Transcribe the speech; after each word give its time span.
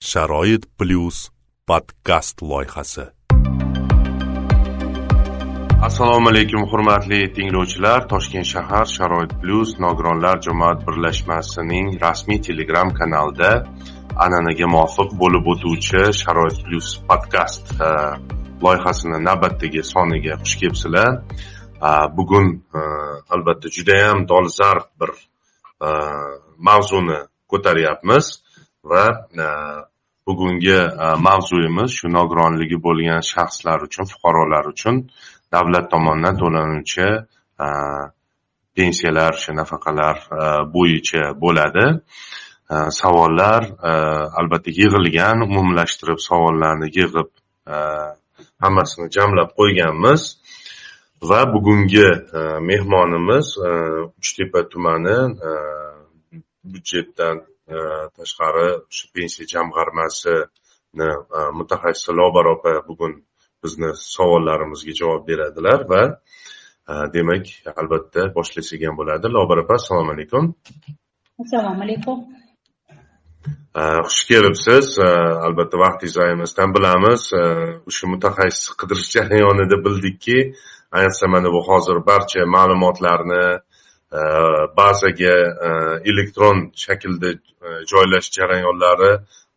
sharoit 0.00 0.64
plyus 0.78 1.28
podkast 1.66 2.40
loyihasi. 2.42 3.04
Assalomu 5.82 6.28
alaykum 6.28 6.64
hurmatli 6.70 7.32
tinglovchilar. 7.36 8.08
Toshkent 8.08 8.46
shahar 8.52 8.86
sharoit 8.86 9.32
plyus 9.42 9.76
nogironlar 9.84 10.40
jamoat 10.46 10.86
birlashmasining 10.86 12.00
rasmiy 12.00 12.40
telegram 12.48 12.94
kanalida 12.98 13.52
an'anaga 14.24 14.66
muvofiq 14.74 15.10
bo'lib 15.22 15.44
o'tuvchi 15.52 16.02
sharoit 16.22 16.58
plyus 16.64 16.88
podkast 17.08 17.64
loyihasini 18.64 19.18
navbatdagi 19.28 19.82
soniga 19.92 20.34
xush 20.42 20.56
kelibsizlar. 20.60 21.10
Bugun 22.16 22.46
albatta 23.34 23.68
judayam 23.76 24.28
dolzarb 24.28 24.86
bir 25.00 25.12
mavzuni 26.68 27.18
ko'taryapmiz. 27.52 28.26
Va 28.84 29.28
e, 29.32 29.46
bugungi 30.26 30.72
e, 30.72 31.14
mavzuyimiz 31.26 31.90
shu 31.98 32.08
nogironligi 32.08 32.78
bo'lgan 32.86 33.20
shaxslar 33.32 33.78
uchun 33.88 34.04
fuqarolar 34.12 34.64
uchun 34.72 34.96
davlat 35.52 35.90
tomonidan 35.92 36.36
to'lanuvchi 36.42 37.08
e, 37.64 37.66
pensiyalar 38.76 39.32
shu 39.42 39.52
nafaqalar 39.60 40.16
bo'yicha 40.74 41.22
bo'ladi. 41.42 41.86
Savollar 43.00 43.62
albatta 44.40 44.70
yig'ilgan 44.80 45.42
umumlashtirib 45.48 46.20
savollarni 46.28 46.86
yig'ib 46.96 47.30
hammasini 48.62 49.08
jamlab 49.16 49.50
qo'yganmiz. 49.58 50.22
Va 51.30 51.40
bugungi 51.54 52.08
mehmonimiz 52.70 53.46
uchtepa 54.20 54.60
tumani 54.72 55.18
byudjetdan 56.70 57.36
tashqari 58.16 58.68
shu 58.96 59.06
pensiya 59.14 59.46
jamg'armasini 59.52 61.08
e, 61.38 61.40
mutaxassisi 61.58 62.12
lobar 62.20 62.46
opa 62.54 62.72
bugun 62.88 63.12
bizni 63.62 63.90
savollarimizga 64.14 64.92
javob 65.00 65.22
beradilar 65.28 65.80
va 65.92 66.02
e, 66.90 66.92
demak 67.14 67.46
albatta 67.80 68.22
boshlasak 68.36 68.80
ham 68.86 68.94
bo'ladi. 69.00 69.26
Lobar 69.36 69.58
opa 69.64 69.74
assalomu 69.80 70.12
alaykum. 70.16 70.44
Assalomu 71.42 71.82
alaykum. 71.86 72.18
E, 73.80 73.82
xush 74.10 74.24
kelibsiz. 74.30 74.86
Albatta 75.46 75.76
vaqtingizni 75.84 76.22
ayamasdan 76.26 76.74
bilamiz. 76.76 77.22
O'sha 77.88 78.04
mutaxassisni 78.14 78.78
qidirish 78.80 79.10
jarayonida 79.16 79.76
bildikki 79.86 80.38
ayniqsa 80.98 81.26
mana 81.34 81.48
bu 81.54 81.60
hozir 81.68 81.98
barcha 82.10 82.40
ma'lumotlarni 82.56 83.44
bazaga 84.76 85.36
e, 85.66 85.68
elektron 86.10 86.72
shaklda 86.74 87.30
e, 87.30 87.68
joylash 87.90 88.30
jarayonlari 88.38 89.12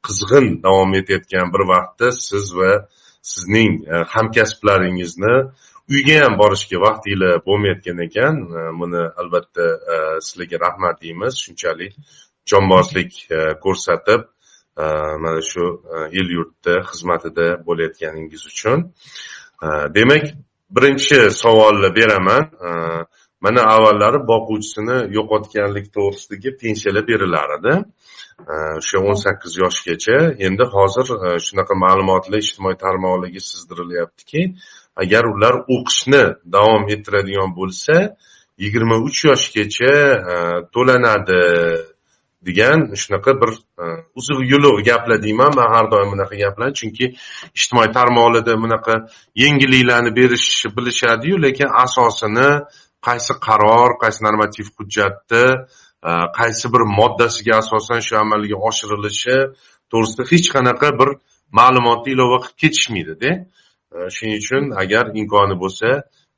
qizg'in 0.06 0.64
davom 0.64 0.94
etayotgan 1.00 1.54
bir 1.54 1.64
vaqtda 1.74 2.12
siz 2.12 2.56
va 2.58 2.72
sizning 3.22 3.88
e, 3.88 3.96
hamkasblaringizni 4.14 5.36
uyga 5.92 6.18
ham 6.24 6.38
borishga 6.42 6.78
vaqtinglar 6.86 7.42
bo'lmayotgan 7.48 7.98
ekan. 8.08 8.36
Buni 8.80 9.02
albatta 9.22 9.66
sizlarga 10.26 10.58
rahmat 10.66 11.02
deymiz. 11.02 11.34
Shunchalik 11.44 11.94
jonbozlik 12.52 13.12
ko'rsatib 13.64 14.22
mana 15.24 15.42
shu 15.52 15.66
el 16.20 16.28
yurtda 16.38 16.76
xizmatida 16.90 17.48
bo'layotganingiz 17.68 18.44
uchun. 18.52 18.80
Demak 19.98 20.24
birinchi 20.76 21.20
savolni 21.42 21.90
beraman. 22.00 22.44
Mana 23.46 23.62
avvallari 23.76 24.20
boquvchisini 24.32 24.98
yo'qotganlik 25.18 25.88
to'g'risidagi 25.96 26.50
pensiyalar 26.62 27.04
berilar 27.12 27.50
edi 27.58 27.74
o'sha 28.80 28.98
o'n 29.08 29.18
sakkiz 29.26 29.54
yoshgacha. 29.64 30.18
Endi 30.48 30.64
hozir 30.76 31.08
e, 31.26 31.40
shunaqa 31.46 31.74
ma'lumotlar 31.86 32.40
ijtimoiy 32.46 32.78
tarmoqlarga 32.84 33.42
sizdirilyaptiki 33.50 34.42
agar 35.04 35.24
ular 35.34 35.56
o'qishni 35.76 36.24
davom 36.56 36.84
ettiradigan 36.94 37.52
bo'lsa 37.60 37.96
yigirma 38.64 38.98
uch 39.08 39.20
yoshgacha 39.30 39.94
e, 40.34 40.36
to'lanadi 40.74 41.42
degan 42.48 42.80
shunaqa 43.02 43.32
bir 43.42 43.52
e, 43.84 43.86
uzuq 44.20 44.40
yuluq 44.52 44.78
gaplar 44.90 45.20
deyman. 45.26 45.52
Man 45.60 45.68
har 45.76 45.86
doim 45.94 46.10
bunaqa 46.14 46.36
gaplarni 46.44 46.76
chunki 46.82 47.06
ijtimoiy 47.58 47.90
tarmoqlarda 47.98 48.54
bunaqa 48.64 48.94
yengilliklarni 49.44 50.12
berishni 50.20 50.70
bilishadiyu 50.78 51.36
lekin 51.46 51.70
asosini 51.86 52.50
qaysi 53.08 53.34
qaror 53.48 53.90
qaysi 54.04 54.20
normativ 54.28 54.68
hujjatni 54.78 55.46
e, 56.10 56.12
qaysi 56.40 56.66
bir 56.74 56.84
moddasiga 57.00 57.54
asosan 57.64 58.00
shu 58.08 58.16
amalga 58.24 58.58
oshirilishi 58.70 59.38
to'g'risida 59.92 60.24
hech 60.32 60.48
qanaqa 60.56 60.90
bir 61.00 61.10
ma'lumotni 61.60 62.10
ilova 62.16 62.38
qilib 62.44 62.58
ketishmaydida. 62.64 63.32
E, 63.96 63.98
shuning 64.16 64.38
uchun 64.44 64.64
agar 64.84 65.06
imkoni 65.22 65.56
bo'lsa 65.64 65.90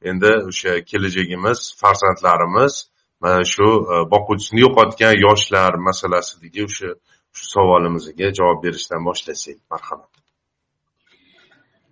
endi 0.09 0.31
o'sha 0.49 0.73
kelajagimiz 0.89 1.59
farzandlarimiz 1.81 2.73
mana 3.23 3.41
shu 3.53 3.67
e, 3.93 3.95
boquvchisini 4.13 4.59
yo'qotgan 4.65 5.13
yoshlar 5.25 5.71
masalasidagi 5.87 6.61
o'sha 6.69 6.89
shu 7.37 7.43
savolimizga 7.53 8.27
javob 8.39 8.59
berishdan 8.65 9.01
boshlasak. 9.09 9.57
Marhamat. 9.71 10.14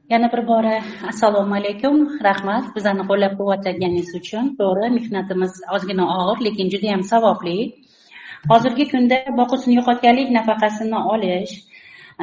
Yana 0.10 0.32
bir 0.32 0.48
bora 0.48 0.82
assalomu 1.10 1.56
alaykum. 1.56 1.96
Rahmat 2.24 2.76
bizani 2.76 3.04
qo'llab 3.10 3.34
quvvatlaganingiz 3.40 4.10
uchun. 4.20 4.46
To'g'ri 4.60 4.90
mehnatimiz 4.98 5.54
ozgina 5.76 6.06
og'ir 6.18 6.46
lekin 6.48 6.72
juda 6.74 6.88
yam 6.94 7.04
savobli. 7.12 7.58
Hozirgi 8.52 8.86
kunda 8.94 9.18
boquvchisini 9.40 9.76
yo'qotganlik 9.80 10.30
nafaqasini 10.38 11.00
olish 11.14 11.54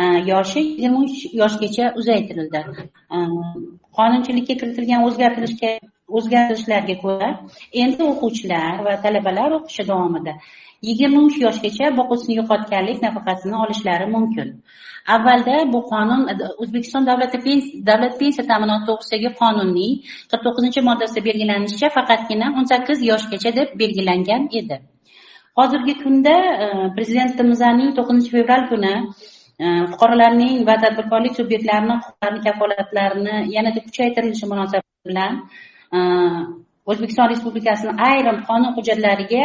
e, 0.01 0.03
yoshi 0.33 0.61
yigirma 0.67 0.99
uch 1.07 1.19
yoshgacha 1.43 1.87
uzaytirildi. 2.01 2.61
E, 3.17 3.19
qonunchilikka 3.99 4.55
kiritilgan 4.61 5.07
o'zgartirishga 5.09 5.73
o'zgartirishlarga 6.19 6.97
ko'ra 7.05 7.31
endi 7.85 8.03
o'quvchilar 8.13 8.85
va 8.87 8.95
talabalar 9.05 9.57
o'qishi 9.59 9.89
davomida 9.93 10.35
yigirma 10.89 11.21
uch 11.29 11.37
yoshgacha 11.47 11.91
boquvchisini 12.01 12.37
yo'qotganlik 12.41 13.03
nafaqasini 13.07 13.57
olishlari 13.65 14.07
mumkin. 14.17 14.49
Avvalda 15.17 15.57
bu 15.73 15.81
qonun 15.93 16.23
o'zbekiston 16.63 17.07
davlat 17.11 17.33
davlat 17.91 18.15
pensiya 18.21 18.45
ta'minoti 18.51 18.85
to'g'risidagi 18.91 19.31
qonunning 19.41 19.93
qirq 20.31 20.43
to'qqizinchi 20.47 20.81
moddasida 20.89 21.21
belgilanishicha 21.29 21.89
faqatgina 21.97 22.47
o'n 22.59 22.67
sakkiz 22.73 22.99
yoshgacha 23.11 23.51
deb 23.59 23.69
belgilangan 23.83 24.43
edi. 24.61 24.77
Hozirgi 25.59 25.95
kunda 26.03 26.37
e, 26.65 26.67
prezidentimizning 26.97 27.91
to'qqizinchi 27.99 28.31
fevral 28.37 28.63
kuni 28.71 28.95
e, 29.65 29.67
fuqarolarning 29.91 30.55
va 30.69 30.75
tadbirkorlik 30.85 31.35
subyektlarini 31.41 31.97
huquqlarini 32.05 32.41
kafolatlarini 32.47 33.37
yanada 33.57 33.81
kuchaytirilishi 33.87 34.47
munosabati 34.53 35.09
bilan 35.11 35.33
e, 35.97 35.99
o'zbekiston 36.91 37.27
respublikasini 37.33 37.93
ayrim 38.11 38.39
qonun 38.49 38.73
hujjatlariga 38.77 39.43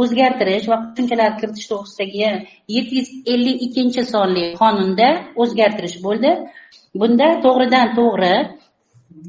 o'zgartirish 0.00 0.68
va 0.70 0.76
qo'shimchalar 0.84 1.32
kiritish 1.40 1.68
to'g'risidagi 1.72 2.28
yetti 2.76 2.94
yuz 2.98 3.08
ellik 3.32 3.62
ikkinchi 3.66 4.02
sonli 4.12 4.44
qonunda 4.60 5.08
o'zgartirish 5.42 5.98
bo'ldi. 6.06 6.30
Bunda 7.00 7.28
to'g'ridan 7.44 7.94
to'g'ri 7.98 8.34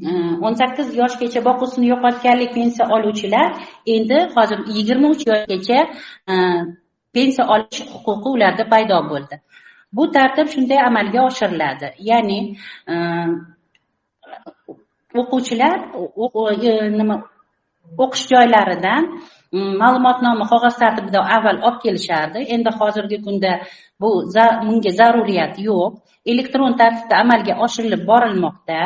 e, 0.08 0.10
o'n 0.46 0.54
sakkiz 0.60 0.88
yoshgacha 1.00 1.40
boquvchini 1.48 1.86
yo'qotganlik 1.92 2.50
pensiya 2.58 2.84
oluvchilar 2.96 3.48
endi 3.94 4.18
hozir 4.36 4.58
yigirma 4.76 5.06
uch 5.14 5.24
yoshgacha 5.30 5.78
e, 6.32 6.34
pensiya 7.14 7.44
olish 7.54 7.80
huquqi 7.92 8.28
ularda 8.36 8.64
paydo 8.72 8.98
bo'ldi. 9.12 9.40
Bu 9.96 10.02
tartib 10.16 10.46
shunday 10.54 10.80
amalga 10.88 11.20
oshiriladi. 11.30 11.88
Ya'ni 12.10 12.38
e, 12.92 12.94
o'quvchilar 15.20 15.76
e, 16.70 16.72
nima 16.98 17.16
o'qish 18.04 18.24
joylaridan 18.32 19.02
ma'lumotnoma 19.52 20.44
qog'oz 20.52 20.76
tartibida 20.82 21.20
avval 21.36 21.58
olib 21.68 21.78
kelishardi 21.84 22.40
endi 22.54 22.70
hozirgi 22.80 23.18
kunda 23.26 23.52
bu 24.00 24.10
bunga 24.66 24.90
zaruriyat 25.00 25.54
yo'q 25.68 25.92
elektron 26.32 26.72
tartibda 26.80 27.14
amalga 27.24 27.54
oshirilib 27.64 28.02
borilmoqda 28.10 28.80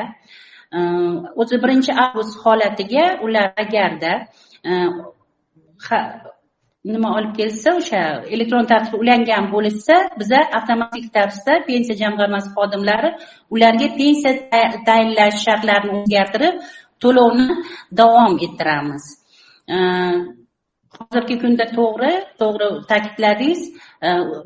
mm, 0.77 1.15
o'zi 1.41 1.57
birinchi 1.65 1.93
avgust 2.05 2.35
holatiga 2.45 3.05
ular 3.27 3.49
agarda 3.65 4.13
nima 6.93 7.09
olib 7.19 7.33
kelsa 7.39 7.69
o'sha 7.81 8.01
elektron 8.35 8.67
tartibga 8.71 8.99
ulangan 9.05 9.45
bo'lishsa 9.55 9.97
biza 10.21 10.41
avtomatik 10.59 11.07
tarzda 11.17 11.53
pensiya 11.69 11.97
jamg'armasi 12.03 12.49
xodimlari 12.57 13.11
ularga 13.55 13.89
pensiya 14.01 14.33
tayinlash 14.89 15.39
shartlarini 15.47 15.93
o'zgartirib 16.01 16.55
to'lovni 17.03 17.47
davom 18.01 18.35
ettiramiz 18.47 19.05
hozirgi 20.99 21.37
kunda 21.43 21.65
to'g'ri 21.79 22.13
to'g'ri 22.43 22.69
ta'kidladingiz. 22.91 23.63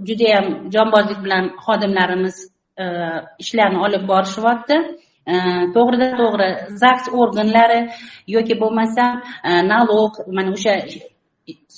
Judayam 0.09 0.47
jonbozlik 0.75 1.21
bilan 1.25 1.45
xodimlarimiz 1.65 2.37
e, 2.83 2.85
ishlarni 3.43 3.79
olib 3.87 4.09
borishyapti. 4.13 4.79
To'g'ridan 5.77 6.15
to'g'ri 6.23 6.49
zaks 6.83 7.05
organlari 7.23 7.81
yoki 8.37 8.55
bo'lmasam 8.63 9.13
e, 9.49 9.51
nalog 9.73 10.13
mana 10.37 10.51
o'sha 10.57 10.75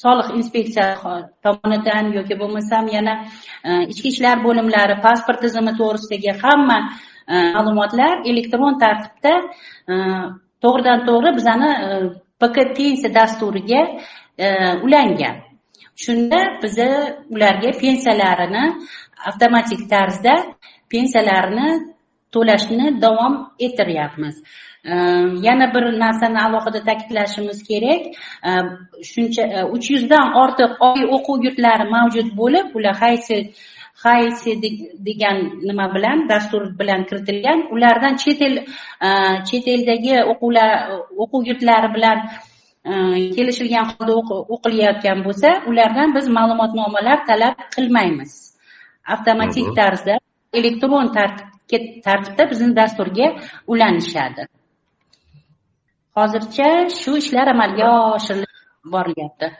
soliq 0.03 0.29
inspeksiyasi 0.39 1.15
tomonidan 1.45 2.13
yoki 2.19 2.35
bo'lmasam 2.43 2.85
yana 2.97 3.15
e, 3.69 3.71
ichki 3.93 4.09
ishlar 4.15 4.37
bo'limlari 4.47 4.97
pasport 5.07 5.41
tizimi 5.45 5.73
to'g'risidagi 5.81 6.33
hamma 6.43 6.79
ma'lumotlar 7.57 8.15
elektron 8.31 8.75
tartibda 8.85 9.35
to'g'ridan 10.65 11.07
to'g'ri 11.09 11.31
bizani 11.39 11.71
pk 12.41 12.57
pensiya 12.77 13.11
dasturiga 13.19 13.83
E, 14.39 14.47
ulangan. 14.87 15.37
Shunda 15.97 16.41
biza 16.63 16.89
ularga 17.31 17.71
pensiyalarini 17.83 18.65
avtomatik 19.29 19.91
tarzda 19.91 20.35
pensiyalarini 20.93 21.69
to'lashni 22.33 23.03
davom 23.03 23.35
ettiryapmiz. 23.59 24.43
E, 24.85 24.95
yana 25.47 25.67
bir 25.75 25.85
narsani 26.05 26.41
alohida 26.47 26.81
ta'kidlashimiz 26.89 27.59
kerak. 27.69 28.03
E, 28.49 28.51
shuncha 29.11 29.45
uch 29.75 29.91
yuzdan 29.95 30.27
ortiq 30.43 30.71
oliy 30.89 31.07
o'quv 31.17 31.45
yurtlari 31.47 31.91
mavjud 31.97 32.29
bo'lib 32.41 32.67
ular 32.79 32.97
haysi 33.05 33.37
haysi 34.05 34.51
degan 35.07 35.37
nima 35.69 35.87
bilan 35.95 36.29
dastur 36.29 36.63
bilan 36.79 37.05
kiritilgan. 37.09 37.59
Ulardan 37.75 38.15
chet 38.23 38.41
el 38.49 38.55
chet 39.49 39.67
eldagi 39.75 40.15
o'quvlar 40.33 40.71
o'quv 41.23 41.43
yurtlari 41.51 41.89
bilan 41.97 42.19
kelishilgan 42.85 43.87
holda 43.91 44.15
o'qilayotgan 44.55 45.25
bo'lsa 45.27 45.49
ulardan 45.71 46.15
biz 46.17 46.29
ma'lumotnomalar 46.29 47.27
talab 47.27 47.57
qilmaymiz. 47.77 48.33
Avtomatik 49.15 49.77
tarzda 49.77 50.19
elektron 50.53 51.13
tartibda 51.13 52.51
bizni 52.51 52.77
dasturga 52.77 53.27
ulanishadi. 53.67 54.47
Hozircha 56.17 56.69
shu 57.01 57.17
ishlar 57.23 57.47
amalga 57.55 57.89
oshirilib 58.17 58.55
borilyapti. 58.95 59.53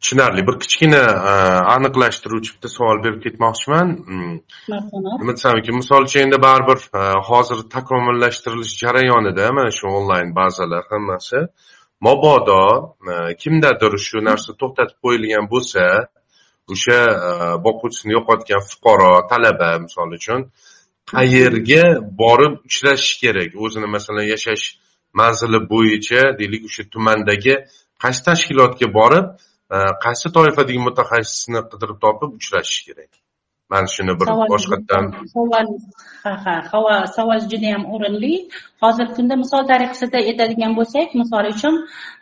Tushunarli. 0.00 0.46
Bir 0.46 0.56
kichkina 0.62 1.02
e, 1.30 1.32
aniqlashtiruvchi 1.74 2.50
bitta 2.54 2.68
savol 2.68 2.98
berib 3.04 3.22
ketmoqchiman. 3.26 3.88
Nima 5.20 5.32
desam 5.36 5.58
ekan 5.60 5.76
misol 5.80 6.06
uchun 6.08 6.20
endi 6.26 6.38
baribir 6.46 6.78
e, 7.00 7.00
hozir 7.28 7.58
takomillashtirilish 7.74 8.74
jarayonida 8.82 9.48
mana 9.56 9.72
shu 9.78 9.86
onlayn 9.98 10.28
bazalar 10.40 10.84
hammasi 10.92 11.40
mabodo 12.06 12.62
e, 13.10 13.34
kimdadir 13.42 13.92
shu 14.06 14.18
narsa 14.28 14.50
to'xtatib 14.60 14.98
qo'yilgan 15.04 15.44
bo'lsa 15.52 15.84
o'sha 16.72 17.00
e, 17.28 17.30
boquvchisini 17.66 18.12
yo'qotgan 18.18 18.62
fuqaro 18.70 19.12
talaba 19.30 19.70
misol 19.84 20.10
uchun 20.18 20.40
qayerga 21.12 21.84
borib 22.22 22.54
uchrashishi 22.68 23.16
kerak? 23.22 23.50
O'zini 23.64 23.88
masalan 23.96 24.26
yashash 24.34 24.64
manzili 25.20 25.60
bo'yicha 25.72 26.22
deylik 26.40 26.62
o'sha 26.68 26.82
tumandagi 26.94 27.54
qaysi 28.02 28.20
tashkilotga 28.28 28.88
borib 28.98 29.26
e, 29.74 29.78
qaysi 30.04 30.26
toifadagi 30.36 30.80
mutaxassisni 30.88 31.60
qidirib 31.70 31.98
topib 32.04 32.30
uchrashish 32.38 32.80
kerak? 32.88 33.12
Mana 33.70 33.86
shuni 33.94 34.12
bir 34.20 34.28
boshqatdan 34.52 35.04
savol 35.34 35.66
ha 36.24 36.32
ha 36.44 37.06
savol 37.16 37.40
juda 37.50 37.68
yam 37.74 37.84
o'rinli. 37.94 38.34
Hozirgi 38.82 39.14
kunda 39.18 39.34
misol 39.42 39.62
tariqasida 39.72 40.18
aytadigan 40.30 40.72
bo'lsak 40.78 41.08
misol 41.20 41.44
uchun 41.54 41.74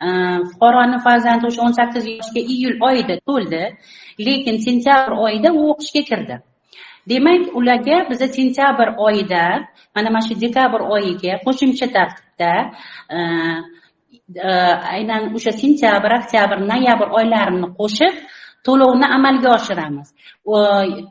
e, 0.07 0.09
fuqaroni 0.49 0.97
farzandi 1.05 1.45
o'sha 1.49 1.61
o'n 1.67 1.73
sakkiz 1.79 2.03
yoshga 2.13 2.41
iyul 2.53 2.75
oyida 2.89 3.15
to'ldi 3.27 3.63
lekin 4.27 4.55
sentyabr 4.67 5.11
oyida 5.25 5.49
u 5.59 5.61
o'qishga 5.71 6.03
kirdi. 6.09 6.35
Demak 7.11 7.43
ularga 7.59 7.97
biza 8.09 8.27
sentyabr 8.37 8.87
oyida 9.07 9.43
mana 9.95 10.09
mana 10.15 10.25
shu 10.27 10.35
dekabr 10.45 10.81
oyiga 10.95 11.33
qo'shimcha 11.45 11.87
tartibda 11.95 12.53
e, 13.15 13.19
e, 14.47 14.49
aynan 14.95 15.23
o'sha 15.37 15.53
sentyabr 15.61 16.11
oktyabr 16.19 16.57
noyabr 16.71 17.07
oylarini 17.19 17.69
qo'shib 17.79 18.15
to'lovni 18.67 19.07
amalga 19.17 19.49
oshiramiz. 19.57 20.07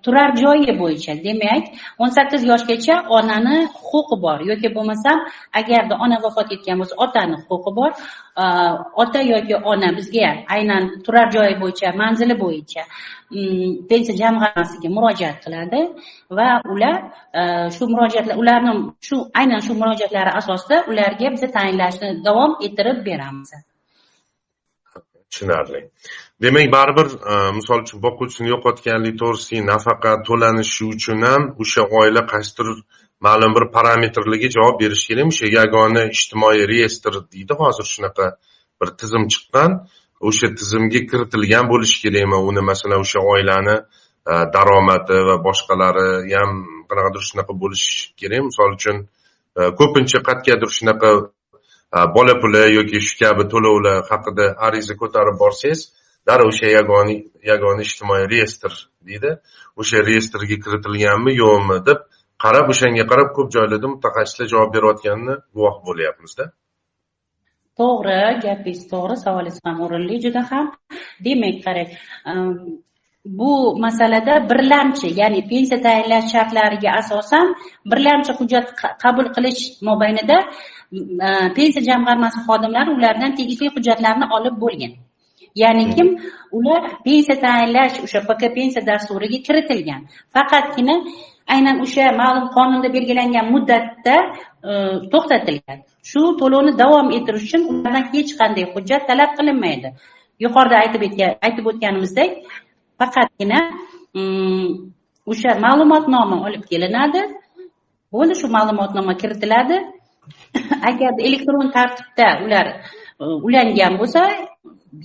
Turar 0.05 0.31
joyi 0.43 0.73
bo'yicha 0.81 1.13
demak 1.27 1.65
o'n 2.03 2.11
sakkiz 2.17 2.43
yoshgacha 2.51 2.95
onani 3.17 3.57
huquqi 3.89 4.17
bor. 4.25 4.39
Yoki 4.51 4.69
bo'lmasam 4.77 5.19
agarda 5.61 5.95
ona 6.05 6.17
vafot 6.25 6.49
etgan 6.57 6.77
bo'lsa 6.81 6.95
otani 7.05 7.37
huquqi 7.49 7.73
bor. 7.79 7.91
Ota 9.03 9.21
yoki 9.33 9.57
ona 9.73 9.89
bizga 9.99 10.31
aynan 10.55 10.83
turar 11.05 11.27
joyi 11.37 11.55
bo'yicha 11.63 11.93
manzili 12.03 12.35
bo'yicha 12.45 12.83
mm, 13.37 13.71
pensiya 13.89 14.17
jamg'armasiga 14.23 14.89
murojaat 14.97 15.37
qiladi 15.45 15.81
va 16.39 16.49
ular 16.73 16.97
shu 17.77 17.85
murojaatlar 17.95 18.37
ularni 18.43 18.73
shu 19.09 19.17
aynan 19.41 19.61
shu 19.67 19.73
murojaatlari 19.81 20.31
asosida 20.41 20.77
ularga 20.91 21.27
biza 21.35 21.49
tayinlashni 21.57 22.09
davom 22.27 22.53
ettirib 22.67 22.99
beramiz. 23.09 23.51
Tushunarli. 25.31 25.81
Demak 26.43 26.73
baribir 26.73 27.09
e, 27.33 27.35
misol 27.59 27.83
uchun 27.85 28.03
boquvchisini 28.07 28.51
yo'qotganlik 28.55 29.17
to'g'risidagi 29.23 29.65
nafaqa 29.73 30.13
to'lanishi 30.29 30.89
uchun 30.95 31.23
ham 31.29 31.43
o'sha 31.63 31.83
oila 32.01 32.23
qaysidir 32.33 32.69
ma'lum 33.27 33.55
bir 33.57 33.65
parametrlarga 33.77 34.49
javob 34.57 34.77
berishi 34.83 35.07
kerakmi 35.11 35.33
o'sha 35.37 35.49
yagona 35.59 36.03
ijtimoiy 36.17 36.63
reyestr 36.73 37.15
deydi. 37.33 37.53
Hozir 37.63 37.87
shunaqa 37.95 38.27
bir 38.81 38.89
tizim 39.01 39.25
chiqqan 39.33 39.71
o'sha 40.29 40.53
tizimga 40.59 41.01
kiritilgan 41.11 41.65
bo'lishi 41.73 41.99
kerakmi 42.05 42.39
uni 42.51 42.63
masalan 42.71 43.01
o'sha 43.07 43.21
oilani 43.35 43.77
e, 44.31 44.35
daromadi 44.55 45.19
va 45.29 45.37
boshqalari 45.49 46.09
ham 46.37 46.51
qanaqadir 46.91 47.23
shunaqa 47.31 47.53
bo'lishi 47.63 48.13
kerak. 48.21 48.43
Misol 48.51 48.71
uchun 48.79 48.97
e, 49.59 49.61
ko'pincha 49.81 50.19
qayergadir 50.29 50.71
shunaqa 50.79 51.11
bola 52.17 52.35
puli 52.43 52.65
yoki 52.79 52.99
shu 53.07 53.15
kabi 53.23 53.45
to'lovlar 53.53 54.03
haqida 54.11 54.47
ariza 54.67 54.95
ko'tarib 55.03 55.37
borsangiz 55.45 55.81
darrov 56.29 56.53
o'sha 56.53 56.69
yagona 56.79 57.17
yagona 57.51 57.83
ijtimoiy 57.89 58.27
reyestr 58.35 58.73
deydi. 59.09 59.31
O'sha 59.81 60.05
reyestrga 60.09 60.57
kiritilganmi 60.65 61.33
yo'qmi 61.43 61.79
deb 61.89 61.99
qarab 62.45 62.67
o'shanga 62.75 63.05
qarab 63.13 63.29
ko'p 63.37 63.49
joylarda 63.57 63.89
mutaxassislar 63.95 64.47
javob 64.53 64.71
berayotganini 64.77 65.35
guvoh 65.57 65.77
bo'lyapmizda 65.89 66.47
to'g'ri 67.81 68.21
gapingiz 68.45 68.83
to'g'ri 68.93 69.17
savolingiz 69.25 69.61
ham 69.67 69.81
o'rinli 69.87 70.17
juda 70.25 70.43
ham. 70.51 70.67
Demak 71.25 71.57
qarang 71.67 71.91
ehm, 72.31 72.53
bu 73.39 73.51
masalada 73.85 74.35
birlamchi 74.51 75.09
ya'ni 75.21 75.41
pensiya 75.51 75.79
tayinlash 75.87 76.29
shartlariga 76.35 76.91
asosan 77.01 77.47
birlamchi 77.91 78.33
hujjat 78.39 78.67
qabul 79.05 79.27
qilish 79.37 79.63
mobaynida 79.89 80.39
e, 81.27 81.29
pensiya 81.57 81.83
jamg'armasi 81.91 82.39
xodimlari 82.47 82.91
ulardan 82.99 83.33
tegishli 83.39 83.69
hujjatlarni 83.77 84.27
olib 84.37 84.57
bo'lgan. 84.65 84.93
Ya'ni 85.63 85.85
kim? 85.95 86.09
Ular 86.57 86.83
pensiya 87.05 87.37
tayinlash 87.45 87.97
o'sha 88.05 88.21
pk 88.29 88.43
pensiya 88.57 88.83
dasturiga 88.91 89.39
kiritilgan. 89.47 90.03
Faqatgina 90.35 90.95
aynan 91.55 91.77
o'sha 91.85 92.05
ma'lum 92.21 92.47
qonunda 92.57 92.89
belgilangan 92.97 93.47
muddatda 93.55 94.17
e, 94.69 94.73
to'xtatilgan. 95.13 95.79
Shu 96.11 96.21
to'lovni 96.41 96.73
davom 96.83 97.09
ettirish 97.17 97.45
uchun 97.49 97.63
ulardan 97.71 98.05
hech 98.13 98.31
qanday 98.41 98.65
hujjat 98.75 99.03
talab 99.11 99.31
qilinmaydi. 99.39 99.89
Yuqorida 100.45 100.77
aytib 100.83 101.03
aytib 101.47 101.65
o'tganimizdek 101.71 102.31
faqatgina 103.01 103.59
mm, 104.19 104.69
o'sha 105.31 105.51
ma'lumotnoma 105.65 106.37
olib 106.47 106.65
kelinadi. 106.71 107.21
Bo'ldi 108.15 108.35
shu 108.41 108.47
ma'lumotnoma 108.57 109.15
kiritiladi. 109.23 109.77
Agar 110.89 111.13
elektron 111.29 111.69
tartibda 111.77 112.29
ular 112.45 112.67
e, 113.23 113.25
ulangan 113.47 113.93
bo'lsa 114.01 114.23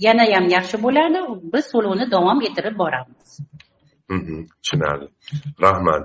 yanayam 0.06 0.46
yaxshi 0.56 0.76
bo'ladi 0.86 1.18
biz 1.52 1.64
to'lovni 1.72 2.06
davom 2.14 2.38
ettirib 2.48 2.76
boramiz. 2.82 3.30
Mhmm, 4.08 4.40
tushunarli. 4.62 5.08
Rahmat. 5.64 6.02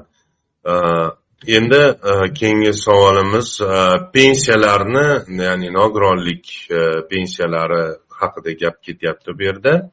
Endi 1.45 1.75
e, 1.75 2.33
keyingi 2.33 2.73
savolimiz 2.73 3.61
e, 3.61 3.73
pensiyalarni 4.13 5.07
ya'ni 5.43 5.73
nogironlik 5.73 6.67
e, 6.71 6.79
pensiyalari 7.09 7.83
haqida 8.09 8.51
gap 8.51 8.83
ketyapti 8.83 9.39
bu 9.39 9.43
yerda. 9.43 9.91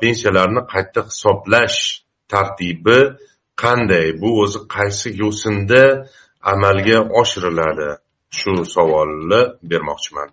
Pensiyalarni 0.00 0.60
qayta 0.72 1.00
hisoblash 1.08 1.78
tartibi 2.28 2.98
qanday? 3.62 4.06
Bu 4.22 4.28
o'zi 4.42 4.58
qaysi 4.76 5.08
yo'sinda 5.22 5.82
amalga 6.52 6.98
oshiriladi? 7.20 7.90
Shu 8.38 8.52
savolni 8.74 9.40
bermoqchiman. 9.70 10.28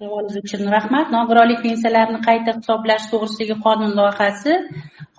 Savolingiz 0.00 0.36
uchun 0.42 0.70
rahmat. 0.76 1.06
Nogironlik 1.16 1.60
pensiyalarini 1.66 2.20
qayta 2.28 2.50
hisoblash 2.58 3.04
to'g'risidagi 3.12 3.56
qonun 3.66 3.92
loyihasi 3.98 4.52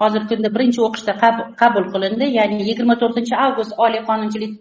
hozirgi 0.02 0.28
kunda 0.32 0.50
birinchi 0.56 0.80
o'qishda 0.88 1.14
qabul 1.62 1.86
qilindi. 1.94 2.26
Ya'ni 2.40 2.58
yigirma 2.70 2.96
to'rtinchi 3.02 3.36
avgust 3.46 3.74
oliy 3.86 4.02
qonunchilik 4.10 4.54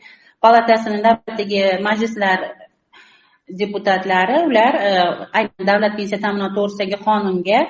palatasini 0.44 0.98
navbatdagi 1.06 1.62
majlislar 1.88 2.38
deputatlari 3.62 4.36
ular 4.48 4.72
e, 4.88 4.92
aynan 5.38 5.64
davlat 5.70 5.92
pensiya 5.98 6.18
ta'minoti 6.24 6.54
to'g'risidagi 6.58 6.98
qonunga 7.08 7.60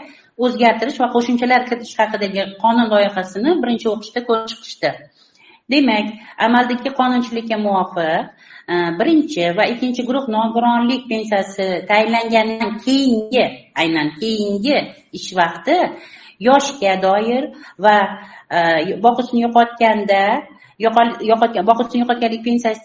o'zgartirish 0.44 0.98
va 1.02 1.08
qo'shimchalar 1.16 1.60
kiritish 1.68 1.94
haqidagi 2.00 2.42
qonun 2.64 2.86
loyihasini 2.94 3.50
birinchi 3.62 3.86
o'qishda 3.94 4.20
ko'rib 4.28 4.46
chiqishdi. 4.52 4.90
Demak 5.72 6.06
amaldagi 6.46 6.90
qonunchilikka 7.00 7.56
muvofiq 7.66 8.43
Э, 8.66 8.97
birinchi 8.99 9.44
va 9.56 9.64
ikkinchi 9.68 10.02
guruh 10.09 10.25
nogironlik 10.35 11.02
pensiyasi 11.09 11.85
tayinlangandan 11.88 12.78
keyingi 12.85 13.44
aynan 13.80 14.09
keyingi 14.21 14.76
ish 15.18 15.30
vaqti 15.37 15.76
yoshga 16.47 16.92
doir 17.02 17.42
va 17.85 17.97
e, 18.56 18.59
boqisini 19.04 19.40
yo'qotganda 19.47 20.23
yo'qotgan 20.85 21.64
boqisini 21.71 22.00
yo'qotganlik 22.02 22.42
pensiyasi 22.49 22.80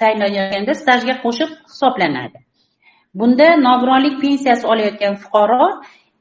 tayinlanayotganda 0.00 0.72
stajga 0.82 1.14
qo'shib 1.24 1.50
hisoblanadi. 1.70 2.38
Bunda 3.18 3.48
nogironlik 3.66 4.16
pensiyasi 4.24 4.64
olayotgan 4.72 5.14
fuqaro 5.22 5.64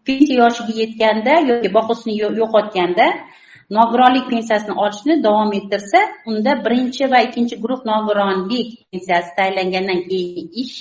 pensiya 0.07 0.37
yoshiga 0.43 0.73
yetganda 0.81 1.33
yoki 1.49 1.69
boqisini 1.77 2.13
yo'qotganda 2.41 3.07
nogironlik 3.77 4.25
pensiyasini 4.33 4.75
olishni 4.83 5.23
davom 5.23 5.51
ettirsa 5.59 5.99
unda 6.29 6.51
birinchi 6.65 7.03
va 7.11 7.19
ikkinchi 7.27 7.55
guruh 7.63 7.81
nogironlik 7.91 8.69
pensiyasi 8.91 9.29
tayinlangandan 9.37 9.99
keyin 10.09 10.47
ish 10.63 10.77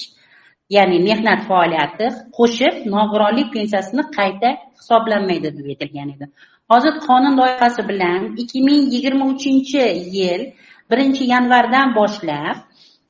ya'ni 0.77 0.99
mehnat 1.09 1.41
faoliyati 1.49 2.07
qo'shib 2.39 2.75
nogironlik 2.95 3.49
pensiyasini 3.57 4.03
qayta 4.19 4.49
hisoblanmaydi 4.79 5.49
deb 5.57 5.67
aytilgan 5.73 6.09
edi. 6.15 6.27
Hozir 6.71 6.95
qonun 7.07 7.35
loyihasi 7.41 7.83
bilan 7.91 8.21
ikki 8.43 8.59
ming 8.69 8.83
yigirma 8.95 9.25
uchinchi 9.35 9.85
yil 10.17 10.43
birinchi 10.91 11.25
yanvardan 11.35 11.89
boshlab 11.99 12.57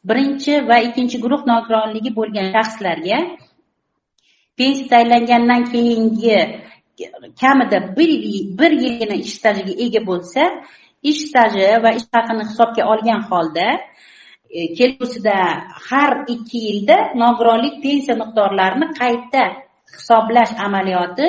birinchi 0.09 0.55
va 0.69 0.77
ikkinchi 0.87 1.17
guruh 1.25 1.43
nogironligi 1.53 2.11
bo'lgan 2.19 2.47
shaxslarga 2.55 3.19
pensiya 4.59 4.89
tayinlangandan 4.93 5.63
keyingi 5.73 6.39
kamida 7.41 7.79
bir 7.97 8.11
bir 8.59 8.73
yilgina 8.83 9.17
ish 9.25 9.35
stajiga 9.39 9.75
ega 9.85 10.01
bo'lsa 10.11 10.43
ish 11.11 11.21
staji 11.29 11.67
va 11.85 11.91
ish 11.99 12.09
haqini 12.17 12.45
hisobga 12.51 12.83
olgan 12.93 13.21
holda 13.31 13.69
e, 14.51 14.61
kelgusida 14.79 15.37
har 15.89 16.13
ikki 16.35 16.59
yilda 16.69 16.97
nogironlik 17.23 17.77
pensiya 17.85 18.15
miqdorlarini 18.23 18.89
qayta 19.01 19.43
hisoblash 19.95 20.53
amaliyoti 20.67 21.27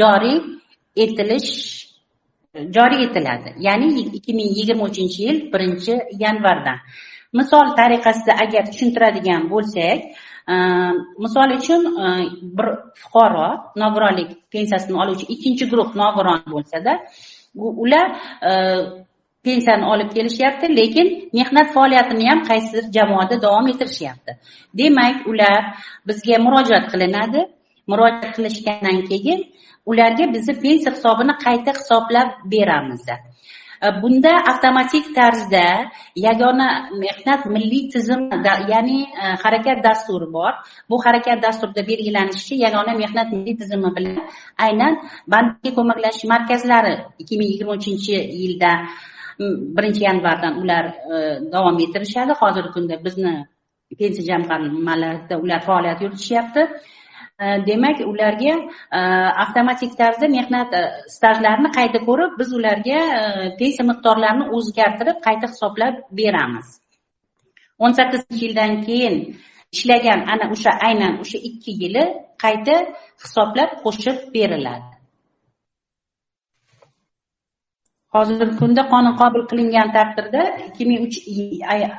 joriy 0.00 0.38
etilish 1.04 1.50
joriy 2.76 3.04
etiladi. 3.06 3.54
Ya'ni 3.66 3.88
ikki 4.18 4.32
ming 4.38 4.50
yigirma 4.58 4.84
uchinchi 4.90 5.22
yil 5.26 5.38
birinchi 5.52 5.94
yanvardan. 6.24 6.78
Misol 7.38 7.66
tariqasida 7.78 8.32
agar 8.44 8.64
tushuntiradigan 8.72 9.42
bo'lsak 9.52 10.00
misol 11.24 11.50
uchun 11.58 11.82
э, 12.06 12.08
bir 12.56 12.68
fuqaro 13.02 13.48
nogironlik 13.82 14.30
pensiyasini 14.54 14.96
oluvchi 15.02 15.26
ikkinchi 15.34 15.64
guruh 15.72 15.88
nogiron 16.02 16.40
bo'lsada 16.54 16.92
ular 17.56 18.06
e, 18.42 18.50
pensiyani 19.44 19.84
olib 19.92 20.10
kelishyapti 20.14 20.76
lekin 20.76 21.30
mehnat 21.38 21.72
faoliyatini 21.74 22.28
ham 22.30 22.40
qaysidir 22.50 22.84
jamoada 22.96 23.42
davom 23.42 23.68
ettirishyapti. 23.72 24.32
Demak 24.78 25.26
ular 25.30 25.60
bizga 26.08 26.38
murojaat 26.46 26.86
qilinadi. 26.92 27.40
Murojaat 27.90 28.32
qilishgandan 28.36 28.98
keyin 29.10 29.40
ularga 29.90 30.24
bizni 30.34 30.54
pensiya 30.64 30.90
hisobini 30.96 31.34
qayta 31.44 31.70
hisoblab 31.78 32.28
beramiz 32.52 33.04
bunda 34.02 34.32
avtomatik 34.50 35.14
tarzda 35.14 35.66
yagona 36.26 36.68
mehnat 37.04 37.42
milliy 37.54 37.82
tizimi 37.92 38.28
ya'ni 38.72 38.98
harakat 39.42 39.78
dasturi 39.86 40.28
bor 40.36 40.52
bu 40.90 40.96
harakat 41.04 41.38
dasturida 41.46 41.82
belgilanishicha 41.90 42.56
yagona 42.66 42.92
mehnat 43.02 43.28
milliy 43.34 43.56
tizimi 43.60 43.90
bilan 43.96 44.18
aynan 44.66 44.92
bandga 45.32 45.70
ko'maklashish 45.78 46.26
markazlari 46.34 46.94
ikki 47.22 47.34
ming 47.38 47.48
yigirma 47.52 47.72
uchinchi 47.78 48.16
yilda 48.42 48.72
birinchi 49.76 50.02
yanvardan 50.08 50.54
ular 50.62 50.84
davom 51.52 51.76
ettirishadi 51.84 52.32
hozirgi 52.40 52.70
kunda 52.76 52.96
bizni 53.06 53.34
pensiya 54.00 54.24
jamg'armalarida 54.30 55.34
ular 55.44 55.60
faoliyat 55.68 55.98
yuritishyapti 56.04 56.62
Э, 57.38 57.60
demak 57.66 58.00
ularga 58.00 58.54
э, 58.90 58.98
avtomatik 59.44 59.92
tarzda 59.98 60.26
mehnat 60.36 60.72
э, 60.72 60.82
stajlarini 61.14 61.68
qayta 61.78 61.98
ko'rib 62.08 62.32
biz 62.40 62.50
ularga 62.58 63.00
pensiya 63.58 63.84
miqdorlarini 63.90 64.46
o'zgartirib 64.56 65.18
qayta 65.26 65.50
hisoblab 65.52 65.98
beramiz. 66.20 66.68
O'n 67.82 67.92
sakkizinchi 67.98 68.42
yildan 68.46 68.72
keyin 68.86 69.16
ishlagan 69.74 70.20
ana 70.32 70.48
o'sha 70.54 70.72
aynan 70.88 71.20
o'sha 71.22 71.38
ikki 71.48 71.72
yili 71.82 72.04
qayta 72.44 72.74
hisoblab 73.24 73.70
qo'shib 73.84 74.16
beriladi. 74.34 74.88
Hozirgi 78.14 78.54
kunda 78.62 78.82
qonun 78.92 79.14
qabul 79.22 79.42
qilingan 79.50 79.88
taqdirda 79.98 80.42
ikki 80.68 80.84
ming 80.90 81.00
uch 81.06 81.16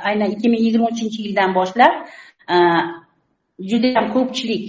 aynan 0.09 0.29
ikki 0.35 0.47
ming 0.51 0.61
yigirma 0.65 0.87
uchinchi 0.93 1.19
yildan 1.25 1.49
boshlab 1.57 1.93
e, 2.53 2.55
judayam 3.69 4.05
ko'pchilik 4.15 4.65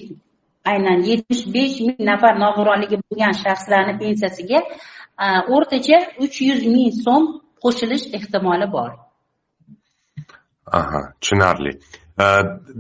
aynan 0.71 0.99
yetmish 1.11 1.45
besh 1.55 1.77
ming 1.87 2.01
nafar 2.11 2.35
nogironligi 2.45 2.97
bo'lgan 3.05 3.35
shaxslarni 3.45 3.95
pensiyasiga 4.03 4.61
o'rtacha 5.57 5.99
uch 6.25 6.37
yuz 6.49 6.61
ming 6.75 6.91
so'm 7.05 7.25
qo'shilish 7.63 8.07
ehtimoli 8.19 8.67
bor. 8.77 8.91
Aha 10.81 11.01
tushunarli. 11.21 11.73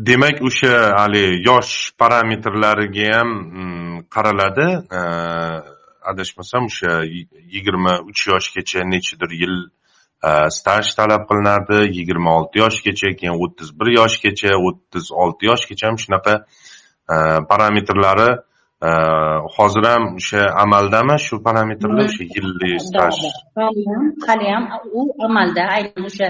Demak 0.08 0.42
o'sha 0.48 0.72
haligi 0.98 1.42
yosh 1.48 1.72
parametrlariga 2.00 3.08
ham 3.16 3.28
mm, 3.34 3.96
qaraladi. 4.14 4.68
Adashmasam 6.10 6.64
o'sha 6.70 6.92
yigirma 7.54 7.94
uch 8.10 8.20
yoshgacha 8.32 8.80
nechidir 8.94 9.30
yil 9.42 9.56
staj 10.58 10.94
talab 10.98 11.28
qilinadi 11.30 11.78
yigirma 11.98 12.30
olti 12.38 12.58
yoshgacha 12.64 13.10
keyin 13.20 13.36
o'ttiz 13.44 13.68
bir 13.80 13.88
yoshgacha 14.00 14.56
o'ttiz 14.68 15.12
olti 15.22 15.46
yoshgacha 15.50 15.86
ham 15.88 15.98
shunaqa 16.04 16.34
parametrlari 17.50 18.30
hozir 19.56 19.84
ham 19.90 20.04
o'sha 20.18 20.42
amaldami 20.64 21.16
shu 21.26 21.42
parametrlar 21.46 22.04
o'sha 22.04 22.24
yillik 22.34 22.80
staj 22.88 23.16
haliyam 23.56 24.04
haliyam 24.26 24.64
u 24.98 25.00
amalda 25.26 25.62
aynan 25.76 26.04
o'sha 26.10 26.28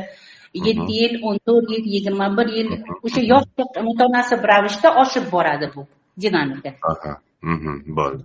yetti 0.67 0.93
yil 1.01 1.15
o'n 1.27 1.37
to'rt 1.47 1.69
yil 1.75 1.85
yigirma 1.95 2.27
bir 2.39 2.49
yil 2.59 2.71
o'sha 3.07 3.21
yoshga 3.33 3.65
mutanosib 3.89 4.41
ravishda 4.53 4.89
oshib 5.03 5.25
boradi 5.35 5.67
bu 5.75 5.83
dinamika 6.23 6.71
bo'ldi 7.99 8.23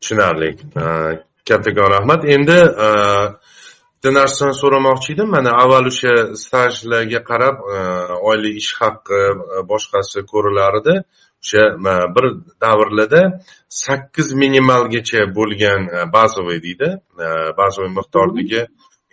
tushunarli 0.00 0.48
kattakon 1.48 1.88
rahmat 1.96 2.22
endi 2.34 2.58
bitta 4.02 4.10
narsani 4.20 4.54
so'ramoqchi 4.62 5.10
edim 5.14 5.28
mana 5.36 5.50
avval 5.62 5.86
o'sha 5.92 6.14
stajlarga 6.44 7.20
qarab 7.30 7.56
oylik 8.30 8.54
ish 8.62 8.72
haqi 8.80 9.20
boshqasi 9.70 10.18
ko'rilar 10.32 10.72
edi 10.80 10.94
o'sha 11.42 11.62
bir 12.14 12.24
davrlarda 12.60 13.40
sakkiz 13.68 14.32
minimalgacha 14.32 15.20
bo'lgan 15.34 15.80
e, 15.96 16.12
bazoviy 16.12 16.62
deydi. 16.62 16.88
E, 17.24 17.26
bazoviy 17.58 17.92
miqdordagi 17.98 18.66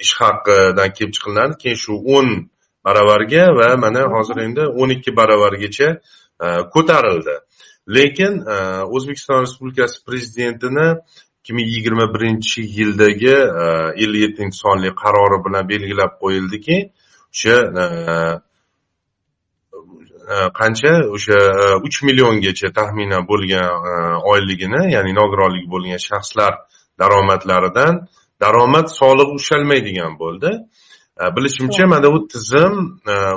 ish 0.03 0.13
haqidan 0.21 0.89
kelib 0.97 1.13
chiqilinadi. 1.15 1.53
Keyin 1.63 1.79
shu 1.83 1.93
o'n 2.15 2.29
baravarga 2.85 3.43
va 3.59 3.69
mana 3.83 4.01
hozir 4.15 4.37
endi 4.45 4.63
o'n 4.81 4.89
ikki 4.97 5.15
baravargacha 5.19 5.89
e, 6.43 6.47
ko'tarildi. 6.73 7.35
Lekin 7.97 8.33
o'zbekiston 8.95 9.41
respublikasi 9.45 10.05
prezidentini 10.07 10.87
ikki 11.39 11.53
ming 11.57 11.67
yigirma 11.75 12.05
birinchi 12.13 12.61
yildagi 12.77 13.35
ellik 14.03 14.21
yettinchi 14.25 14.57
sonli 14.63 14.89
qarori 15.03 15.39
bilan 15.45 15.63
belgilab 15.71 16.11
qo'yildiki 16.23 16.77
o'sha 17.33 17.55
qancha? 20.59 20.93
O'sha 21.15 21.39
e, 21.63 21.65
uch 21.87 21.97
milliongacha 22.07 22.69
taxminan 22.79 23.23
bo'lgan 23.31 23.67
e, 23.91 23.93
oyligini 24.31 24.81
ya'ni 24.95 25.11
nogironligi 25.19 25.67
bo'lgan 25.73 26.01
shaxslar 26.09 26.53
daromadlaridan 27.01 27.93
daromad 28.43 28.87
solig'i 28.99 29.33
ushalmaydigan 29.39 30.13
bo'ldi. 30.21 30.51
E, 31.21 31.23
bilishimcha 31.35 31.85
mana 31.93 32.09
bu 32.13 32.19
tizim 32.33 32.73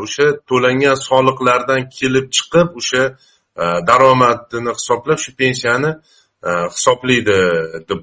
o'sha 0.05 0.27
to'langan 0.51 0.97
soliqlardan 1.09 1.81
kelib 1.99 2.27
chiqib 2.37 2.69
o'sha 2.81 3.05
daromadini 3.91 4.73
hisoblab 4.79 5.19
shu 5.25 5.31
pensiyani 5.41 5.91
hisoblaydi 6.75 7.39
deb 7.89 8.01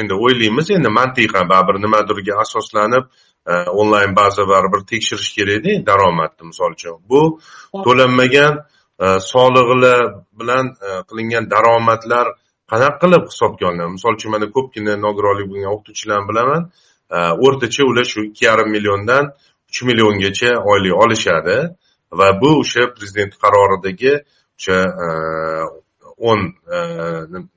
endi 0.00 0.14
o'ylaymiz. 0.24 0.70
Endi 0.76 0.90
mantiqan 0.98 1.48
baribir 1.52 1.76
nimadirga 1.84 2.34
asoslanib 2.44 3.04
e, 3.46 3.52
onlayn 3.80 4.16
baza 4.16 4.48
baribir 4.48 4.80
tekshirish 4.92 5.30
kerakda 5.36 5.72
daromadni 5.90 6.44
misol 6.50 6.72
uchun 6.76 6.96
bu 7.10 7.22
to'lanmagan 7.86 8.52
e, 9.04 9.06
soliqlar 9.32 10.00
bilan 10.40 10.66
e, 10.86 10.88
qilingan 11.08 11.44
daromadlar 11.54 12.26
qanaqa 12.70 12.98
qilib 13.02 13.24
hisobga 13.30 13.64
olinadi? 13.70 13.92
Misol 13.98 14.12
uchun 14.18 14.30
mana 14.34 14.46
ko'pgina 14.56 14.94
nogironligi 15.06 15.48
bo'lgan 15.52 15.70
o'qituvchilarni 15.74 16.26
bilaman 16.30 16.62
o'rtacha 17.46 17.82
ular 17.90 18.06
shu 18.12 18.20
ikki 18.28 18.44
yarim 18.48 18.68
milliondan 18.76 19.24
uch 19.68 19.78
milliongacha 19.88 20.50
oylik 20.72 20.94
olishadi 21.04 21.58
va 22.18 22.28
bu 22.42 22.50
o'sha 22.62 22.82
prezident 22.96 23.32
qaroridagi 23.42 24.12
o'sha 24.58 24.78
o'n 26.28 26.40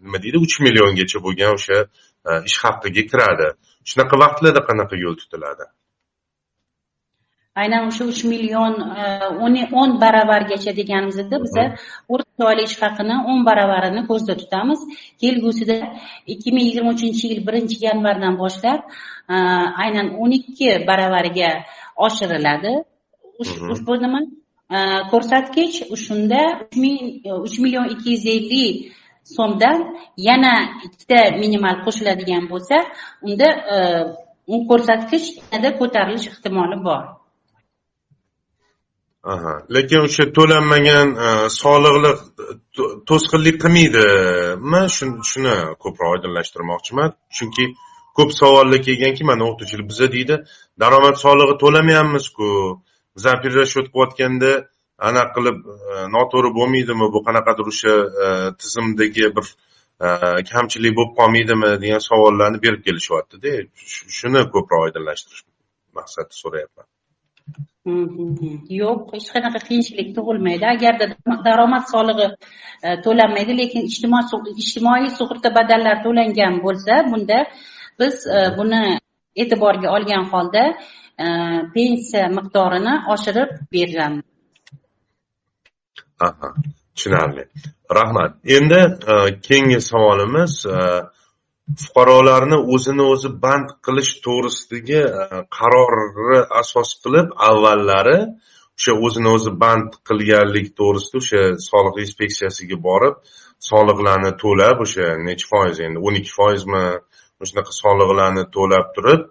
nima 0.04 0.18
deydi? 0.24 0.38
Uch 0.46 0.56
milliongacha 0.66 1.18
bo'lgan 1.26 1.52
o'sha 1.58 1.78
ish 2.50 2.58
haqiga 2.64 3.04
kiradi. 3.12 3.48
Shunaqa 3.90 4.16
vaqtlarda 4.24 4.62
qanaqa 4.70 4.96
yo'l 5.04 5.16
tutiladi? 5.22 5.66
Aynan 7.62 7.84
o'sha 7.90 8.04
uch 8.12 8.22
million 8.32 8.74
o'n 9.82 9.92
baravargacha 10.04 10.72
deganimizda 10.80 11.38
biza 11.46 11.64
o'rtacha 12.14 12.44
oylik 12.50 12.68
ish 12.70 12.78
haqini 12.84 13.16
o'n 13.32 13.40
baravarini 13.50 14.02
ko'zda 14.10 14.34
tutamiz. 14.42 14.80
Kelgusida 15.22 15.78
ikki 16.34 16.50
ming 16.56 16.66
yigirma 16.68 16.92
uchinchi 16.98 17.26
yil 17.32 17.42
birinchi 17.48 17.78
yanvardan 17.88 18.36
boshlab 18.44 18.80
aynan 19.84 20.08
o'n 20.22 20.32
ikki 20.40 20.68
baravariga 20.90 21.50
oshiriladi. 22.08 22.74
Ushbu 23.74 23.94
nima? 24.04 24.22
Ko'rsatkich 25.12 25.76
shunda 26.06 26.42
uch 27.48 27.56
million 27.64 27.86
ikki 27.94 28.10
yuz 28.16 28.26
ellik 28.36 28.76
so'mdan 29.36 29.78
yana 30.30 30.54
ikkita 30.88 31.20
minimal 31.42 31.76
qo'shiladigan 31.86 32.44
bo'lsa 32.52 32.78
unda 33.28 33.48
e, 33.76 33.78
u 34.54 34.58
ko'rsatkich 34.70 35.26
yanada 35.52 35.70
ko'tarilish 35.80 36.28
ehtimoli 36.32 36.78
bor. 36.88 37.04
Aha. 39.34 39.54
Lekin 39.76 40.00
o'sha 40.08 40.26
to'lanmagan 40.38 41.08
e, 41.26 41.28
soliqliq 41.62 42.20
to'sqinlik 43.10 43.58
qilmaydimi? 43.64 44.82
Shuni 45.32 45.56
ko'proq 45.84 46.10
oydinlashtirmoqchiman. 46.16 47.10
Chunki 47.38 47.66
ko'p 48.18 48.32
savollar 48.42 48.80
kelganki 48.88 49.24
mana 49.30 49.44
o'qituvchilar 49.50 49.86
biza 49.92 50.08
deydi 50.16 50.36
daromad 50.82 51.16
solig'i 51.26 51.56
to'lamayapmizku. 51.64 52.48
Biz 53.18 53.26
перерасчет 53.44 53.88
qilayotganda 53.94 54.52
anaqa 54.98 55.34
qilib 55.36 55.58
e, 55.68 55.96
noto'g'ri 56.16 56.52
bo'lmaydimi 56.58 57.08
bu 57.14 57.20
qanaqadir 57.28 57.66
o'sha 57.72 57.94
e, 58.26 58.28
tizimdagi 58.62 59.26
bir 59.38 59.48
e, 60.06 60.08
kamchilik 60.52 60.94
bo'lib 60.98 61.14
qolmaydimi 61.20 61.72
degan 61.84 62.04
savollarni 62.10 62.62
berib 62.66 62.82
kelishyaptida. 62.88 63.54
Shuni 64.18 64.42
ko'proq 64.54 64.86
oydinlashtirish 64.88 65.44
maqsadida 66.00 66.36
so'rayapman. 66.44 66.88
Yo'q 68.82 69.02
hech 69.16 69.28
qanaqa 69.36 69.60
qiyinchilik 69.68 70.10
tug'ilmaydi. 70.18 70.66
Agarda 70.76 71.06
daromad 71.48 71.86
solig'i 71.94 72.28
to'lanmaydi 73.06 73.54
lekin 73.62 73.82
ijtimoiy 74.64 75.10
sug'urta 75.20 75.50
badallari 75.58 76.04
to'langan 76.06 76.56
bo'lsa 76.66 76.94
bunda 77.12 77.40
biz 78.02 78.16
buni 78.58 78.82
e'tiborga 79.42 79.88
olgan 79.98 80.26
holda 80.34 80.64
pensiya 81.76 82.26
miqdorini 82.38 82.94
oshirib 83.14 83.54
beramiz 83.76 84.26
aha 86.20 86.54
tushunarli. 86.98 87.44
Rahmat. 88.00 88.32
Endi 88.58 88.82
e, 89.14 89.42
keyingi 89.48 89.80
savolimiz 89.82 90.66
e, 90.66 90.80
fuqarolarni 91.84 92.58
o'zini 92.76 93.06
o'zi 93.14 93.30
band 93.44 93.70
qilish 93.86 94.12
to'g'risidagi 94.26 95.02
e, 95.22 95.26
qarorni 95.58 96.40
asos 96.62 96.90
qilib 97.04 97.28
avvallari 97.50 98.20
o'sha 98.78 98.94
o'zini 99.06 99.30
o'zi 99.38 99.52
band 99.64 100.00
qilganlik 100.08 100.68
to'g'risida 100.80 101.18
o'sha 101.24 101.44
soliq 101.70 102.02
inspeksiyasiga 102.06 102.78
borib 102.88 103.16
soliqlarni 103.70 104.32
to'lab 104.44 104.84
o'sha 104.86 105.08
necha 105.28 105.48
foiz 105.52 105.78
endi 105.86 106.04
o'n 106.08 106.20
ikki 106.22 106.34
foizmi 106.40 106.84
shunaqa 107.50 107.74
soliqlarni 107.82 108.44
to'lab 108.56 108.88
turib 108.96 109.22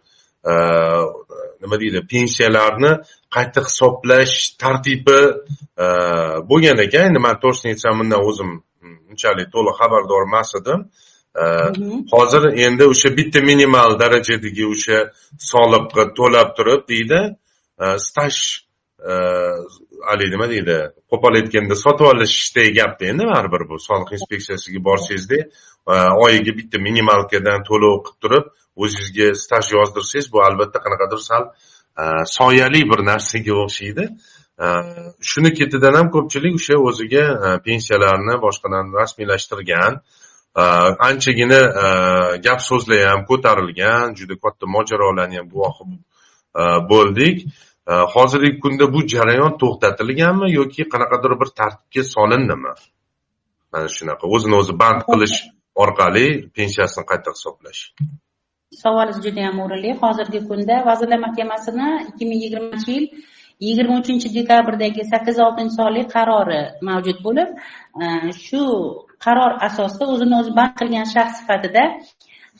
nima 1.62 1.76
deydi 1.82 2.00
pensiyalarni 2.12 2.92
qayta 3.36 3.60
hisoblash 3.68 4.34
tartibi 4.62 5.20
bo'lgan 6.50 6.78
ekan. 6.86 7.02
Endi 7.08 7.20
man 7.26 7.36
to'g'risini 7.42 7.74
aytsam 7.74 7.94
bundan 8.00 8.20
o'zim 8.28 8.50
unchalik 9.10 9.48
to'liq 9.54 9.74
xabardor 9.80 10.22
emas 10.28 10.50
edim 10.60 10.80
hozir 12.14 12.42
endi 12.66 12.84
o'sha 12.92 13.08
bitta 13.18 13.40
minimal 13.50 13.98
darajadagi 14.02 14.64
o'sha 14.74 14.98
soliqqa 15.52 16.02
to'lab 16.18 16.48
turib 16.56 16.82
deydi 16.92 17.20
staj 18.06 18.34
haligi 20.08 20.30
nima 20.34 20.46
deydi 20.54 20.76
qo'pol 21.10 21.32
aytganda 21.40 21.76
sotib 21.84 22.06
olishdek 22.12 22.70
gapda 22.78 23.04
endi 23.12 23.24
baribir 23.32 23.62
bu 23.70 23.76
soliq 23.88 24.10
inspeksiyasiga 24.16 24.80
borsangizda 24.88 25.38
oyiga 26.24 26.52
bitta 26.58 26.76
minimalkadan 26.88 27.60
to'lov 27.68 27.94
qilib 28.06 28.18
turib 28.22 28.44
o'zingizga 28.82 29.34
staj 29.42 29.72
yozdirsangiz 29.76 30.26
bu 30.32 30.42
albatta 30.48 30.78
qanaqadir 30.84 31.20
sal 31.28 31.44
e, 32.02 32.04
soyali 32.38 32.82
bir 32.90 33.00
narsaga 33.10 33.54
o'xshaydi. 33.64 34.04
E, 34.64 34.66
shuni 35.30 35.50
ketidan 35.58 35.94
ham 35.98 36.08
ko'pchilik 36.16 36.54
o'sha 36.60 36.76
o'ziga 36.88 37.24
e, 37.46 37.48
pensiyalarni 37.68 38.34
boshqadan 38.46 38.94
rasmiylashtirgan 39.00 40.00
anchagina 41.08 41.60
gap 42.44 42.60
so'zlar 42.68 43.00
ham 43.12 43.22
ko'tarilgan 43.30 44.14
juda 44.18 44.34
katta 44.44 44.64
mojarolarni 44.76 45.36
ham 45.40 45.48
guvohi 45.54 45.84
bo'ldik. 46.92 47.36
Hozirgi 48.14 48.52
kunda 48.62 48.86
bu 48.94 49.00
jarayon 49.14 49.52
to'xtatilganmi 49.62 50.48
yoki 50.58 50.82
qanaqadir 50.92 51.32
bir 51.40 51.48
tartibga 51.58 52.02
solindimi? 52.14 52.72
Mana 53.72 53.88
shunaqa 53.96 54.24
o'zini 54.34 54.56
o'zi 54.60 54.74
band 54.82 55.00
qilish 55.10 55.36
orqali 55.82 56.26
pensiyasini 56.56 57.04
qayta 57.10 57.30
hisoblash. 57.36 57.80
Savolingiz 58.82 59.22
juda 59.26 59.40
yam 59.46 59.56
o'rinli. 59.64 59.90
Hozirgi 60.02 60.40
kunda 60.48 60.76
vazirlar 60.88 61.20
mahkamasini 61.26 61.88
ikki 62.10 62.24
ming 62.30 62.40
yigirmanchi 62.44 62.92
yil 62.96 63.06
yigirma 63.60 64.00
uchinchi 64.02 64.28
dekabrdagi 64.36 65.02
sakkiz 65.12 65.38
oltinchi 65.46 65.74
sonli 65.80 66.02
qarori 66.14 66.62
mavjud 66.88 67.18
bo'lib 67.26 67.48
e, 68.04 68.06
shu 68.44 68.62
qaror 69.24 69.52
asosida 69.68 70.04
o'zini 70.14 70.34
o'zi 70.40 70.52
band 70.58 70.74
qilgan 70.80 71.06
shaxs 71.14 71.38
sifatida 71.40 71.84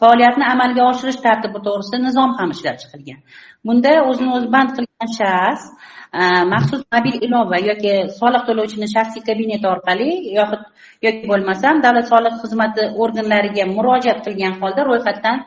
faoliyatni 0.01 0.45
amalga 0.55 0.83
oshirish 0.93 1.19
tartibi 1.27 1.59
to'g'risida 1.67 1.99
nizom 2.07 2.31
ham 2.39 2.49
ishlab 2.57 2.77
chiqilgan. 2.83 3.19
Bunda 3.67 3.93
o'zini 4.11 4.31
o'zi 4.37 4.49
band 4.55 4.71
qilgan 4.77 5.11
shaxs 5.19 5.65
e, 6.21 6.23
maxsus 6.55 6.83
mobil 6.95 7.17
ilova 7.27 7.59
yoki 7.69 7.93
soliq 8.21 8.43
to'lovchini 8.49 8.89
shaxsiy 8.95 9.23
kabineti 9.29 9.67
orqali 9.75 10.11
yoxud 10.39 10.63
yoki 11.07 11.23
bo'lmasam 11.33 11.85
davlat 11.85 12.07
soliq 12.13 12.35
xizmati 12.43 12.83
organlariga 13.05 13.65
murojaat 13.77 14.19
qilgan 14.27 14.55
holda 14.63 14.83
ro'yxatdan 14.91 15.39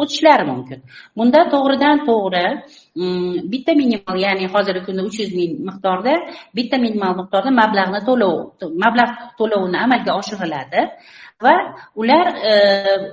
o'tishlari 0.00 0.44
mumkin. 0.52 0.78
Bunda 1.16 1.40
to'g'ridan 1.54 1.96
to'g'ri 2.08 2.46
mm, 3.00 3.34
bitta 3.52 3.72
minimal 3.82 4.16
ya'ni 4.26 4.46
hozirgi 4.54 4.82
kunda 4.86 5.02
uch 5.08 5.18
yuz 5.22 5.32
ming 5.38 5.52
miqdorda 5.68 6.14
bitta 6.58 6.76
minimal 6.84 7.12
miqdorda 7.20 7.50
mablag'ni 7.60 8.00
to'lov 8.08 8.34
mablag' 8.84 9.14
to'lovini 9.38 9.78
amalga 9.86 10.12
oshiriladi 10.20 10.80
va 11.44 11.54
ular 12.00 12.26
e, 12.50 12.52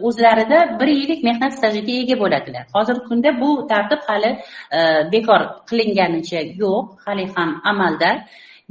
o'zlarida 0.08 0.60
bir 0.80 0.89
yillik 1.00 1.24
mehnat 1.30 1.58
stajiga 1.60 1.94
ega 2.04 2.15
bo'ladilar. 2.24 2.63
Hozirgi 2.76 3.04
kunda 3.10 3.30
bu 3.41 3.50
tartib 3.72 4.02
hali 4.10 4.32
e, 4.78 4.80
bekor 5.13 5.41
qilinganicha 5.70 6.41
yo'q 6.62 6.86
hali 7.06 7.26
ham 7.36 7.50
amalda. 7.72 8.12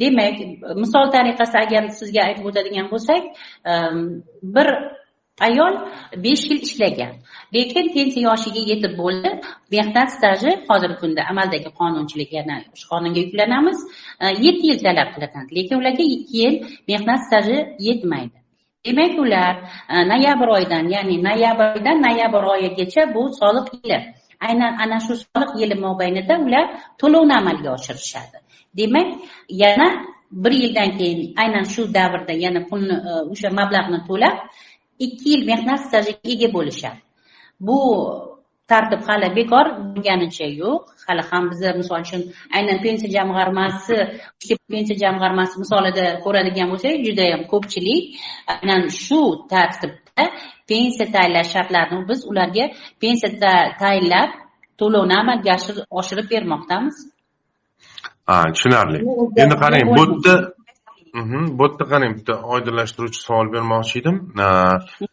Demak 0.00 0.36
misol 0.82 1.06
tariqasida 1.16 1.60
agar 1.66 1.82
sizga 2.00 2.20
aytib 2.28 2.44
o'tadigan 2.50 2.86
bo'lsak 2.92 3.22
e, 3.70 3.72
bir 4.54 4.68
ayol 5.46 5.74
besh 6.24 6.44
yil 6.50 6.60
ishlagan. 6.68 7.12
Lekin 7.54 7.86
pensiya 7.94 8.22
yoshiga 8.30 8.62
yetib 8.70 8.92
bo'ldi 9.02 9.30
mehnat 9.74 10.08
staji 10.16 10.50
hozirgi 10.68 10.96
kunda 11.02 11.22
amaldagi 11.30 11.70
qonunchilik 11.80 12.30
yana 12.38 12.56
shu 12.80 12.86
qonunga 12.92 13.20
yuklanamiz. 13.24 13.78
E, 14.22 14.24
yetti 14.44 14.64
yil 14.70 14.78
talab 14.86 15.08
qilinadi 15.14 15.50
lekin 15.58 15.76
ularga 15.80 16.04
ikki 16.16 16.36
yil 16.42 16.54
mehnat 16.90 17.20
staji 17.26 17.56
yetmaydi. 17.88 18.36
Demak 18.86 19.14
ular 19.24 19.54
e, 19.92 19.94
noyabr 20.12 20.48
oyidan 20.56 20.84
ya'ni 20.94 21.16
noyabr 21.28 21.64
oyidan 21.74 21.98
noyabr 22.06 22.42
oyigacha 22.54 23.02
bu 23.14 23.22
soliq 23.40 23.68
yili. 23.76 23.98
Aynan 24.46 24.72
ana 24.82 24.98
shu 25.06 25.14
soliq 25.24 25.50
yili 25.60 25.76
mobaynida 25.86 26.34
ular 26.46 26.64
to'lovni 27.00 27.34
amalga 27.40 27.70
oshirishadi. 27.76 28.36
Demak 28.78 29.08
yana 29.62 29.88
bir 30.30 30.52
yildan 30.62 30.90
keyin 30.98 31.20
aynan 31.42 31.64
shu 31.74 31.82
davrda 31.94 32.32
yana 32.44 32.60
pulni 32.70 32.96
e, 33.08 33.12
o'sha 33.32 33.48
mablag'ni 33.58 33.98
to'lab 34.08 34.36
ikki 35.06 35.26
yil 35.32 35.42
mehnat 35.50 35.80
stajiga 35.86 36.28
ega 36.34 36.48
bo'lishadi. 36.56 37.00
Bu 37.66 37.78
tartib 38.70 39.02
hali 39.08 39.28
bekor 39.38 39.66
bo'lganicha 39.94 40.46
yo'q. 40.62 40.82
Hali 41.06 41.22
ham 41.30 41.44
biza 41.52 41.70
misol 41.80 42.00
uchun 42.06 42.22
aynan 42.56 42.78
pensiya 42.84 43.10
jamg'armasi 43.16 43.96
pensiya 44.72 44.96
jamg'armasi 45.04 45.54
misolida 45.62 46.04
ko'radigan 46.24 46.68
bo'lsak 46.72 46.94
judayam 47.06 47.42
ko'pchilik 47.52 48.02
aynan 48.52 48.82
shu 49.04 49.20
tartibda 49.52 50.24
pensiya 50.70 51.06
tayinlash 51.14 51.50
shartlarini 51.54 52.02
biz 52.10 52.20
ularga 52.30 52.64
pensiya 53.02 53.30
tayinlab 53.82 54.30
to'lovni 54.80 55.14
amalga 55.22 55.54
oshirib 56.00 56.26
bermoqdamiz. 56.34 56.96
Ha 58.28 58.36
tushunarli. 58.54 58.98
Endi 59.42 59.56
qarang 59.62 59.84
bu 59.96 60.02
yerda 60.02 60.34
bu 61.14 61.64
yerda 61.64 61.84
qarang 61.92 62.12
bitta 62.18 62.34
oydinlashtiruvchi 62.52 63.20
savol 63.26 63.48
bermoqchi 63.54 63.98
edim 64.00 64.16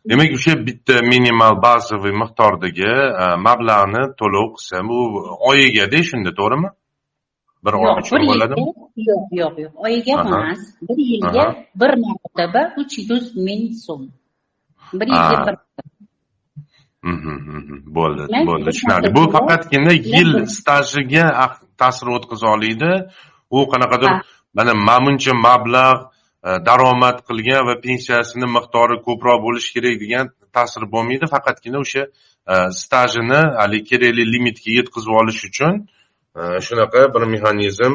demak 0.09 0.29
o'sha 0.37 0.53
bitta 0.67 0.95
minimal 1.13 1.55
bazaviy 1.65 2.13
miqdordagi 2.23 2.91
mablag'ni 3.47 4.03
to'lov 4.19 4.47
qilsa 4.55 4.77
bu 4.89 4.99
oyigada 5.49 5.99
shunda 6.09 6.31
to'g'rimi 6.39 6.69
bir 7.65 7.73
oy 7.81 7.89
uchun 8.01 8.21
bo'ladimi 8.29 8.63
yo'q 9.09 9.23
yo'q 9.41 9.55
yo'q 9.63 9.73
oyiga 9.85 10.13
emas 10.23 10.61
bir 10.87 10.99
yilga 11.11 11.45
bir 11.81 11.91
marotaba 12.03 12.61
uch 12.81 12.95
yuz 13.09 13.25
ming 13.47 13.63
so'm 13.85 14.01
bir 14.99 15.07
yilga 15.15 15.37
bir 15.47 15.55
bo'ldi 17.97 18.23
bo'ldi 18.49 18.69
tushunarli 18.73 19.09
bu 19.17 19.23
faqatgina 19.35 19.93
yil 20.13 20.31
stajiga 20.57 21.25
ta'sir 21.81 22.07
o'tkaza 22.17 22.47
oladi 22.55 22.91
u 23.57 23.59
qanaqadir 23.71 24.11
mana 24.57 24.73
buncha 25.05 25.33
mablag' 25.47 26.01
e, 26.47 26.49
daromad 26.67 27.17
qilgan 27.27 27.61
va 27.69 27.75
pensiyasini 27.87 28.47
miqdori 28.57 28.97
ko'proq 29.07 29.37
bo'lishi 29.45 29.69
kerak 29.75 29.95
degan 30.03 30.25
ta'sir 30.55 30.83
bo'lmaydi. 30.93 31.25
Faqatgina 31.35 31.77
o'sha 31.85 32.03
e, 32.51 32.55
stajini 32.81 33.41
haligi 33.59 33.85
kerakli 33.91 34.23
limitga 34.33 34.69
yetkazib 34.79 35.13
olish 35.21 35.41
uchun 35.49 35.73
e, 36.39 36.41
shunaqa 36.67 37.01
bir 37.13 37.23
mexanizm 37.33 37.93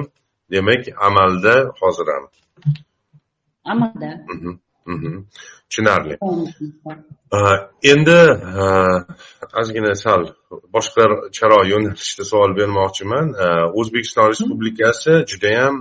demak 0.52 0.82
amalda 1.08 1.54
hozir 1.80 2.06
ham. 2.14 2.24
Amalda? 3.72 4.10
Tushunarli. 5.70 6.14
Endi 7.92 8.20
ozgina 9.60 9.94
sal 10.04 10.22
boshqacharoq 10.74 11.64
yo'nalishda 11.72 12.24
savol 12.30 12.52
bermoqchiman. 12.60 13.26
O'zbekiston 13.80 14.26
respublikasi 14.32 15.12
judayam 15.30 15.74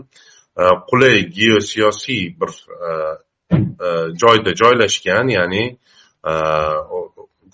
Э, 0.61 0.63
qulay 0.89 1.29
geosiyosiy 1.37 2.35
bir 2.39 2.51
e, 2.87 2.89
e, 3.85 3.87
joyda 4.21 4.51
joylashgan 4.61 5.27
ya'ni 5.37 5.63
e, 6.31 6.33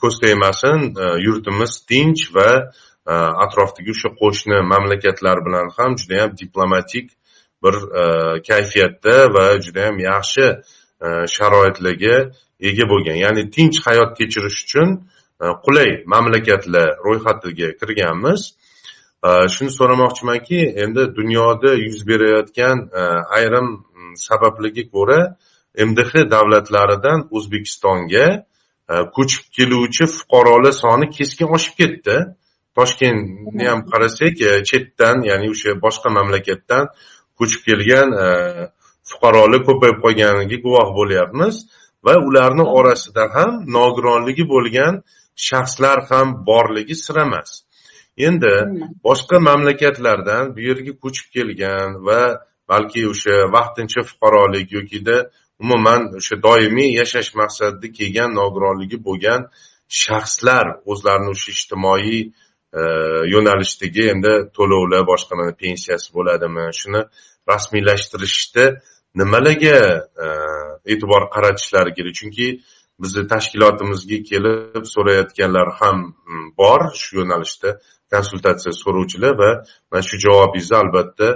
ko'z 0.02 0.20
tegmasin 0.24 0.80
yurtimiz 1.26 1.74
tinch 1.90 2.24
va 2.36 2.50
atrofdagi 3.46 3.94
o'sha 3.96 4.10
qo'shni 4.22 4.58
mamlakatlar 4.74 5.38
bilan 5.46 5.68
ham 5.78 5.96
judayam 6.02 6.32
diplomatik 6.42 7.08
bir 7.64 7.76
kayfiyatda 8.50 9.16
va 9.36 9.46
judayam 9.66 9.98
yaxshi 10.10 10.46
sharoitlarga 11.36 12.18
ega 12.70 12.86
bo'lgan. 12.92 13.18
Ya'ni 13.26 13.44
tinch 13.56 13.78
hayot 13.88 14.12
kechirish 14.20 14.60
uchun 14.66 14.90
qulay 15.66 15.90
mamlakatlar 16.14 16.90
ro'yxatiga 17.08 17.70
kirganmiz. 17.80 18.42
Shuni 19.24 19.72
so'ramoqchimanki 19.72 20.60
endi 20.84 21.16
dunyoda 21.16 21.74
yuz 21.74 22.08
berayotgan 22.08 22.90
e, 22.94 23.02
ayrim 23.38 23.68
mm, 23.68 24.16
sabablarga 24.16 24.84
ko'ra 24.94 25.38
mdh 25.90 26.14
davlatlaridan 26.34 27.20
o'zbekistonga 27.32 28.28
e, 28.92 28.96
ko'chib 29.16 29.44
keluvchi 29.58 30.06
fuqarolar 30.18 30.72
soni 30.84 31.10
keskin 31.18 31.48
oshib 31.58 31.76
ketdi. 31.82 32.18
Toshkentni 32.78 33.66
ham 33.72 33.80
qarasak 33.92 34.42
e, 34.50 34.52
chetdan 34.70 35.18
ya'ni 35.30 35.48
o'sha 35.54 35.72
boshqa 35.86 36.10
mamlakatdan 36.18 36.84
ko'chib 37.40 37.62
kelgan 37.68 38.10
fuqarolar 39.10 39.62
ko'payib 39.68 39.98
qolganiga 40.06 40.58
guvoh 40.66 40.90
bo'lyapmiz 41.00 41.56
va 42.06 42.14
ularni 42.28 42.66
orasida 42.80 43.24
ham 43.36 43.52
nogironligi 43.78 44.46
bo'lgan 44.54 44.94
shaxslar 45.48 45.98
ham 46.10 46.28
borligi 46.50 46.96
sir 47.06 47.18
emas. 47.26 47.50
Endi 48.18 48.54
boshqa 49.08 49.38
mamlakatlardan 49.50 50.44
bu 50.56 50.60
yerga 50.70 50.94
ko'chib 51.04 51.28
kelgan 51.36 51.90
va 52.08 52.22
balki 52.72 53.02
o'sha 53.14 53.36
vaqtincha 53.56 54.02
fuqarolik 54.10 54.68
yokida 54.78 55.18
umuman 55.64 56.02
o'sha 56.20 56.36
doimiy 56.48 56.90
yashash 57.00 57.30
maqsadida 57.42 57.88
kelgan 57.98 58.30
nogironligi 58.40 58.98
bo'lgan 59.08 59.42
shaxslar 60.04 60.66
o'zlarini 60.92 61.30
o'sha 61.36 61.50
ijtimoiy 61.58 62.20
e, 62.80 62.82
yo'nalishdagi 63.34 64.04
endi 64.14 64.34
to'lovlar 64.58 65.04
boshqa 65.12 65.34
mana 65.40 65.54
pensiyasi 65.64 66.10
bo'ladimi 66.18 66.66
shuni 66.80 67.02
rasmiylashtirishda 67.52 68.66
nimalarga 69.20 69.78
e, 70.24 70.28
e'tibor 70.92 71.24
qaratishlari 71.36 71.92
kerak? 71.98 72.14
Chunki 72.20 72.48
bizni 73.04 73.24
tashkilotimizga 73.34 74.20
kelib 74.30 74.86
so'rayotganlar 74.94 75.70
ham 75.80 75.98
mm, 76.08 76.46
bor 76.60 76.82
shu 77.02 77.20
yo'nalishda. 77.20 77.70
Konsultatsiya 78.14 78.74
so'rovchilar 78.84 79.34
va 79.42 79.52
mana 79.92 80.04
shu 80.10 80.16
javobingizni 80.26 80.78
albatta 80.84 81.28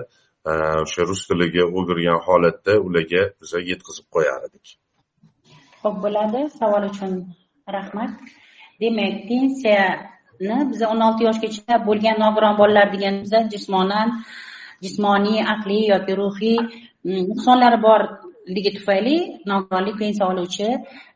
e, 0.50 0.52
o'sha 0.86 1.02
rus 1.10 1.22
tiliga 1.30 1.64
o'girgan 1.78 2.20
holatda 2.28 2.74
ularga 2.88 3.24
biza 3.42 3.60
yetkazib 3.72 4.08
qo'yar 4.16 4.40
edik. 4.48 4.66
Ho'p 5.84 5.98
bo'ladi. 6.06 6.40
Savol 6.60 6.84
uchun 6.92 7.12
rahmat. 7.78 8.12
Demak 8.82 9.16
pensiyani 9.30 10.58
biza 10.72 10.86
o'n 10.94 11.02
olti 11.08 11.28
yoshgacha 11.30 11.76
bo'lgan 11.90 12.18
nogiron 12.24 12.56
bolalar 12.62 12.88
deganimizda 12.96 13.40
jismonan 13.54 14.10
jismoniy 14.84 15.40
aqliy 15.54 15.84
yoki 15.94 16.14
ruhiy 16.22 16.60
mm, 16.62 17.22
nuqsonlari 17.30 17.80
bor 17.88 18.02
ligi 18.48 18.72
tufayli 18.78 19.16
nogironlik 19.46 19.98
pensiya 20.02 20.26
oluvchi 20.32 20.68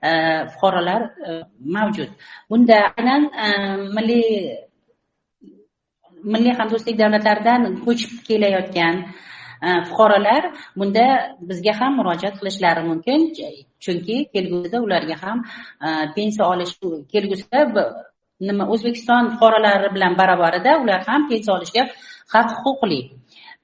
e, 0.10 0.12
fuqarolar 0.54 1.02
e, 1.28 1.32
mavjud. 1.76 2.10
Bunda 2.50 2.78
aynan 2.98 3.22
e, 3.46 3.48
milliy 3.98 4.26
milliy 6.34 6.54
hamdo'stlik 6.60 6.98
davlatlaridan 7.02 7.62
ko'chib 7.86 8.12
kelayotgan 8.28 8.96
fuqarolar 9.90 10.44
bunda 10.80 11.06
bizga 11.50 11.74
ham 11.80 11.92
murojaat 12.00 12.36
qilishlari 12.40 12.82
mumkin. 12.90 13.20
Chunki 13.84 14.18
kelgusida 14.34 14.78
ularga 14.86 15.16
ham 15.24 15.38
pensiya 16.16 16.46
olish 16.54 16.74
kelgusida 17.14 17.60
nima 18.48 18.64
o'zbekiston 18.74 19.24
fuqarolari 19.34 19.90
bilan 19.96 20.14
barobarida 20.22 20.72
ular 20.84 21.02
ham 21.08 21.22
pensiya 21.30 21.54
olishga 21.58 21.84
haq 22.34 22.50
huquqli. 22.64 23.00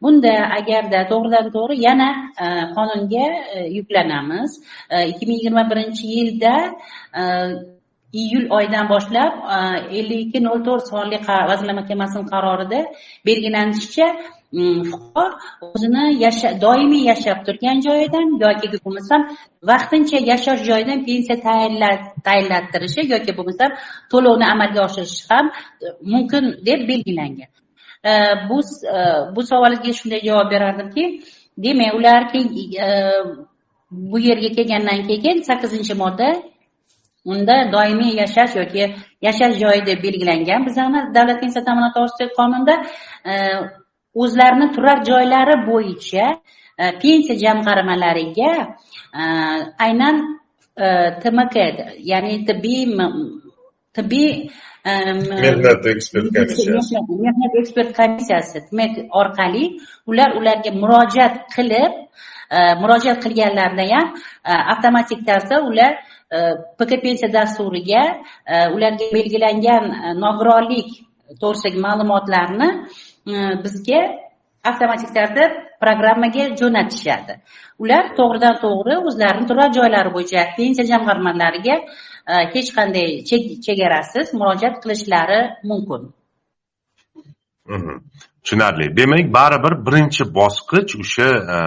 Bunda 0.01 0.33
agarda 0.59 0.99
to'g'ridan 1.11 1.51
to'g'ri 1.55 1.75
yana 1.87 2.09
e, 2.43 2.47
qonunga 2.75 3.27
e, 3.55 3.59
yuklanamiz. 3.77 4.51
E, 4.93 4.95
ikki 5.11 5.23
ming 5.27 5.37
yigirma 5.39 5.63
birinchi 5.71 6.03
yilda 6.15 6.55
e, 7.19 7.23
iyul 8.13 8.45
oyidan 8.57 8.89
boshlab 8.89 9.33
ellik 9.99 10.21
ikki 10.25 10.39
nol 10.47 10.59
to'rt 10.67 10.85
sonli 10.91 11.17
vazirlar 11.49 11.75
mahkamasining 11.81 12.27
qarorida 12.33 12.79
belgilanishicha 13.27 14.07
mm, 14.57 14.81
fuqaro 14.91 15.27
o'zini 15.67 16.03
yasha 16.25 16.49
doimiy 16.65 17.03
yashab 17.11 17.39
turgan 17.47 17.77
joyidan 17.87 18.27
yoki 18.43 18.67
bo'lmasam 18.73 19.21
vaqtincha 19.71 20.17
yashash 20.31 20.61
joyidan 20.69 20.99
pensiya 21.07 21.37
tayinlattirishi 22.27 23.01
yoki 23.13 23.31
bo'lmasam 23.37 23.71
to'lovni 24.11 24.45
amalga 24.53 24.79
oshirishi 24.87 25.23
ham 25.31 25.45
mumkin 26.13 26.43
deb 26.67 26.79
belgilangan. 26.91 27.51
Bu 28.49 28.57
bu 29.35 29.41
savolga 29.43 29.93
shunday 29.93 30.21
javob 30.27 30.51
berardimki 30.51 31.21
demak 31.57 31.93
ular 31.95 32.21
bu 33.91 34.19
yerga 34.19 34.49
kelgandan 34.57 34.99
keyin 35.07 35.41
sakkizinchi 35.49 35.93
modda 35.93 36.29
unda 37.25 37.55
doimiy 37.73 38.15
yashash 38.21 38.55
yoki 38.55 38.95
yashash 39.21 39.55
joyi 39.59 39.85
deb 39.85 40.03
belgilangan 40.03 40.65
bizani 40.65 40.99
davlat 41.15 41.37
pensiya 41.41 41.63
ta'minoti 41.67 41.93
to'g'risidagi 41.97 42.33
qonunda 42.39 42.75
o'zlarini 44.21 44.67
turar 44.75 44.97
joylari 45.09 45.55
bo'yicha 45.69 46.25
pensiya 47.01 47.35
jamg'armalariga 47.43 48.51
aynan 49.85 50.15
tmk 51.21 51.55
ya'ni 52.11 52.33
tibbiy 52.47 52.81
tibbiy 53.95 54.49
mehnat 54.85 55.85
ekspert 55.93 56.27
komissiyasi 56.35 56.95
mehnat 57.25 57.53
ekspert 57.61 57.91
komissiyasi 57.99 58.57
orqali 59.21 59.63
ular 60.07 60.29
ularga 60.39 60.71
murojaat 60.81 61.35
qilib 61.55 61.93
e, 62.55 62.57
murojaat 62.81 63.19
qilganlarida 63.25 63.85
ham 63.93 64.07
e, 64.49 64.51
avtomatik 64.73 65.25
tarzda 65.27 65.61
ular 65.69 65.93
e, 66.35 66.37
pk 66.77 66.91
pensiya 67.05 67.29
dasturiga 67.37 68.03
ularga 68.75 69.05
belgilangan 69.17 69.83
nogironlik 70.23 70.89
to'g'risidagi 71.41 71.79
ma'lumotlarni 71.87 72.69
bizga 73.63 74.01
avtomatik 74.69 75.11
tarzda 75.17 75.45
programmaga 75.83 76.45
jo'natishadi. 76.61 77.33
Ular 77.83 78.03
to'g'ridan 78.19 78.55
to'g'ri 78.63 78.95
o'zlarini 79.09 79.45
turar 79.51 79.69
joylari 79.77 80.11
bo'yicha 80.15 80.41
pensiya 80.57 80.85
jamg'armalariga 80.91 81.75
e, 82.31 82.33
hech 82.55 82.69
qanday 82.77 83.07
chegarasiz 83.65 84.33
murojaat 84.39 84.75
qilishlari 84.83 85.41
mumkin. 85.69 86.01
Mhmm. 87.73 87.97
Tushunarli. 88.43 88.85
Demak 88.97 89.33
baribir 89.37 89.73
birinchi 89.87 90.23
bosqich 90.39 90.91
o'sha 91.01 91.27
e, 91.55 91.57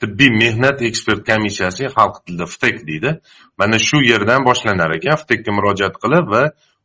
tibbiy 0.00 0.30
mehnat 0.42 0.78
ekspert 0.88 1.22
komissiyasi 1.30 1.82
xalq 1.96 2.16
tilida 2.24 2.46
ftek 2.54 2.76
deydi. 2.88 3.10
Mana 3.58 3.78
shu 3.88 3.98
yerdan 4.10 4.40
boshlanar 4.48 4.90
ekan. 4.98 5.16
Ftekka 5.22 5.50
murojaat 5.58 5.96
qilib 6.02 6.26
va 6.34 6.42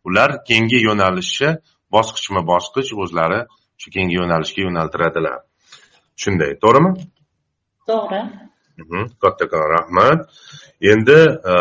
ular 0.07 0.29
keyingi 0.47 0.79
yo'nalishni 0.87 1.51
bosqichma 1.95 2.41
bosqich 2.51 2.89
o'zlari 3.03 3.39
shu 3.81 3.87
keyingi 3.93 4.15
yo'nalishga 4.21 4.61
yo'naltiradilar. 4.67 5.37
Shunday 6.21 6.51
to'g'rimi? 6.63 6.91
To'g'ri. 7.89 8.21
Mhm, 8.79 9.03
kattakon 9.21 9.65
rahmat. 9.75 10.19
Endi 10.81 11.19
e, 11.51 11.53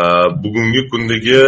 bugungi 0.43 0.81
kundagi 0.91 1.41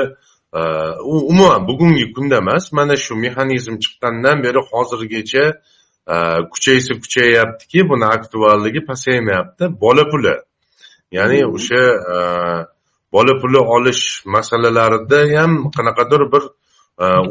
e, 0.54 0.62
umuman 1.04 1.67
bugungi 1.67 2.13
kunda 2.13 2.38
emas 2.43 2.74
mana 2.74 2.95
shu 2.95 3.15
mexanizm 3.15 3.76
chiqqandan 3.84 4.38
beri 4.43 4.60
hozirgacha 4.71 5.45
e, 6.13 6.15
kuchaysa 6.52 6.93
kuchayyaptiki 7.04 7.80
buni 7.89 8.06
aktualligi 8.15 8.82
pasaymayapti. 8.89 9.63
Bola 9.82 10.04
puli. 10.12 10.36
Ya'ni 11.17 11.39
mhm. 11.43 11.56
o'sha 11.56 11.84
bola 13.13 13.34
puli 13.41 13.60
olish 13.76 14.04
masalalarida 14.36 15.19
ham 15.36 15.52
qanaqadir 15.78 16.21
bir 16.34 16.43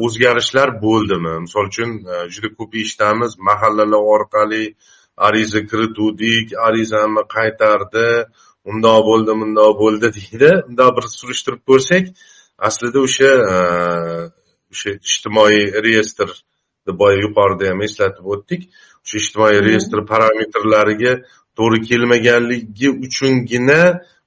o'zgarishlar 0.04 0.68
bo'ldimi? 0.84 1.34
Misol 1.44 1.66
uchun 1.72 1.90
juda 2.34 2.48
ko'p 2.58 2.72
eshitamiz 2.82 3.32
mahallalar 3.48 4.02
orqali 4.14 4.64
ariza 5.26 5.60
kirituvdik 5.70 6.46
arizamni 6.66 7.22
qaytardi. 7.36 8.08
Undoq 8.70 9.00
bo'ldi 9.10 9.32
mundoq 9.42 9.74
bo'ldi 9.82 10.08
deydi. 10.18 10.50
Bundoq 10.68 10.90
bir 10.96 11.04
surishtirib 11.18 11.62
ko'rsak 11.70 12.04
aslida 12.68 12.98
o'sha 13.06 13.32
o'sha 14.72 14.90
ijtimoiy 15.08 15.60
reyestrni 15.86 16.92
boya 17.02 17.18
yuqorida 17.24 17.64
ham 17.70 17.80
eslatib 17.88 18.26
o'tdik. 18.34 18.62
O'sha 19.04 19.16
ijtimoiy 19.22 19.58
reyestr 19.68 19.98
parametrlariga 20.12 21.12
to'g'ri 21.58 21.78
kelmaganligi 21.88 22.88
uchungina 23.06 23.80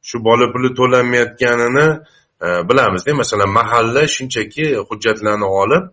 shu 0.09 0.17
bola 0.27 0.45
puli 0.53 0.69
to'lanmayotganini 0.79 1.87
e, 2.45 2.47
bilamizda 2.69 3.11
masalan 3.21 3.51
mahalla 3.59 4.03
shunchaki 4.15 4.65
hujjatlarni 4.89 5.47
olib 5.61 5.83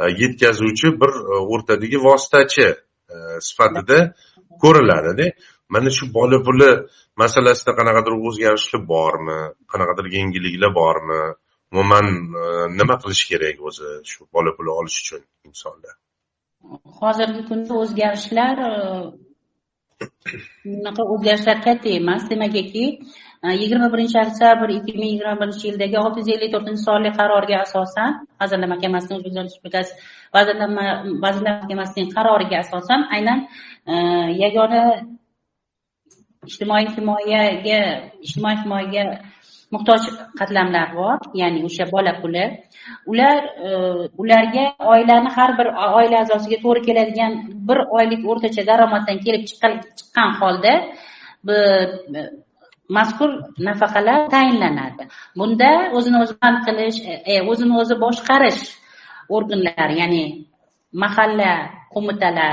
e, 0.00 0.04
yetkazuvchi 0.22 0.88
bir 1.00 1.12
e, 1.32 1.40
o'rtadagi 1.54 1.98
vositachi 2.08 2.68
sifatida 3.48 3.98
ko'riladida. 4.64 5.26
Mana 5.74 5.90
shu 5.96 6.04
bola 6.18 6.38
puli 6.46 6.70
masalasida 7.22 7.72
qanaqadir 7.78 8.12
o'zgarishlar 8.28 8.82
bormi? 8.94 9.38
Qanaqadir 9.72 10.06
yengilliklar 10.16 10.72
bormi? 10.80 11.20
Umuman 11.72 12.06
e, 12.40 12.44
nima 12.80 12.94
qilish 13.02 13.24
kerak 13.30 13.56
o'zi 13.68 13.88
shu 14.10 14.20
bola 14.34 14.50
puli 14.56 14.70
olish 14.80 14.98
uchun 15.02 15.22
insonlar 15.48 15.94
hozirgi 17.00 17.42
kunda 17.48 17.74
o'zgarishlar 17.82 18.56
e, 18.68 18.72
bunaqa 20.64 21.02
o'zgarishlar 21.14 21.58
katta 21.66 21.88
emas. 22.00 22.22
Demakki 22.30 22.84
e, 23.44 23.48
yigirma 23.62 23.88
birinchi 23.94 24.18
oktyabr 24.24 24.68
ikki 24.78 24.92
ming 25.00 25.10
yigirma 25.12 25.34
birinchi 25.40 25.64
yildagi 25.68 25.96
olti 26.04 26.18
yuz 26.20 26.30
ellik 26.34 26.50
to'rtinchi 26.54 26.82
sonli 26.88 27.10
qarorga 27.20 27.56
asosan 27.66 28.10
vazirlar 28.40 28.68
mahkamasining 28.74 29.16
o'zbekiston 29.18 29.46
respublikasi 29.48 29.92
vazirlar 30.36 30.70
vazirlar 31.24 31.54
mahkamasining 31.62 32.08
qaroriga 32.16 32.56
asosan 32.64 33.00
aynan 33.16 33.38
yagona 34.42 34.82
ijtimoiy 36.48 36.86
himoyaga 36.96 37.80
ijtimoiy 38.26 38.56
himoyaga 38.62 39.04
muhtoj 39.74 40.02
qatlamlar 40.38 40.88
bor 40.98 41.16
ya'ni 41.40 41.64
o'sha 41.68 41.84
bola 41.92 42.12
puli. 42.20 42.44
Ular 43.10 43.40
э, 43.68 44.08
ularga 44.22 44.64
oilani 44.92 45.30
har 45.36 45.50
bir 45.58 45.68
oila 46.00 46.16
a'zosiga 46.22 46.58
to'g'ri 46.64 46.80
keladigan 46.88 47.32
bir 47.68 47.78
oylik 47.98 48.22
o'rtacha 48.30 48.62
daromaddan 48.70 49.18
kelib 49.24 49.42
chiqqan 49.48 50.30
holda 50.40 50.74
mazkur 52.96 53.30
nafaqalar 53.66 54.20
tayinlanadi. 54.34 55.02
Bunda 55.38 55.70
o'zini 55.96 56.18
o'zi 56.24 56.34
band 56.42 56.58
qilish 56.66 56.98
e, 57.10 57.14
e, 57.32 57.34
o'zini 57.50 57.74
o'zi 57.80 57.94
boshqarish 58.04 58.62
organlari 59.36 59.94
ya'ni 60.02 60.24
mahalla 61.02 61.50
qo'mitalar 61.98 62.52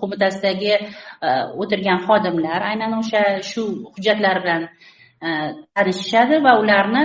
qo'mitasidagi 0.00 0.74
e, 0.76 1.28
o'tirgan 1.62 1.98
xodimlar 2.06 2.60
aynan 2.70 2.92
o'sha 3.00 3.22
shu 3.50 3.62
hujjatlar 3.94 4.36
bilan 4.44 4.62
e, 5.26 5.28
tanishishadi 5.74 6.36
va 6.46 6.52
ularni 6.62 7.04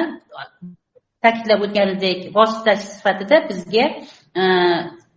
ta'kidlab 1.24 1.60
o'tganidek 1.68 2.20
vosita 2.38 2.74
sifatida 2.90 3.38
bizga 3.50 3.86
e, 4.42 4.44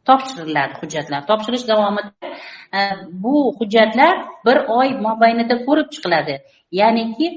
topshiriladi 0.09 0.75
hujjatlar. 0.83 1.21
Topshirish 1.31 1.67
davomida 1.71 2.13
Э, 2.73 2.79
bu 3.11 3.57
hujjatlar 3.59 4.19
bir 4.47 4.57
oy 4.79 4.89
mobaynida 5.07 5.57
ko'rib 5.67 5.89
chiqiladi. 5.95 6.35
Ya'niki 6.81 7.29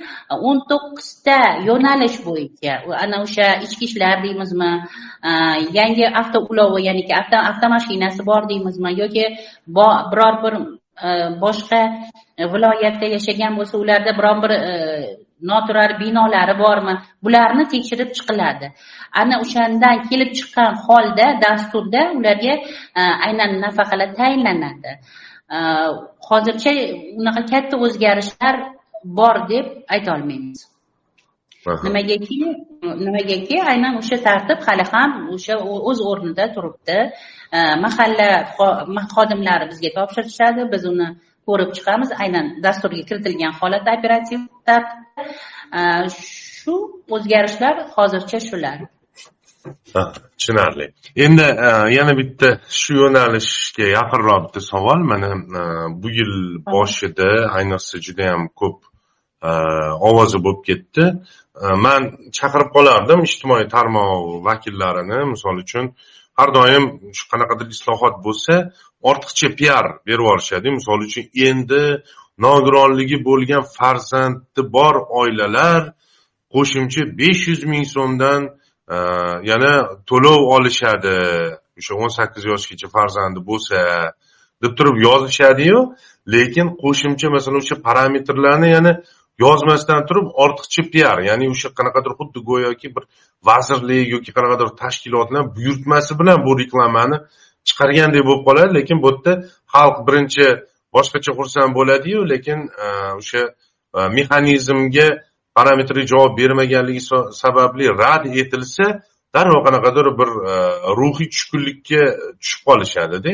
o'n 0.47 0.59
to'qqizta 0.71 1.37
yo'nalish 1.67 2.17
bo'yicha 2.25 2.73
ana 3.03 3.21
o'sha 3.25 3.47
ichki 3.65 3.85
ishlar 3.89 4.21
deymizmi 4.25 4.69
e, 5.29 5.31
yangi 5.79 6.05
avtoulovi 6.21 6.83
ya'niki 6.87 7.13
avtomashinasi 7.49 8.25
bor 8.29 8.49
deymizmi 8.51 8.91
yoki 9.01 9.25
biror 9.77 10.35
bir 10.43 10.53
e, 11.07 11.09
boshqa 11.43 11.81
viloyatda 12.53 13.05
yashagan 13.15 13.57
bo'lsa 13.59 13.75
ularda 13.83 14.11
biron 14.19 14.37
bir 14.43 14.51
e, 14.59 14.73
noturar 15.41 15.99
binolari 15.99 16.55
bormi? 16.63 16.95
Bularni 17.23 17.65
tekshirib 17.73 18.09
chiqiladi. 18.17 18.67
Ana 19.21 19.39
o'shandan 19.43 19.97
kelib 20.09 20.31
chiqqan 20.37 20.71
holda 20.85 21.27
dasturda 21.45 22.01
ularga 22.17 22.53
aynan 23.27 23.51
nafaqalar 23.65 24.09
tayinlanadi. 24.19 24.91
Hozircha 26.29 26.71
unaqa 27.19 27.41
katta 27.51 27.75
o'zgarishlar 27.85 28.55
bor 29.19 29.35
deb 29.53 29.65
aytolmaymiz 29.95 30.59
nimagaki 31.65 32.37
nimagaki 33.05 33.57
aynan 33.71 33.93
o'sha 34.01 34.17
tartib 34.27 34.59
hali 34.67 34.85
ham 34.93 35.11
o'sha 35.35 35.55
o'z 35.89 35.99
o'rnida 36.09 36.45
turibdi. 36.55 36.97
Mahalla 37.83 38.29
xodimlari 39.15 39.65
bizga 39.71 39.89
topshirishadi. 39.97 40.61
Biz 40.73 40.83
uni 40.91 41.07
ko'rib 41.47 41.71
chiqamiz. 41.77 42.09
Aynan 42.23 42.45
dasturga 42.65 43.03
kiritilgan 43.09 43.53
holatda 43.59 43.91
operativ 43.97 44.39
tartibda 44.67 45.02
Э, 45.17 46.09
shu 46.09 46.75
o'zgarishlar 47.15 47.75
hozircha 47.95 48.39
shular. 48.49 48.79
Tushunarli. 50.37 50.93
Endi 51.15 51.41
e, 51.41 51.69
yana 51.97 52.13
bitta 52.17 52.47
shu 52.79 52.93
yo'nalishga 53.01 53.85
yaqinroq 53.97 54.41
bitta 54.45 54.61
savol. 54.71 54.99
Mana 55.11 55.29
e, 55.59 55.61
bu 56.01 56.09
yil 56.17 56.33
boshida 56.73 57.29
ayniqsa 57.57 58.01
judayam 58.05 58.43
ko'p 58.59 58.79
e, 59.49 59.51
ovozi 60.09 60.39
bo'lib 60.45 60.63
ketdi. 60.69 61.05
Man 61.85 62.01
chaqirib 62.37 62.69
qolardim 62.75 63.21
ijtimoiy 63.29 63.67
tarmoq 63.75 64.43
vakillarini. 64.47 65.19
Misol 65.33 65.55
uchun 65.63 65.85
har 66.39 66.49
doim 66.57 66.85
shu 67.17 67.25
qanaqadir 67.31 67.67
islohot 67.75 68.15
bo'lsa 68.25 68.55
ortiqcha 69.09 69.49
piar 69.59 69.85
berib 70.07 70.25
yuborishadi. 70.25 70.67
Misol 70.79 70.99
uchun 71.07 71.25
endi 71.49 71.83
nogironligi 72.37 73.17
bo'lgan 73.25 73.63
farzandi 73.77 74.61
bor 74.75 74.95
oilalar 75.21 75.93
qo'shimcha 76.53 77.03
besh 77.19 77.47
yuz 77.51 77.61
ming 77.71 77.85
so'mdan 77.95 78.41
e, 78.95 78.97
yana 79.51 79.73
to'lov 80.09 80.39
olishadi. 80.55 81.17
O'sha 81.79 81.93
o'n 82.03 82.11
sakkiz 82.17 82.43
yoshgacha 82.51 82.87
farzandi 82.95 83.39
bo'lsa 83.49 83.77
deb 84.63 84.71
turib 84.77 84.97
yozishadiyu 85.07 85.79
lekin 86.35 86.67
qo'shimcha 86.83 87.27
masalan 87.35 87.59
o'sha 87.63 87.75
parametrlarni 87.87 88.69
yana 88.75 88.93
yozmasdan 89.43 90.05
turib 90.09 90.27
ortiqcha 90.43 90.83
piar 90.93 91.17
ya'ni 91.29 91.45
o'sha 91.53 91.69
qanaqadir 91.77 92.11
xuddi 92.19 92.39
go'yoki 92.49 92.87
bir 92.95 93.03
vazirlik 93.49 94.07
yoki 94.15 94.31
qanaqadir 94.37 94.69
tashkilotlar 94.81 95.43
buyurtmasi 95.55 96.11
bilan 96.19 96.37
bu 96.45 96.51
reklamani 96.61 97.17
chiqargandek 97.67 98.23
bo'lib 98.27 98.43
qoladi. 98.47 98.71
Lekin 98.77 98.97
bu 99.03 99.09
yerda 99.11 99.33
xalq 99.73 99.97
birinchi 100.07 100.45
boshqacha 100.95 101.31
xursand 101.39 101.71
bo'ladiyu 101.77 102.19
lekin 102.33 102.59
e, 102.85 102.87
o'sha 103.19 103.41
e, 103.97 103.99
mexanizmga 104.17 105.07
parametrga 105.57 106.05
javob 106.13 106.37
bermaganligi 106.41 107.01
sababli 107.43 107.85
rad 108.01 108.23
etilsa 108.41 108.85
darrov 109.35 109.59
qanaqadir 109.67 110.07
bir 110.19 110.29
e, 110.53 110.55
ruhiy 110.99 111.29
tushkunlikka 111.33 112.01
tushib 112.41 112.61
qolishadida 112.69 113.33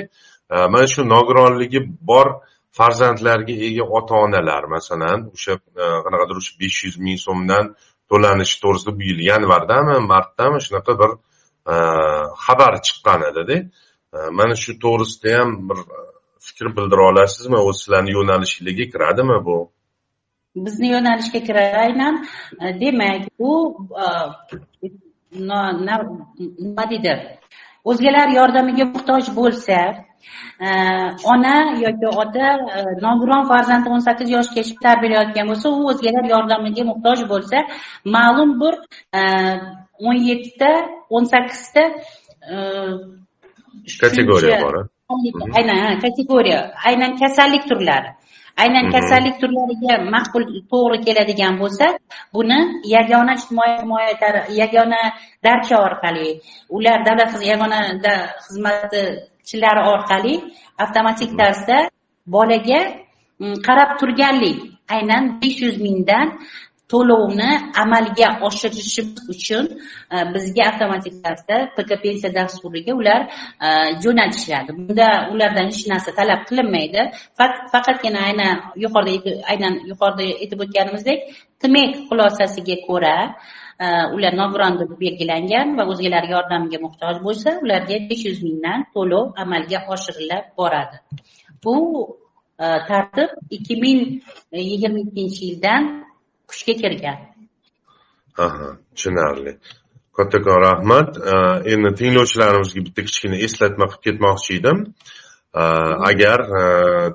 mana 0.74 0.88
shu 0.94 1.02
nogironligi 1.14 1.82
bor 2.12 2.28
farzandlarga 2.78 3.56
ega 3.68 3.84
ota 3.98 4.16
onalar 4.26 4.64
masalan 4.76 5.20
o'sha 5.36 5.54
qanaqadir 6.06 6.36
o'sha 6.42 6.54
besh 6.62 6.80
yuz 6.86 6.96
ming 7.06 7.20
so'mdan 7.28 7.66
to'lanishi 8.10 8.58
to'g'risida 8.64 8.92
bu 8.98 9.04
yil 9.10 9.20
yanvardami 9.32 9.96
martdami 10.14 10.58
shunaqa 10.66 10.94
bir 11.02 11.12
xabar 12.46 12.74
chiqqan 12.86 13.22
edida 13.32 13.58
mana 14.40 14.56
shu 14.64 14.72
to'g'risida 14.84 15.30
ham 15.40 15.50
bir 15.70 15.80
fikr 16.48 16.66
bildira 16.78 17.04
olasizmi 17.12 17.58
o'zi 17.68 17.80
sizlarni 17.82 18.12
yo'nalishinglarga 18.18 18.86
kiradimi 18.94 19.38
bu? 19.48 19.58
Bizni 20.66 20.88
yo'nalishga 20.96 21.40
kiradi 21.48 21.78
aynan 21.86 22.16
demak 22.82 23.22
bu 23.40 23.52
nima 26.60 26.86
deydi? 26.92 27.14
O'zgalar 27.90 28.30
yordamiga 28.40 28.86
muhtoj 28.94 29.26
bo'lsa 29.40 29.80
ona 31.34 31.56
yoki 31.86 32.08
ota 32.24 32.48
e, 32.78 32.80
nogiron 33.06 33.44
farzandni 33.52 33.90
o'n 33.96 34.04
sakkiz 34.08 34.30
yoshgacha 34.38 34.76
tarbiyalayotgan 34.86 35.48
bo'lsa 35.52 35.68
u 35.70 35.88
o'zgalar 35.92 36.26
yordamiga 36.34 36.84
muhtoj 36.92 37.20
bo'lsa 37.32 37.58
ma'lum 38.16 38.52
bir 38.62 38.74
e, 39.20 39.22
o'n 40.08 40.18
yettita 40.30 40.72
o'n 41.16 41.26
sakkizta 41.34 41.84
e, 42.54 42.56
kategoriya 44.04 44.58
bor 44.66 44.76
aynan 45.10 46.00
kategoriya 46.00 46.74
aynan 46.86 47.18
kasallik 47.18 47.66
turlari. 47.70 48.10
Aynan 48.62 48.92
kasallik 48.94 49.36
turlariga 49.42 49.94
maqbul 50.14 50.44
to'g'ri 50.72 50.98
keladigan 51.06 51.54
bo'lsa 51.62 51.86
buni 52.36 52.60
yagona 52.96 53.34
ijtimoiy 53.40 53.74
himoya 53.82 54.14
yagona 54.62 55.02
darcha 55.46 55.76
orqali 55.88 56.28
ular 56.76 57.00
davlat 57.08 57.32
yagona 57.52 57.80
xizmati 58.46 59.02
chilari 59.48 59.82
orqali 59.94 60.34
avtomatik 60.84 61.32
tarzda 61.40 61.78
bolaga 62.34 62.82
mm, 63.42 63.56
qarab 63.66 63.90
turganlik. 64.00 64.60
Aynan 64.96 65.24
besh 65.42 65.60
yuz 65.64 65.78
mingdan 65.86 66.28
to'lovni 66.92 67.50
amalga 67.84 68.28
oshirishimiz 68.48 69.30
uchun 69.34 69.66
e, 70.14 70.18
bizga 70.34 70.64
avtomatik 70.70 71.16
tarzda 71.24 71.58
pk 71.76 71.90
pensiya 72.04 72.32
dasturiga 72.38 72.94
ular 73.02 73.22
e, 73.66 73.70
jo'natishadi. 74.04 74.70
Bunda 74.78 75.08
ulardan 75.34 75.68
hech 75.72 75.84
narsa 75.92 76.12
talab 76.20 76.42
qilinmaydi. 76.50 77.02
Faqatgina 77.74 78.20
aynan 78.30 78.56
yuqorida 78.84 79.32
aynan 79.52 79.74
yuqorida 79.92 80.24
aytib 80.44 80.60
o'tganimizdek 80.66 81.20
tmek 81.64 81.92
xulosasiga 82.10 82.78
ko'ra 82.88 83.16
e, 83.84 83.88
ular 84.16 84.34
nogiron 84.42 84.74
deb 84.82 84.92
belgilangan 85.04 85.68
va 85.78 85.84
o'zgalar 85.92 86.24
yordamiga 86.34 86.80
muhtoj 86.86 87.16
bo'lsa 87.28 87.50
ularga 87.66 87.96
besh 88.10 88.24
yuz 88.30 88.40
mingdan 88.48 88.80
to'lov 88.96 89.26
amalga 89.44 89.80
oshirilib 89.94 90.46
boradi. 90.60 90.98
Bu 91.64 91.76
tartib 92.90 93.30
ikki 93.56 93.76
ming 93.84 94.00
yigirma 94.70 95.00
ikkinchi 95.06 95.42
yildan 95.50 95.84
kuchga 96.50 96.74
kirgan 96.82 97.20
aha 98.46 98.78
tushunarli. 98.96 99.54
Kattakon 100.18 100.60
rahmat. 100.68 101.10
Endi 101.74 101.90
tinglovchilarimizga 102.00 102.82
bitta 102.88 103.02
kichkina 103.08 103.38
eslatma 103.48 103.86
qilib 103.92 104.04
ketmoqchi 104.06 104.58
edim. 104.60 104.78
Agar 106.10 106.40
e, 106.60 106.64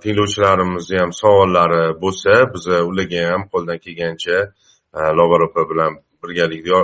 tinglovchilarimizni 0.02 0.98
ham 1.02 1.12
savollari 1.22 1.82
bo'lsa 2.02 2.32
biz 2.54 2.64
ularga 2.90 3.20
ham 3.32 3.42
qo'ldan 3.52 3.78
kelgancha 3.84 4.38
e, 4.98 5.00
lobar 5.18 5.40
opa 5.48 5.62
bilan 5.70 5.92
birgalikda 6.22 6.80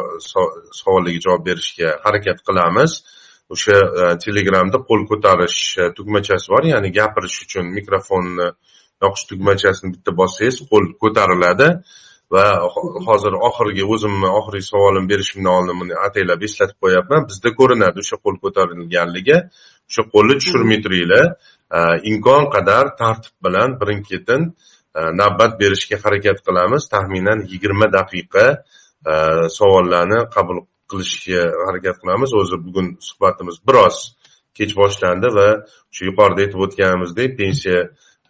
savollarga 0.81 1.21
javob 1.27 1.43
berishga 1.49 1.89
harakat 2.05 2.39
qilamiz. 2.49 2.93
O'sha 3.55 3.79
e, 4.01 4.05
telegramda 4.25 4.79
qo'l 4.89 5.03
ko'tarish 5.11 5.61
tugmachasi 5.97 6.53
bor. 6.53 6.63
Ya'ni 6.75 6.91
gapirish 6.99 7.39
uchun 7.45 7.75
mikrofonni 7.79 8.49
yoqish 9.03 9.25
tugmachasini 9.31 9.97
bitta 9.97 10.17
bossangiz 10.21 10.57
qo'l 10.71 10.87
ko'tariladi. 11.03 11.69
Va 12.35 12.47
hozir 13.09 13.35
oxirgi 13.49 13.85
o'zimni 13.95 14.29
oxirgi 14.39 14.65
savolimni 14.73 15.11
berishimdan 15.13 15.53
oldin 15.59 15.77
buni 15.83 15.95
ataylab 16.07 16.43
eslatib 16.49 16.79
qo'yapman. 16.85 17.27
Bizda 17.31 17.51
ko'rinadi 17.61 17.99
o'sha 18.05 18.17
qo'l 18.25 18.37
ko'tarilganligi. 18.45 19.39
O'sha 19.91 20.03
qo'lni 20.15 20.35
tushirmay 20.41 20.79
turinglar 20.85 21.27
imkon 22.11 22.45
qadar 22.55 22.85
tartib 23.01 23.35
bilan 23.47 23.71
birin 23.81 24.01
ketin 24.11 24.41
navbat 25.21 25.53
berishga 25.63 25.97
harakat 26.05 26.39
qilamiz. 26.47 26.83
Taxminan 26.95 27.39
yigirma 27.53 27.87
daqiqa 27.99 28.47
savollarni 29.59 30.21
qabul 30.37 30.59
qilishga 30.91 31.43
harakat 31.67 31.97
qilamiz. 32.03 32.31
O'zi 32.41 32.57
bugun 32.67 32.87
suhbatimiz 33.09 33.57
biroz 33.69 33.97
kech 34.59 34.73
boshlandi 34.81 35.29
va 35.39 35.49
shu 35.95 36.03
yuqorida 36.09 36.41
aytib 36.45 36.61
o'tganimizdek 36.67 37.31
pensiya 37.41 37.79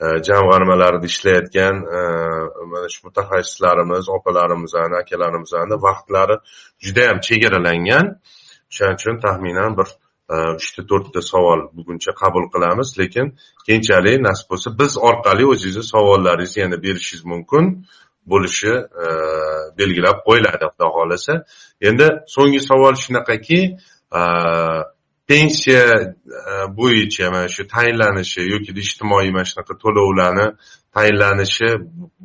E, 0.01 0.07
jamg'armalarida 0.29 1.07
ishlayotgan 1.13 1.77
e, 1.97 2.01
mana 2.73 2.89
shu 2.93 3.01
mutaxassislarimiz 3.07 4.09
opalarimizni 4.17 4.97
akalarimizni 5.03 5.77
vaqtlari 5.87 6.37
judayam 6.85 7.19
chegaralangan. 7.27 8.07
O'shaning 8.71 8.99
uchun 9.01 9.17
taxminan 9.25 9.73
bir 9.79 9.89
e, 10.35 10.37
uchta 10.61 10.83
to'rtta 10.91 11.21
savol 11.33 11.61
buguncha 11.77 12.13
qabul 12.23 12.45
qilamiz. 12.55 12.89
Lekin 13.01 13.27
keyinchalik 13.67 14.17
nasib 14.29 14.47
bo'lsa 14.53 14.69
biz 14.81 14.93
orqali 15.09 15.45
o'zingizni 15.53 15.85
savollaringizni 15.95 16.61
yana 16.65 16.79
berishingiz 16.85 17.25
mumkin 17.33 17.65
bo'lishi 18.33 18.73
belgilab 19.79 20.19
qo'yiladi 20.27 20.65
xudo 20.73 20.89
xohlasa. 20.97 21.35
Endi 21.89 22.07
so'nggi 22.35 22.61
savol 22.71 22.95
shunaqaki 23.05 23.61
pensiya 25.31 25.85
e, 26.03 26.55
bo'yicha 26.79 27.31
mana 27.35 27.49
shu 27.55 27.63
tayinlanishi 27.75 28.41
yoki 28.53 28.71
ijtimoiy 28.85 29.31
mana 29.37 29.47
shunaqa 29.51 29.75
to'lovlarni 29.83 30.47
tayinlanishi 30.97 31.69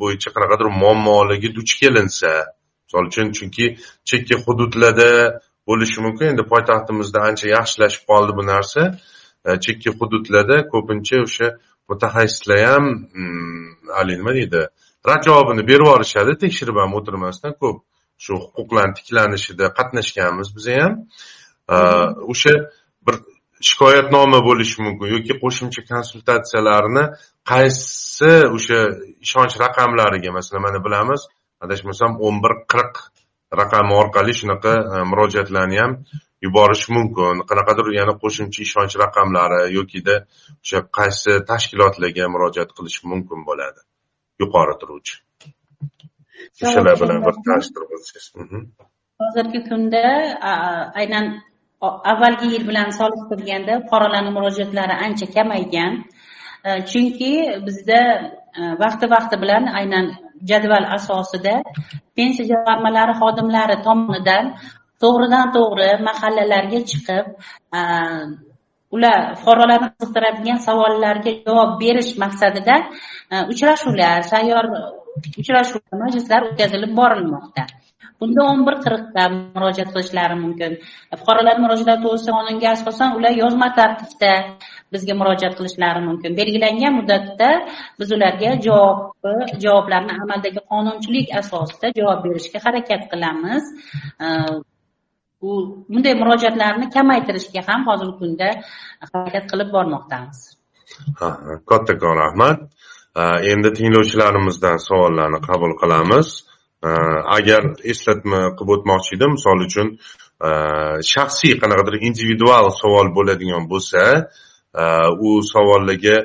bo'yicha 0.02 0.30
qanaqadir 0.36 0.68
muammolarga 0.82 1.50
duch 1.58 1.74
kelinsa 1.82 2.32
misol 2.86 3.06
uchun 3.12 3.28
chunki 3.38 3.66
chekka 4.10 4.36
hududlarda 4.46 5.10
bo'lishi 5.68 6.00
mumkin. 6.06 6.26
Endi 6.34 6.44
poytaxtimizda 6.54 7.20
ancha 7.30 7.48
yaxshilashib 7.58 8.04
qoldi 8.12 8.32
bu 8.38 8.44
narsa. 8.54 8.82
E, 9.48 9.50
chekka 9.66 9.92
hududlarda 10.00 10.58
ko'pincha 10.74 11.18
o'sha 11.26 11.48
mutaxassislar 11.90 12.60
ham 12.70 12.86
mm, 13.20 13.66
haligi 13.98 14.20
nima 14.22 14.34
deydi 14.40 14.62
rad 15.10 15.22
javobini 15.28 15.64
berib 15.70 15.86
yuborishadi 15.88 16.34
tekshirib 16.44 16.78
ham 16.82 16.92
o'tirmasdan 17.00 17.54
ko'p 17.62 17.78
shu 18.24 18.34
huquqlarni 18.56 18.94
tiklanishida 19.00 19.66
qatnashganmiz 19.78 20.50
biza 20.58 20.74
ham. 20.82 20.94
E, 21.76 21.78
o'sha 22.34 22.54
bir 23.06 23.16
shikoyatnoma 23.70 24.40
bo'lishi 24.48 24.78
mumkin 24.86 25.08
yoki 25.16 25.34
qo'shimcha 25.44 25.82
konsultatsiyalarni 25.92 27.04
qaysi 27.52 28.34
o'sha 28.58 28.80
ishonch 29.26 29.56
raqamlariga 29.64 30.32
masalan 30.38 30.62
mana 30.68 30.80
bilamiz 30.86 31.22
adashmasam 31.64 32.12
o'n 32.26 32.36
bir 32.44 32.54
qirq 32.74 32.96
raqami 33.62 33.94
orqali 34.02 34.34
shunaqa 34.42 34.74
e, 34.94 35.04
murojaatlarni 35.12 35.78
ham 35.84 35.92
yuborish 36.46 36.86
mumkin. 36.96 37.44
Qanaqadir 37.50 37.92
yana 38.00 38.14
qo'shimcha 38.24 38.60
ishonch 38.68 38.96
raqamlari 39.04 39.62
yokida 39.78 40.16
o'sha 40.64 40.80
qaysi 40.98 41.32
tashkilotlarga 41.52 42.26
murojaat 42.36 42.70
qilish 42.78 43.00
mumkin 43.12 43.40
bo'ladi 43.50 43.82
yuqori 44.42 44.76
turuvchi. 44.82 45.16
O'shalar 46.66 46.96
bilan 47.02 47.20
bir 47.28 47.36
tanishtirib 47.48 47.90
o'tsangiz. 47.96 48.28
Mhm. 48.42 48.62
hozirgi 49.22 49.60
kunda 49.70 50.04
aynan 51.02 51.26
avvalgi 52.12 52.48
yil 52.54 52.64
bilan 52.70 52.90
solishtirganda 53.00 53.74
fuqarolarni 53.84 54.32
murojaatlari 54.38 54.96
ancha 55.06 55.28
kamaygan. 55.36 55.94
E, 56.68 56.70
chunki 56.92 57.32
bizda 57.66 58.02
e, 58.60 58.62
vaqti 58.84 59.06
vaqti 59.16 59.36
bilan 59.44 59.64
aynan 59.80 60.06
jadval 60.50 60.86
asosida 60.98 61.56
pensiya 62.18 62.46
jamg'armalari 62.52 63.14
xodimlari 63.22 63.76
tomonidan 63.88 64.46
to'g'ridan 65.02 65.46
to'g'ri 65.58 65.90
mahallalarga 66.08 66.80
chiqib 66.92 67.26
e, 67.78 67.82
ular 68.96 69.20
fuqarolarni 69.40 69.90
qiziqtiradigan 69.94 70.60
savollarga 70.68 71.32
javob 71.48 71.72
berish 71.84 72.12
maqsadida 72.24 72.76
uchrashuvlar 73.54 74.18
sayyor 74.34 74.66
uchrashuvlar 75.42 75.96
majlislar 76.04 76.42
o'tkazilib 76.50 76.92
borilmoqda. 77.00 77.64
Bunda 78.20 78.42
o'n 78.52 78.62
bir 78.68 78.76
qirqda 78.86 79.24
murojaat 79.56 79.90
qilishlari 79.94 80.36
mumkin. 80.44 80.72
Fuqarolar 81.20 81.58
murojaati 81.64 82.02
to'g'risida 82.06 82.32
qonunga 82.38 82.68
asosan 82.76 83.10
ular 83.18 83.34
yozma 83.44 83.68
tartibda 83.80 84.32
bizga 84.94 85.14
murojaat 85.22 85.54
qilishlari 85.60 86.02
mumkin. 86.08 86.32
Belgilangan 86.40 86.94
muddatda 87.00 87.50
biz 88.00 88.10
ularga 88.18 88.52
javob 88.66 88.98
javoblarni 89.64 90.14
amaldagi 90.24 90.62
qonunchilik 90.72 91.28
asosida 91.42 91.88
javob 92.00 92.20
berishga 92.26 92.60
harakat 92.66 93.02
qilamiz. 93.12 93.64
Bu 95.42 95.52
bunday 95.92 96.16
murojaatlarni 96.22 96.86
kamaytirishga 96.96 97.62
ham 97.70 97.82
hozirgi 97.90 98.16
kunda 98.22 98.50
harakat 99.12 99.46
qilib 99.52 99.70
bormoqdamiz. 99.76 100.40
Kattakon 101.70 102.16
rahmat 102.24 102.58
endi 103.52 103.70
tinglovchilarimizdan 103.78 104.78
savollarni 104.88 105.40
qabul 105.50 105.74
qilamiz. 105.82 106.28
Agar 107.38 107.64
eslatma 107.92 108.40
qilib 108.58 108.72
o'tmoqchi 108.76 109.12
edim 109.18 109.32
misol 109.38 109.60
uchun 109.68 109.88
shaxsiy 111.14 111.54
qanaqadir 111.62 111.96
individual 112.08 112.66
savol 112.82 113.08
bo'ladigan 113.18 113.64
bo'lsa 113.72 114.02
u 115.28 115.30
savollarga 115.54 116.18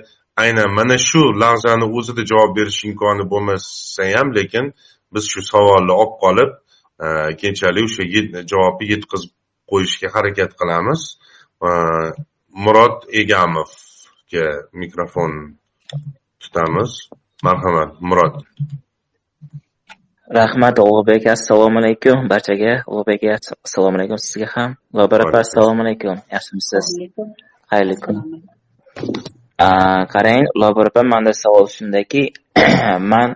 aynan 0.42 0.70
mana 0.79 0.96
shu 1.09 1.23
lahzani 1.42 1.87
o'zida 1.99 2.23
javob 2.31 2.51
berish 2.59 2.81
imkoni 2.88 3.25
bo'lmasa 3.33 4.05
ham 4.16 4.29
lekin 4.38 4.64
biz 5.12 5.25
shu 5.33 5.40
savolni 5.53 5.94
olib 6.03 6.14
qolib 6.25 6.51
keyinchalik 7.40 7.85
o'sha 7.88 8.05
javobni 8.53 8.87
yetkazib 8.92 9.33
qo'yishga 9.70 10.09
harakat 10.14 10.51
qilamiz 10.61 11.01
murod 12.64 12.96
egamovga 13.20 14.46
mikrofon 14.83 15.33
tutamiz 16.42 16.90
marhamat 17.46 17.92
murod 18.09 18.35
rahmat 20.30 20.78
ulug'bek 20.78 21.26
assalomu 21.26 21.78
alaykum. 21.82 22.30
Barchaga 22.30 22.72
ulug'bek 22.86 23.22
assalomu 23.66 23.98
alaykum. 23.98 24.18
Sizga 24.18 24.46
ham 24.54 24.70
lobar 24.94 25.20
opa 25.26 25.38
assalomu 25.46 25.82
alaykum. 25.82 26.16
Yaxshimisiz? 26.34 26.86
Xayrli 27.70 27.96
kun. 28.04 28.16
qarang 30.14 30.44
lobar 30.54 30.86
opa 30.90 31.02
manda 31.02 31.32
savol 31.42 31.66
shundaki 31.76 32.22
man 33.12 33.34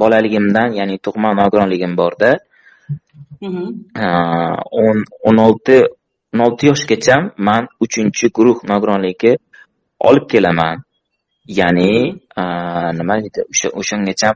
bolaligimdan 0.00 0.68
ya'ni 0.78 0.96
tug'ma 1.04 1.30
nogironligim 1.40 1.92
borda. 2.00 2.38
O'n 5.26 5.36
olti 5.46 5.76
o'n 6.32 6.40
olti 6.46 6.64
yoshgacha 6.70 7.16
man 7.46 7.62
uchinchi 7.84 8.30
guruh 8.36 8.58
nogironligi 8.70 9.32
olib 10.08 10.24
kelaman. 10.30 10.76
Ya'ni 11.58 11.90
nima 12.98 13.14
deydi 13.22 13.40
o'sha 13.50 13.68
o'shangacha 13.80 14.30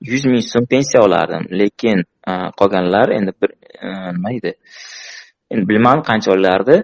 yuz 0.00 0.24
ming 0.24 0.44
so'm 0.52 0.64
pensiya 0.72 1.02
olardim 1.06 1.44
lekin 1.60 1.98
qolganlar 2.58 3.08
endi 3.18 3.32
bir 3.40 3.50
nima 4.16 4.30
edi 4.38 4.52
endi 5.52 5.64
bilmadim 5.70 6.02
qancha 6.10 6.30
olardi 6.36 6.76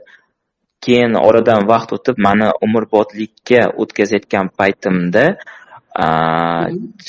keyin 0.84 1.12
oradan 1.28 1.60
vaqt 1.72 1.90
o'tib 1.96 2.16
mani 2.26 2.48
umrbodlikka 2.66 3.60
o'tkazayotgan 3.82 4.46
paytimda 4.58 5.24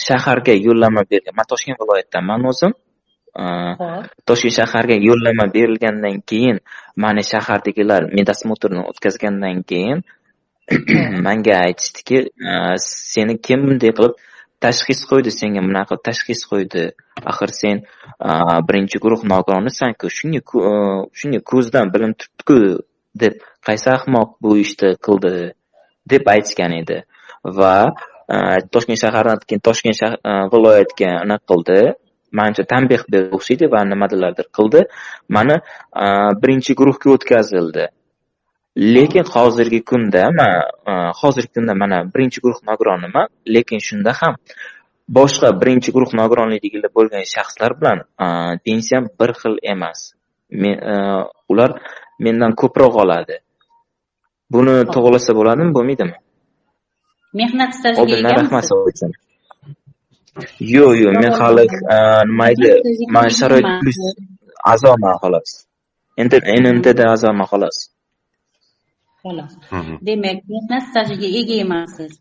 shaharga 0.07 0.53
yo'llanma 0.67 1.01
bergan 1.11 1.33
man 1.39 1.47
toshkent 1.51 1.77
viloyatidanman 1.81 2.41
o'zim 2.51 2.73
toshkent 4.27 4.55
shaharga 4.59 4.95
yo'llanma 5.07 5.45
berilgandan 5.55 6.15
keyin 6.29 6.57
mani 7.03 7.23
shahardagilar 7.31 8.01
medosmotrni 8.17 8.81
o'tkazgandan 8.91 9.57
keyin 9.71 9.99
manga 11.25 11.53
aytishdiki 11.67 12.17
seni 13.13 13.33
kim 13.47 13.59
bunday 13.67 13.91
qilib 13.97 14.15
tashxis 14.63 15.01
qo'ydi 15.09 15.31
senga 15.39 15.61
bunaqa 15.67 15.95
tashxis 16.07 16.41
qo'ydi. 16.51 16.83
Axir 17.31 17.51
sen 17.61 17.75
birinchi 18.67 18.97
guruh 19.03 19.21
nogironisanku 19.33 20.07
shunga 20.17 20.41
shunga 21.19 21.39
ko'zdan 21.51 21.93
bilinib 21.93 22.17
turibdiku 22.21 22.57
deb 23.21 23.33
qaysi 23.67 23.87
ahmoq 23.97 24.29
bu 24.43 24.57
ishni 24.65 24.89
qildi 25.05 25.33
deb 26.11 26.23
aytishgan 26.33 26.73
edi. 26.81 26.97
Va 27.59 27.75
toshkent 28.73 28.99
shahardan 29.03 29.39
keyin 29.49 29.61
toshkent 29.67 29.97
viloyatga 30.53 31.09
anaqa 31.23 31.45
qildi. 31.51 31.79
Manimcha 32.37 32.63
tanbeh 32.73 33.01
berdi 33.13 33.29
o'xshaydi 33.37 33.65
va 33.73 33.79
nimalardir 33.91 34.47
qildi. 34.57 34.81
Mani 35.35 35.55
birinchi 36.41 36.75
guruhga 36.79 37.13
o'tkazildi. 37.15 37.85
Lekin 38.77 39.25
hozirgi 39.33 39.81
kunda 39.89 40.23
man 40.39 40.51
hozirgi 41.21 41.53
kunda 41.55 41.73
mana 41.73 41.97
birinchi 42.13 42.39
guruh 42.43 42.59
nogironiman 42.69 43.27
lekin 43.55 43.79
shunda 43.87 44.11
ham 44.19 44.33
boshqa 45.17 45.47
birinchi 45.61 45.89
guruh 45.95 46.11
nogironligida 46.19 46.89
bo'lgan 46.97 47.23
shaxslar 47.33 47.71
bilan 47.79 47.97
pensiyam 48.65 49.03
bir 49.19 49.31
xil 49.39 49.55
emas 49.73 49.99
men 50.61 50.75
ular 51.51 51.71
mendan 52.23 52.51
ko'proq 52.61 52.93
oladi 53.03 53.35
buni 54.53 54.75
to'g'rilasa 54.93 55.31
bo'ladimi 55.39 55.71
bo'lmaydimi 55.77 56.15
mehnat 57.39 57.71
stajiga 57.77 58.01
oldindan 58.01 58.33
rahmat 58.39 58.65
uchun 58.91 59.11
yo'q 60.75 60.91
yo'q 61.03 61.13
men 61.23 61.31
hali 61.39 61.65
nima 62.29 62.45
edi 62.53 62.69
man 63.15 63.27
sharoit 63.39 63.67
plyus 63.79 63.99
a'zoman 64.73 65.15
xolos 65.21 65.49
nmtda 66.23 67.03
a'zoman 67.13 67.47
xolos 67.51 67.77
xolos. 69.27 69.53
Demak 70.07 70.39
mehnat 70.53 70.83
stajiga 70.89 71.27
ega 71.39 71.55
emassiz? 71.65 72.13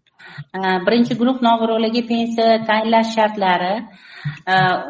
Birinchi 0.87 1.15
guruh 1.21 1.39
nogironligi 1.49 2.03
pensiya 2.11 2.67
tayinlash 2.69 3.11
shartlari 3.17 3.75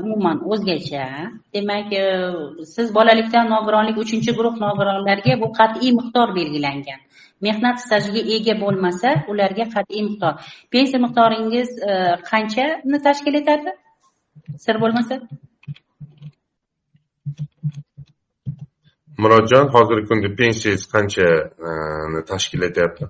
umuman 0.02 0.36
o'zgacha. 0.52 1.06
Demak 1.54 1.90
siz 2.74 2.86
bolalikdan 2.98 3.46
nogironlik 3.54 3.96
uchinchi 4.04 4.30
guruh 4.38 4.54
nogironlarga 4.64 5.32
bu 5.42 5.46
qat'iy 5.58 5.90
miqdor 5.98 6.28
belgilangan. 6.38 7.00
Mehnat 7.46 7.76
stajiga 7.84 8.22
ega 8.36 8.54
bo'lmasa 8.64 9.10
ularga 9.32 9.64
qat'iy 9.74 10.02
miqdor. 10.08 10.34
Pensiya 10.72 10.98
miqdoringiz 11.04 11.68
qanchani 12.30 12.98
tashkil 13.06 13.34
etadi? 13.42 13.70
Sir 14.64 14.76
bo'lmasa 14.82 15.14
murodjon 19.22 19.66
hozirgi 19.74 20.06
kunda 20.10 20.28
pensiyangiz 20.40 20.84
qanchani 20.94 22.20
tashkil 22.30 22.62
etyapti? 22.68 23.04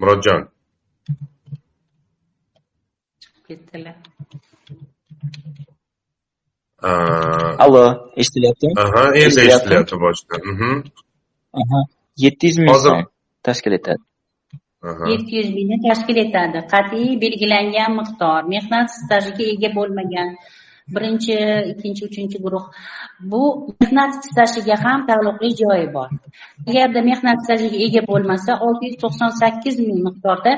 Murodjon. 0.00 0.40
Ketdilar. 3.46 3.96
Allo 7.64 7.84
eshitilyaptimi 8.16 8.72
aha 8.84 9.02
endi 9.22 9.40
eshitilyapti. 9.46 9.94
boshida 10.04 10.36
yetti 12.24 12.46
yuz 12.48 12.58
ming 12.64 12.78
so'm 12.84 13.00
tashkil 13.48 13.72
etadi 13.78 14.02
yetti 15.10 15.36
yuz 15.38 15.48
mingni 15.56 15.76
tashkil 15.86 16.20
etadi. 16.22 16.62
Qat'iy 16.72 17.10
belgilangan 17.24 17.96
miqdor 17.98 18.48
mehnat 18.54 18.94
stajiga 18.98 19.44
ega 19.54 19.70
bo'lmagan 19.76 20.34
birinchi 20.94 21.34
ikkinchi 21.72 22.02
uchinchi 22.08 22.38
guruh. 22.44 22.64
Bu 23.30 23.42
mehnat 23.80 24.12
stajiga 24.30 24.76
ham 24.84 25.00
taalluqli 25.08 25.50
joyi 25.60 25.86
bor. 25.96 26.08
Agarda 26.68 27.00
mehnat 27.10 27.38
stajiga 27.44 27.78
ega 27.86 28.02
bo'lmasa 28.10 28.52
olti 28.66 28.84
yuz 28.88 28.96
to'qson 29.02 29.30
sakkiz 29.40 29.76
ming 29.88 30.00
miqdorda 30.06 30.52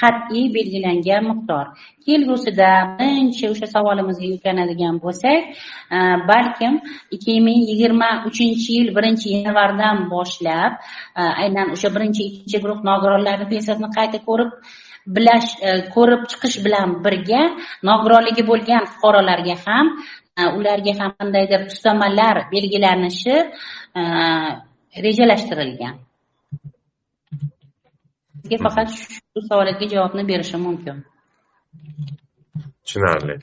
qat'iy 0.00 0.46
belgilangan 0.56 1.22
miqdor. 1.30 1.66
Kelgusida 2.06 2.70
birinchi 2.98 3.44
o'sha 3.52 3.66
savolimizga 3.74 4.26
yuklanadigan 4.34 4.96
bo'lsak 5.04 5.40
e, 5.96 5.98
balkim 6.30 6.74
ikki 7.14 7.34
ming 7.46 7.60
yigirma 7.70 8.10
uchinchi 8.30 8.70
yil 8.78 8.88
birinchi 8.96 9.26
yanvardan 9.36 9.96
boshlab 10.14 10.72
e, 11.20 11.22
aynan 11.42 11.66
o'sha 11.74 11.88
birinchi 11.94 12.22
ikkinchi 12.28 12.58
guruh 12.64 12.78
nogironlarni 12.90 13.46
pensiyasini 13.52 13.88
qayta 13.98 14.18
ko'rib 14.28 14.50
bilash 15.16 15.50
e, 15.66 15.68
ko'rib 15.94 16.22
chiqish 16.30 16.58
bilan 16.66 16.88
birga 17.04 17.42
nogironligi 17.88 18.42
bo'lgan 18.50 18.84
fuqarolarga 18.92 19.56
ham 19.66 19.86
e, 20.38 20.42
ularga 20.58 20.92
ham 21.00 21.10
qandaydir 21.20 21.60
ustamalar 21.72 22.36
belgilanishi 22.52 23.36
e, 23.98 24.02
rejalashtirilgan. 25.04 25.94
Sizga 28.40 28.58
faqat 28.66 28.88
shu 28.98 29.40
savolga 29.48 29.86
javobni 29.94 30.24
berishim 30.32 30.60
mumkin. 30.68 30.96
Tushunarli. 32.84 33.36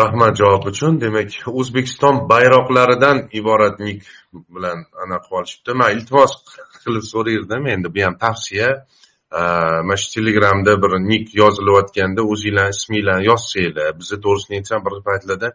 Rahmat 0.00 0.32
javob 0.40 0.64
uchun. 0.70 1.00
Demak 1.04 1.28
o'zbekiston 1.60 2.14
bayroqlaridan 2.32 3.18
iborat 3.40 3.76
nik 3.86 4.00
bilan 4.54 4.78
anaqa 5.04 5.28
qilib 5.28 5.38
olishibdi. 5.40 5.70
Man 5.80 5.90
iltimos 5.96 6.32
qilib 6.84 7.04
so'rayverdim 7.12 7.66
endi 7.74 7.88
bu 7.94 8.00
ham 8.06 8.14
tavsiya. 8.24 8.68
Mana 9.32 9.96
shu 9.96 10.08
telegramda 10.14 10.72
bir 10.82 10.92
nik 11.10 11.34
yozilayotganda 11.42 12.22
o'zinglarni 12.32 12.74
isminglarni 12.76 13.24
yozsanglar 13.30 13.98
biza 14.00 14.16
to'g'risini 14.24 14.54
aytsam 14.60 14.80
bir 14.86 14.92
paytlarda 15.08 15.48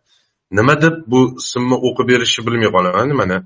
nima 0.58 0.76
deb 0.82 0.96
bu 1.12 1.20
ismni 1.42 1.78
o'qib 1.88 2.08
berishni 2.12 2.46
bilmay 2.48 2.70
qolaman 2.76 3.10
mana 3.22 3.38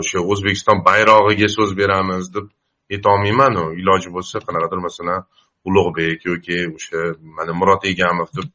o'sha 0.00 0.18
o'zbekiston 0.32 0.78
bayrog'iga 0.88 1.48
so'z 1.56 1.70
beramiz 1.80 2.24
deb 2.36 2.46
aytolmaymanu 2.94 3.64
iloji 3.80 4.08
bo'lsa 4.16 4.36
qanaqadir 4.46 4.80
masalan 4.86 5.20
ulug'bek 5.68 6.20
yoki 6.30 6.58
o'sha 6.76 7.00
mana 7.36 7.52
murod 7.60 7.82
egamov 7.92 8.28
deb 8.38 8.46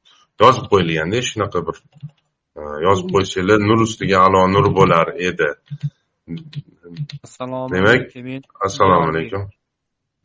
yozib 0.43 0.65
qo'yilganda 0.71 1.17
shunaqa 1.29 1.59
bir 1.67 1.77
yozib 2.87 3.07
qo'ysanglar 3.13 3.59
nur 3.69 3.79
ustiga 3.87 4.17
alo 4.27 4.41
nur 4.55 4.67
bo'lar 4.79 5.07
edi. 5.29 5.49
Assalomu 7.25 7.69
demak 7.75 8.01
alaykum. 8.01 8.41
assalomu 8.67 9.07
alaykum 9.11 9.43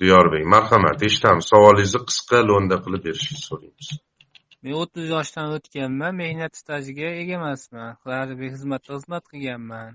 diyorbek 0.03 0.45
marhamat 0.55 1.03
eshitamiz 1.09 1.45
savolingizni 1.53 2.01
qisqa 2.11 2.39
lo'nda 2.51 2.77
qilib 2.85 3.03
berishingizni 3.07 3.47
so'raymiz. 3.51 3.89
Men 4.63 4.73
o'ttiz 4.83 5.07
yoshdan 5.15 5.49
o'tganman 5.57 6.15
mehnat 6.23 6.53
stajiga 6.63 7.09
ega 7.23 7.35
emasman. 7.41 7.91
Harbiy 8.07 8.51
xizmatda 8.55 8.91
xizmat 8.97 9.25
qilganman. 9.33 9.93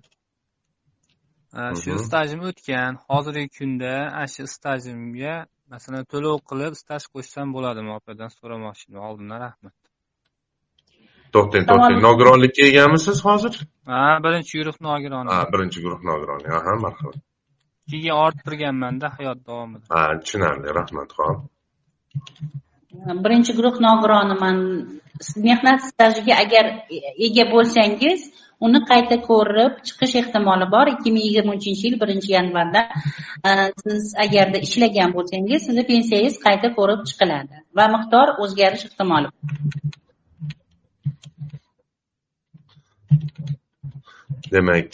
Shu 1.82 1.98
stajim 2.08 2.42
o'tgan. 2.50 2.92
Hozirgi 3.10 3.48
kunda 3.58 3.94
ana 4.20 4.28
shu 4.36 4.46
stajimga 4.56 5.36
masalan 5.74 6.04
to'lov 6.14 6.38
qilib 6.50 6.74
staj 6.82 7.04
qo'shsam 7.14 7.48
bo'ladimi 7.56 7.92
opadan 8.00 8.30
so'ramoqchi 8.38 8.84
edim 8.90 9.02
oldindan 9.10 9.40
rahmat. 9.46 9.76
To'xtang 11.36 11.66
to'xtang. 11.70 12.02
nogironlikka 12.08 12.62
egamisiz 12.72 13.18
hozir? 13.28 13.54
Ha 13.92 14.04
birinchi 14.26 14.54
guruh 14.60 14.78
nogironi 14.88 15.30
ha 15.36 15.40
birinchi 15.54 15.80
guruh 15.86 16.02
nogironi 16.10 16.48
aha 16.58 16.74
marhamat 16.86 17.24
keyin 17.92 18.16
orttirganmanda 18.26 19.08
hayot 19.18 19.40
davomida. 19.48 19.86
Ha 19.94 20.02
tushunarli 20.22 20.70
rahmat 20.80 21.12
ho'p 21.20 21.38
birinchi 23.26 23.52
guruh 23.58 23.76
nogironiman 23.88 24.58
mehnat 25.48 25.80
stajiga 25.90 26.34
agar 26.44 26.66
ega 27.28 27.46
bo'lsangiz 27.54 28.20
uni 28.66 28.80
qayta 28.92 29.16
ko'rib 29.30 29.74
chiqish 29.88 30.16
ehtimoli 30.22 30.66
bor. 30.76 30.86
Ikki 30.96 31.10
ming 31.16 31.26
yigirma 31.28 31.54
uchinchi 31.60 31.84
yil 31.88 31.98
birinchi 32.04 32.30
yanvarda 32.38 32.82
siz 33.84 34.02
agarda 34.26 34.64
ishlagan 34.68 35.10
bo'lsangiz 35.18 35.68
sizni 35.68 35.84
pensiyangiz 35.92 36.36
qayta 36.46 36.68
ko'rib 36.78 37.02
chiqiladi 37.10 37.64
va 37.78 37.86
miqdor 37.96 38.28
o'zgarish 38.44 38.86
ehtimoli 38.90 39.30
bor 39.36 39.44
demak 44.54 44.92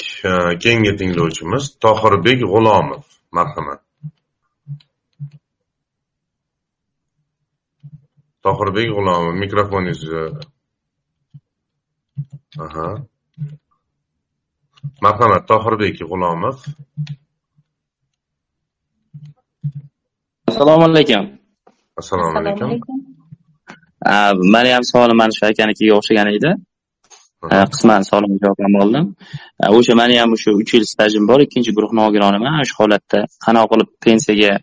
keyingi 0.64 0.93
tinglovchimiz 0.99 1.64
tohirbek 1.84 2.39
g'ulomov. 2.52 3.04
Marhamat. 3.38 3.82
Tohirbek 8.45 8.88
g'ulomov 8.95 9.34
mikrofoningizni 9.43 10.24
aha. 12.66 12.88
Marhamat 15.06 15.43
tohirbek 15.52 15.95
g'ulomov. 16.02 16.58
Assalomu 20.49 20.84
alaykum. 20.89 21.24
Assalomu 21.99 22.38
alaykum. 22.39 22.70
Mani 24.54 24.70
ham 24.76 24.84
savolim 24.91 25.18
mana 25.22 25.34
shu 25.38 25.45
akanikiga 25.45 25.93
o'xshagan 25.99 26.28
edi 26.38 26.52
qisman 27.74 28.02
savolimga 28.10 28.39
javob 28.44 28.60
ham 28.66 28.76
oldim 28.84 29.06
o'sha 29.78 29.94
mani 30.02 30.16
ham 30.22 30.32
o'sha 30.36 30.52
uch 30.62 30.72
yil 30.76 30.86
stajim 30.94 31.24
bor 31.32 31.39
ikkinchi 31.46 31.72
guruh 31.78 31.92
nogironiman 32.02 32.64
shu 32.70 32.76
holatda 32.82 33.20
qanaqa 33.46 33.68
qilib 33.72 33.89
pensiyaga 34.06 34.54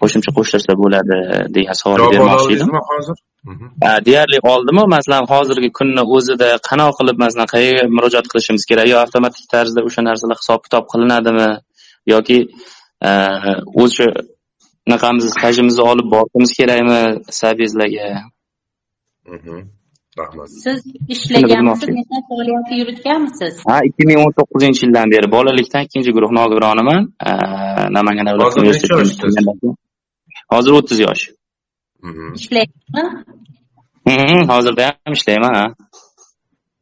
qo'shimcha 0.00 0.30
qo'shilsa 0.38 0.72
bo'ladi 0.82 1.16
degan 1.56 1.76
savol 1.82 1.98
javob 2.02 2.12
bermoqchi 2.14 2.52
edim. 2.56 2.70
hozir? 2.90 3.16
Mhm. 3.50 3.66
deyarli 4.06 4.38
oldimu 4.52 4.82
masalan 4.96 5.24
hozirgi 5.32 5.70
kunni 5.78 6.02
o'zida 6.16 6.48
qanaqa 6.68 6.92
qilib 6.98 7.16
masalan 7.24 7.48
qayerga 7.54 7.82
murojaat 7.96 8.26
qilishimiz 8.32 8.64
kerak? 8.70 8.86
Yo 8.92 8.96
avtomatik 9.04 9.44
tarzda 9.54 9.80
o'sha 9.88 10.00
narsalar 10.08 10.36
hisob 10.42 10.60
kitob 10.66 10.84
qilinadimi? 10.92 11.50
Yoki 12.12 12.38
o'sha 13.82 14.06
bunaqamiz 14.84 15.24
stajimizni 15.36 15.82
olib 15.92 16.06
borishimiz 16.14 16.50
kerakmi 16.58 17.00
sabizlarga 17.40 18.08
Mhm. 19.34 19.58
Rahmat. 20.22 20.48
Siz 20.64 20.78
ishlaganmisiz 21.14 21.88
mehnat 21.88 22.24
faoliyati 22.30 22.74
yuritganmisiz? 22.80 23.54
Ha 23.70 23.76
ikki 23.88 24.02
ming 24.08 24.18
o'n 24.24 24.32
to'qqizinchi 24.38 24.80
yildan 24.86 25.08
beri 25.14 25.28
bolalikdan 25.36 25.82
ikkinchi 25.86 26.10
guruh 26.16 26.30
nogironiman 26.38 27.02
namangan 27.96 28.26
davlat 28.30 28.56
yoshsiz? 28.68 29.76
hozir 30.52 30.72
o'ttiz 30.78 30.98
yosh. 31.06 31.22
Mhm. 32.02 32.34
ishlayapsizmi? 32.38 33.04
Mhm, 34.06 34.40
hozirda 34.52 34.84
ham 35.04 35.12
ishlayman 35.18 35.54
ha 35.60 35.66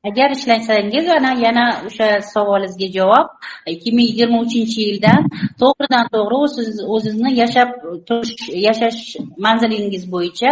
agar 0.09 0.31
ishlasangiz 0.37 1.07
ana 1.17 1.33
yana 1.47 1.65
o'sha 1.89 2.09
savolingizga 2.35 2.89
javob. 2.97 3.27
Ikki 3.75 3.91
ming 3.97 4.07
yigirma 4.11 4.39
uchinchi 4.47 4.79
yildan 4.89 5.23
to'g'ridan 5.61 6.05
to'g'ri 6.15 6.41
siz 6.57 6.69
o'zizni 6.95 7.31
yashab 7.43 7.69
turish 8.09 8.35
yashash 8.67 9.01
manzilingiz 9.47 10.05
bo'yicha 10.15 10.51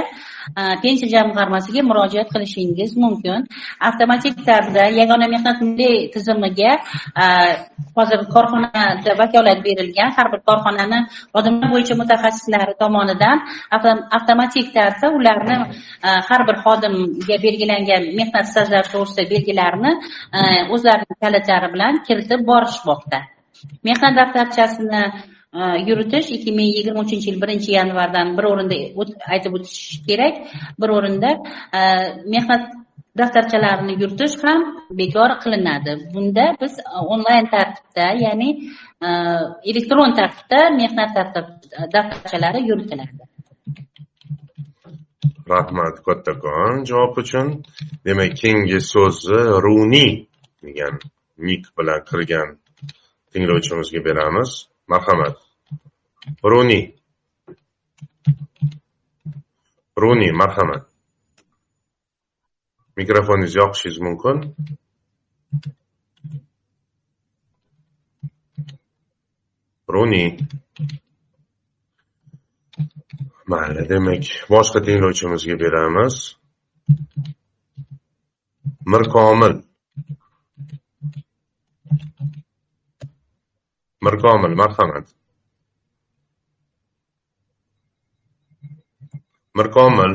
pensiya 0.82 1.09
jamg'armasiga 1.16 1.82
murojaat 1.90 2.28
qilishingiz 2.34 2.90
mumkin. 3.05 3.40
Avtomatik 3.88 4.34
tarzda 4.48 4.84
yagona 5.00 5.26
mehnat 5.34 5.59
milliy 5.66 5.96
tizimiga 6.14 6.72
hozir 7.96 8.20
korxonada 8.34 9.12
vakolat 9.22 9.59
berilgan 9.66 10.11
har 10.16 10.26
bir 10.32 10.40
korxonani 10.48 10.98
xodimlar 11.34 11.68
bo'yicha 11.74 11.94
mutaxassislari 12.03 12.74
tomonidan 12.82 13.38
avtomatik 14.16 14.66
tarzda 14.76 15.07
ularni 15.18 15.57
har 16.28 16.42
bir 16.48 16.57
xodimga 16.64 17.36
belgilangan 17.46 18.03
mehnat 18.18 18.44
stajlari 18.53 18.88
to'g'risida 18.94 19.24
belgilarni 19.43 19.93
e, 20.38 20.40
o'zlarining 20.74 21.18
kalitlari 21.24 21.72
bilan 21.74 22.03
kiritib 22.07 22.47
borishmoqda. 22.47 23.18
Mehnat 23.88 24.16
daftarchasini 24.20 25.03
e, 25.59 25.61
yuritish 25.88 26.30
ikki 26.36 26.53
ming 26.59 26.70
yigirma 26.76 27.01
uchinchi 27.07 27.30
yil 27.30 27.40
birinchi 27.43 27.72
yanvardan 27.78 28.36
bir 28.36 28.45
o'rinda 28.53 28.76
aytib 29.34 29.59
o'tish 29.59 29.82
kerak. 30.09 30.34
Bir 30.80 30.95
o'rinda 30.99 31.30
e, 31.78 31.80
mehnat 32.34 32.62
daftarchalarini 33.18 33.99
yuritish 34.03 34.36
ham 34.45 34.61
bekor 35.01 35.30
qilinadi. 35.43 35.93
Bunda 36.14 36.47
biz 36.61 36.78
onlayn 37.14 37.47
tartibda 37.55 38.07
ya'ni 38.26 38.51
e, 39.07 39.09
elektron 39.70 40.16
tartibda 40.20 40.61
mehnat 40.80 41.11
daftarchalari 41.95 42.66
yuritiladi. 42.70 43.32
Rahmat 45.49 45.97
kattakon 46.07 46.84
javob 46.88 47.18
uchun 47.22 47.49
demak 48.05 48.32
keyingi 48.40 48.80
so'zni 48.93 49.40
runiy 49.64 50.12
degan 50.62 50.95
nik 51.47 51.64
bilan 51.76 52.01
kirgan 52.09 52.49
tinglovchimizga 53.32 54.01
beramiz. 54.05 54.51
Marhamat. 54.90 55.36
Runiy 56.45 56.84
runiy 60.03 60.32
marhamat. 60.40 60.84
Mikrofoningizni 62.97 63.59
yoqishingiz 63.62 63.99
mumkin. 64.07 64.36
Runiy 69.95 70.28
mayli 73.53 73.82
demak 73.92 74.24
boshqa 74.55 74.78
tinglovchimizga 74.86 75.55
beramiz. 75.64 76.14
Mirkomil. 78.92 79.55
Mirkomil 84.05 84.55
marhamat. 84.62 85.07
Mirkomil. 89.59 90.12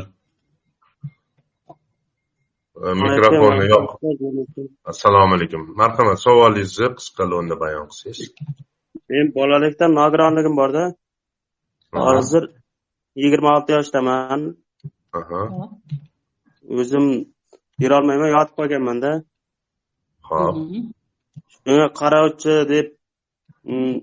Mikrofonni 3.04 3.66
yoq. 3.74 3.88
Assalomu 4.92 5.34
alaykum. 5.38 5.62
Marhamat 5.82 6.18
savolingizni 6.26 6.88
qisqa 6.98 7.24
lo'nda 7.32 7.56
bayon 7.64 7.86
qilsangiz. 7.92 8.20
Men 9.10 9.26
bolalikdan 9.38 9.92
nogironligim 10.00 10.56
borda. 10.62 10.84
Hozir 12.08 12.44
yigirma 13.22 13.50
olti 13.58 13.72
yoshdaman. 13.78 14.42
Aha, 15.20 15.42
o'zim 16.82 17.06
yurolmayman 17.84 18.32
yotib 18.36 18.56
qolganmanda. 18.60 19.12
Ho'p 20.30 20.56
shunga 21.54 21.88
qarovchi 22.00 22.56
deb 22.74 22.88
mm, 23.72 23.96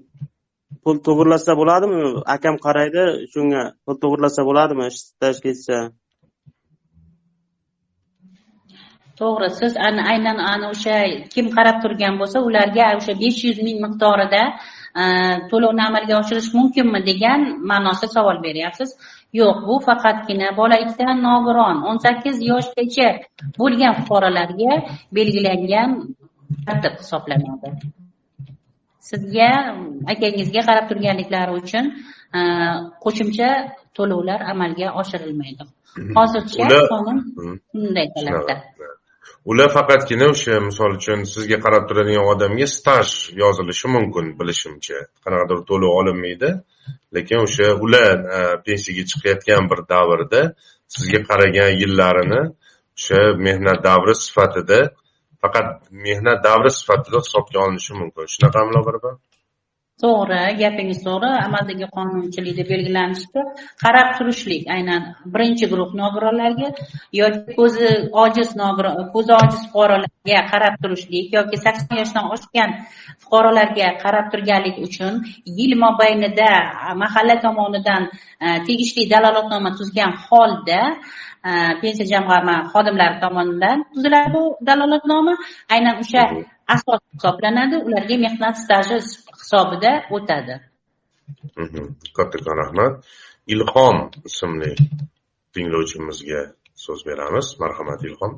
pul 0.83 0.97
to'g'irlasa 1.07 1.53
bo'ladimi? 1.61 2.01
Akam 2.37 2.55
qaraydi 2.67 3.05
shunga 3.33 3.63
pul 3.85 3.97
to'g'irlasa 4.03 4.41
bo'ladimi? 4.49 4.87
Staj 5.01 5.37
ketsa. 5.45 5.79
To'g'ri 9.19 9.49
siz 9.61 9.73
ana- 9.89 10.07
aynan 10.13 10.39
ana 10.53 10.67
o'sha 10.75 10.97
kim 11.35 11.47
qarab 11.57 11.77
turgan 11.83 12.15
bo'lsa 12.21 12.39
ularga 12.49 12.87
o'sha 12.99 13.13
besh 13.23 13.41
yuz 13.47 13.59
ming 13.67 13.79
miqdorida 13.85 14.43
to'lovni 15.51 15.83
amalga 15.89 16.15
oshirish 16.23 16.51
mumkinmi 16.59 17.01
degan 17.11 17.41
ma'nosida 17.71 18.09
savol 18.17 18.39
beryapsiz. 18.47 18.91
Yo'q 19.41 19.57
bu 19.69 19.77
faqatgina 19.87 20.49
bolalikdan 20.61 21.17
nogiron 21.29 21.77
o'n 21.89 21.99
sakkiz 22.07 22.37
yoshgacha 22.51 23.09
bo'lgan 23.59 23.95
fuqarolarga 23.99 24.73
belgilangan 25.17 25.91
tartib 26.67 26.95
hisoblanadi. 27.03 27.69
Sizga 29.11 29.51
akangizga 30.13 30.61
qarab 30.69 30.85
turganliklari 30.91 31.53
uchun 31.61 31.85
e, 32.39 32.41
qo'shimcha 33.05 33.49
to'lovlar 33.97 34.41
amalga 34.53 34.89
oshirilmaydi. 35.01 35.65
Hozircha 36.17 36.67
qonun 36.93 37.19
shunday 37.71 38.07
talabda 38.15 38.55
ular 39.51 39.69
faqatgina 39.77 40.27
o'sha 40.35 40.55
misol 40.69 40.97
uchun 40.99 41.25
sizga 41.35 41.59
qarab 41.65 41.85
turadigan 41.89 42.27
odamga 42.33 42.67
staj 42.77 43.09
yozilishi 43.43 43.87
mumkin 43.97 44.27
bilishimcha. 44.39 44.99
Qanaqadir 45.25 45.61
to'lov 45.71 45.91
olinmaydi 46.01 46.51
lekin 47.17 47.39
o'sha 47.47 47.67
ular 47.85 48.17
e, 48.37 48.41
pensiyaga 48.67 49.05
chiqayotgan 49.11 49.63
bir 49.71 49.81
davrda 49.93 50.43
sizga 50.95 51.21
qaragan 51.29 51.71
yillarini 51.81 52.43
o'sha 52.99 53.21
mehnat 53.47 53.79
davri 53.89 54.15
sifatida 54.25 54.81
faqat 55.43 55.69
mehnat 56.07 56.39
davri 56.49 56.71
sifatida 56.79 57.19
hisobga 57.25 57.59
olinishi 57.65 57.93
mumkin. 58.01 58.25
Shunaqami 58.35 58.71
lobar 58.77 58.95
opa 59.01 59.13
to'g'ri 60.03 60.43
gapingiz 60.63 61.01
to'g'ri. 61.07 61.31
Amaldagi 61.47 61.87
qonunchilikda 61.97 62.65
belgilanishicha 62.73 63.43
qarab 63.83 64.09
turishlik 64.19 64.63
aynan 64.77 65.03
birinchi 65.35 65.65
guruh 65.73 65.91
nogironlarga 66.01 66.69
yoki 67.21 67.55
ko'zi 67.59 67.89
ojiz 68.25 68.51
nogiron 68.63 68.97
ko'zi 69.15 69.33
ojiz 69.43 69.61
fuqarolarga 69.73 70.41
qarab 70.53 70.75
turishlik 70.83 71.27
yoki 71.37 71.57
sakson 71.65 71.95
yoshdan 72.01 72.25
oshgan 72.35 72.71
fuqarolarga 73.23 73.89
qarab 74.05 74.27
turganlik 74.33 74.77
uchun 74.87 75.13
yil 75.59 75.73
mobaynida 75.85 76.51
mahalla 77.03 77.37
tomonidan 77.47 78.03
e, 78.45 78.47
tegishli 78.67 79.03
dalolatnoma 79.13 79.71
tuzgan 79.79 80.13
holda 80.27 80.81
e, 81.49 81.51
pensiya 81.81 82.07
jamg'arma 82.13 82.57
xodimlari 82.73 83.17
tomonidan 83.25 83.77
tuziladi 83.93 84.29
bu 84.35 84.43
dalolatnoma. 84.69 85.35
Aynan 85.75 85.95
o'sha 86.03 86.23
asos 86.75 87.01
hisoblanadi. 87.15 87.77
Ularga 87.87 88.17
mehnat 88.27 88.55
staji 88.65 88.97
hisobida 89.45 89.93
o'tadi. 90.17 90.55
Mhm. 91.63 91.85
kattakon 92.17 92.57
rahmat. 92.63 92.93
Ilhom 93.55 93.97
ismli 94.29 94.73
tinglovchimizga 95.55 96.41
so'z 96.85 97.01
beramiz. 97.09 97.47
Marhamat 97.61 98.01
ilhom. 98.09 98.33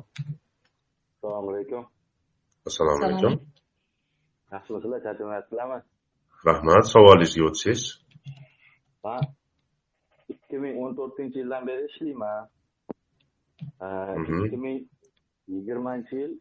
Assalomu 1.15 1.49
alaykum. 1.51 1.83
Assalomu 2.67 3.05
alaykum. 3.05 3.33
yaxshimisizlar 4.53 4.99
charchamayapsizlarmi? 5.05 5.79
Rahmat. 6.49 6.83
Savolingizga 6.93 7.43
o'tsangiz. 7.49 7.81
Man 9.03 9.23
ikki 10.33 10.57
ming 10.63 10.75
o'n 10.83 10.91
to'rtinchi 10.99 11.37
yildan 11.41 11.63
beri 11.69 11.83
ishlayman. 11.89 12.41
Mhm. 14.19 14.45
ikki 14.45 14.57
ming 14.65 14.79
yigirmanchi 15.53 16.15
yil 16.21 16.33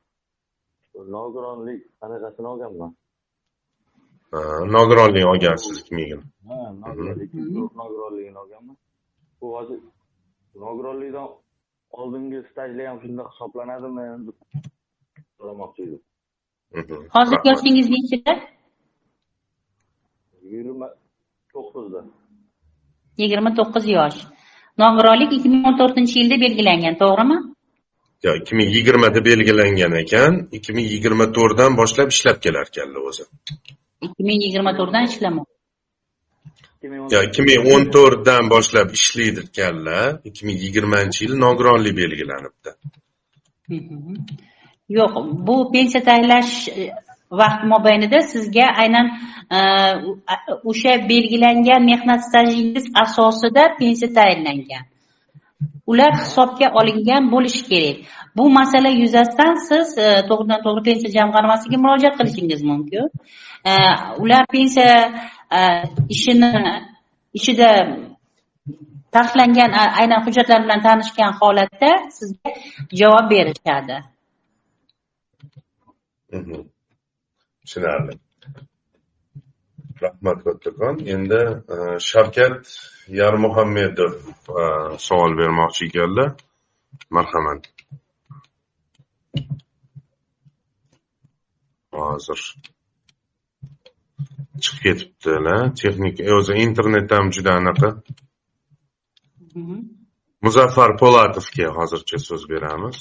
nogironlik 1.15 1.81
anaqasini 2.05 2.49
olganman 2.53 2.93
nogironlik 4.77 5.27
olgansiz 5.27 5.81
ikki 5.81 5.95
ming 5.95 6.11
ha 6.49 6.57
nogironlik 6.85 7.31
nogironligini 7.81 8.39
olganman 8.39 8.77
bu 9.41 9.47
hozir 9.57 9.79
nogironlikdan 10.65 11.29
oldingi 11.91 12.39
stajlar 12.51 12.87
ham 12.87 12.99
shunda 13.03 13.23
hisoblanadimi 13.31 14.05
deb 14.27 14.37
so'ramoqchi 15.39 15.83
edim 15.87 16.01
hozir 17.17 17.39
yoshingiz 17.51 17.89
nechida 17.95 18.33
yigirma 20.43 20.89
to'qqizda 21.53 22.01
yigirma 23.21 23.51
to'qqiz 23.59 23.85
yosh 23.99 24.19
nogironlik 24.83 25.31
ikki 25.37 25.49
ming 25.53 25.65
o'n 25.69 25.77
to'rtinchi 25.81 26.15
yilda 26.21 26.37
belgilangan 26.45 26.95
to'g'rimi 27.03 27.39
yo 28.25 28.31
ikki 28.41 28.53
ming 28.59 28.69
yigirmada 28.77 29.21
belgilangan 29.31 29.93
ekan 30.03 30.33
ikki 30.57 30.71
ming 30.77 30.87
yigirma 30.95 31.27
to'rtdan 31.37 31.73
boshlab 31.81 32.09
ishlab 32.15 32.39
kelar 32.45 32.67
ekanlar 32.71 33.03
o'zi 33.11 33.25
ikki 34.07 34.23
ming 34.29 34.41
yigirma 34.45 34.73
to'rtdan 34.79 35.05
ishlamoqda 35.11 35.57
yo 37.13 37.23
ikki 37.29 37.43
ming 37.49 37.61
o'n 37.73 37.85
to'rtdan 37.95 38.45
boshlab 38.55 38.89
ishlaydi 38.99 39.41
ekanlar 39.49 40.07
ikki 40.29 40.43
ming 40.47 40.59
yigirmanchi 40.65 41.19
yil 41.25 41.35
nogironlik 41.45 41.95
belgilanibdi. 42.01 42.71
Yo'q 44.99 45.15
bu 45.47 45.57
pensiya 45.73 46.03
tayinlash 46.09 46.53
e, 46.69 46.83
vaqt 47.41 47.63
mobaynida 47.73 48.19
sizga 48.33 48.67
aynan 48.83 49.07
e, 49.57 49.59
o'sha 50.71 50.93
belgilangan 51.13 51.83
mehnat 51.91 52.21
stajingiz 52.29 52.87
asosida 53.05 53.63
pensiya 53.81 54.11
tayinlangan. 54.19 54.85
Ular 55.91 56.13
hisobga 56.23 56.67
olingan 56.79 57.23
bo'lishi 57.35 57.63
kerak. 57.71 57.97
Bu 58.37 58.45
masala 58.59 58.91
yuzasidan 59.03 59.55
siz 59.69 59.89
e, 60.05 60.07
to'g'ridan 60.29 60.61
to'g'ri 60.67 60.83
pensiya 60.89 61.11
jamg'armasiga 61.19 61.77
murojaat 61.85 62.15
qilishingiz 62.19 62.61
mumkin 62.71 63.05
Э, 63.67 64.15
ular 64.23 64.47
pensiya 64.53 64.95
э, 65.51 65.83
ishini 66.09 66.51
ishida 67.39 67.71
taqiqlangan 69.15 69.71
aynan 70.01 70.21
hujjatlar 70.27 70.61
bilan 70.65 70.81
tanishgan 70.87 71.33
holatda 71.41 71.91
sizga 72.19 72.51
javob 73.01 73.27
berishadi. 73.31 73.97
Mhm. 76.33 76.61
Tushunarli. 77.61 78.15
Rahmat 80.03 80.39
kattakon 80.45 80.97
endi 81.15 81.43
e, 81.75 81.77
shavkat 82.11 82.59
yarmuhammedov 83.21 84.15
e, 84.61 84.65
savol 85.07 85.33
bermoqchi 85.39 85.85
ekanlar. 85.89 86.31
Marhamat. 87.11 87.63
Hozir. 91.93 92.41
Chiqib 94.65 94.83
ketibdilar 94.85 95.63
texnik 95.81 96.17
o'zi 96.35 96.53
internetda 96.67 97.15
ham 97.19 97.29
juda 97.37 97.53
anaqa. 97.61 97.89
Muzaffar 100.45 100.91
po'latovga 101.03 101.67
hozircha 101.79 102.19
so'z 102.29 102.43
beramiz. 102.53 102.99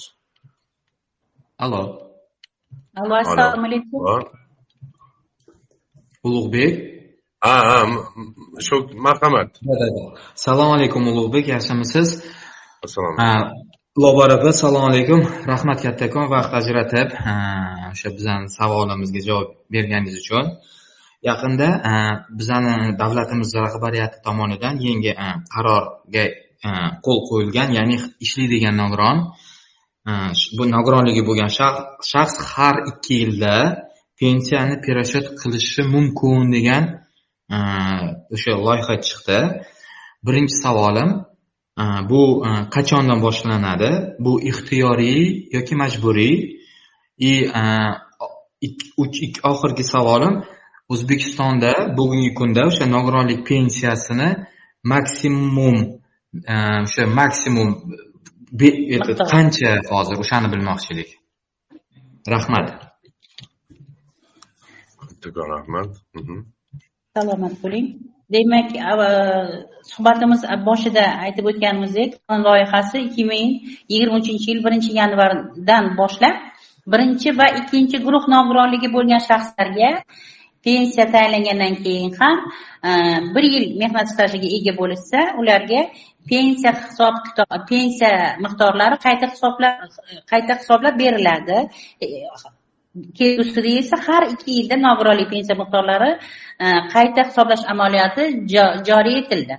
Allo 1.64 1.82
allo 3.00 3.16
assalomu 3.24 3.66
alaykum. 3.70 4.00
Ulug'bek? 6.28 6.74
Ha 7.46 7.56
ha 7.70 7.78
shu 8.68 8.76
marhamat. 9.06 9.50
Assalomu 10.38 10.72
alaykum 10.78 11.02
ulug'bek 11.12 11.46
yaxshimisiz? 11.54 12.10
Assalomu 12.86 13.18
lobar 14.04 14.30
opa 14.38 14.48
assalomu 14.56 14.88
alaykum. 14.92 15.22
Rahmat 15.52 15.78
kattakon 15.86 16.26
vaqt 16.34 16.52
ajratib. 16.60 17.10
O'sha 17.94 18.10
bizani 18.18 18.48
savolimizga 18.58 19.22
javob 19.28 19.50
berganingiz 19.74 20.16
uchun 20.24 20.46
yaqinda 21.30 21.68
э, 21.90 21.94
bizani 22.38 22.74
davlatimiz 23.02 23.50
rahbariyati 23.66 24.18
tomonidan 24.26 24.76
yangi 24.88 25.12
э, 25.26 25.28
qarorga 25.54 26.24
э, 26.68 26.70
qo'l 27.06 27.20
qo'yilgan 27.30 27.70
ya'ni 27.78 27.96
ishlaydigan 28.26 28.76
nogiron 28.82 29.18
bu 30.58 30.64
nogironligi 30.76 31.22
bo'lgan 31.30 31.52
shaxs 32.12 32.36
har 32.54 32.76
ikki 32.92 33.14
yilda 33.22 33.56
pensiyani 34.20 34.76
перерасчет 34.84 35.26
qilishi 35.42 35.82
mumkin 35.94 36.52
degan 36.56 36.84
e, 37.56 37.58
o'sha 38.36 38.54
loyiha 38.66 38.96
chiqdi. 39.08 39.40
Birinchi 40.26 40.56
savolim 40.64 41.10
e, 41.82 41.84
bu 42.10 42.22
e, 42.48 42.50
qachondan 42.76 43.20
boshlanadi? 43.26 43.92
Bu 44.26 44.34
ixtiyoriy 44.52 45.22
yoki 45.56 45.76
majburiy? 45.82 46.36
И 47.18 47.34
oxirgi 49.52 49.84
savolim 49.96 50.34
o'zbekistonda 50.94 51.72
bugungi 51.98 52.32
kunda 52.40 52.62
o'sha 52.70 52.86
nogironlik 52.96 53.40
pensiyasini 53.50 54.30
maksimum 54.94 55.78
o'sha 56.86 57.04
maksimum 57.20 57.70
qancha 59.34 59.72
hozir? 59.92 60.16
O'shani 60.24 60.48
bilmoqchi 60.54 60.90
edik 60.96 61.10
rahmat 62.34 62.68
kattakon 65.26 65.48
rahmat. 65.56 65.90
Salomat 67.16 67.56
bo'ling. 67.64 67.88
Demak 68.36 68.70
suhbatimiz 69.92 70.42
boshida 70.70 71.06
aytib 71.26 71.46
o'tganimizdek 71.52 72.12
loyihasi 72.48 72.98
ikki 73.08 73.24
ming 73.32 73.50
yigirma 73.92 74.18
uchinchi 74.22 74.48
yil 74.52 74.62
birinchi 74.66 74.92
yanvardan 75.02 75.86
boshlab 76.00 76.36
birinchi 76.94 77.30
va 77.40 77.48
ikkinchi 77.60 77.98
guruh 78.06 78.24
nogironligi 78.36 78.90
bo'lgan 78.96 79.22
shaxslarga 79.30 79.90
pensiya 80.66 81.06
tayinlangandan 81.14 81.76
keyin 81.84 82.12
ham 82.20 82.38
e, 82.88 82.90
bir 83.36 83.44
yil 83.54 83.66
mehnat 83.82 84.08
stajiga 84.14 84.50
ega 84.58 84.74
bo'lishsa 84.82 85.20
ularga 85.40 85.82
pensiya 86.32 86.72
hisob 86.82 87.16
pensiya 87.72 88.12
miqdorlari 88.46 88.96
qayta 89.06 89.26
hisoblab 89.34 89.76
qayta 90.32 90.54
hisoblab 90.62 90.96
beriladi. 91.04 91.58
E, 92.04 92.08
Kelgusida 93.20 93.72
esa 93.82 93.98
har 94.08 94.24
ikki 94.34 94.52
yilda 94.58 94.76
nogironlik 94.88 95.30
pensiya 95.34 95.56
miqdorlari 95.62 96.12
e, 96.64 96.68
qayta 96.94 97.22
hisoblash 97.30 97.64
amaliyoti 97.74 98.24
joriy 98.90 99.18
etildi. 99.22 99.56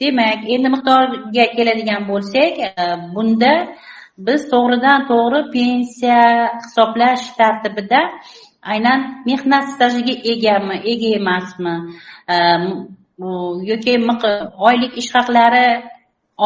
Demak 0.00 0.40
endi 0.54 0.68
miqdorga 0.74 1.44
keladigan 1.56 2.02
bo'lsak 2.10 2.54
bunda 3.14 3.52
biz 4.26 4.40
to'g'ridan 4.52 5.06
to'g'ri 5.10 5.40
pensiya 5.54 6.22
hisoblash 6.64 7.24
tartibida 7.38 8.00
aynan 8.72 9.00
mehnat 9.28 9.64
stajiga 9.74 10.14
egami 10.32 10.76
ega 10.92 11.08
emasmi? 11.20 11.74
Yoki 13.70 13.92
oylik 14.68 14.92
ish 15.00 15.10
haqlari 15.16 15.66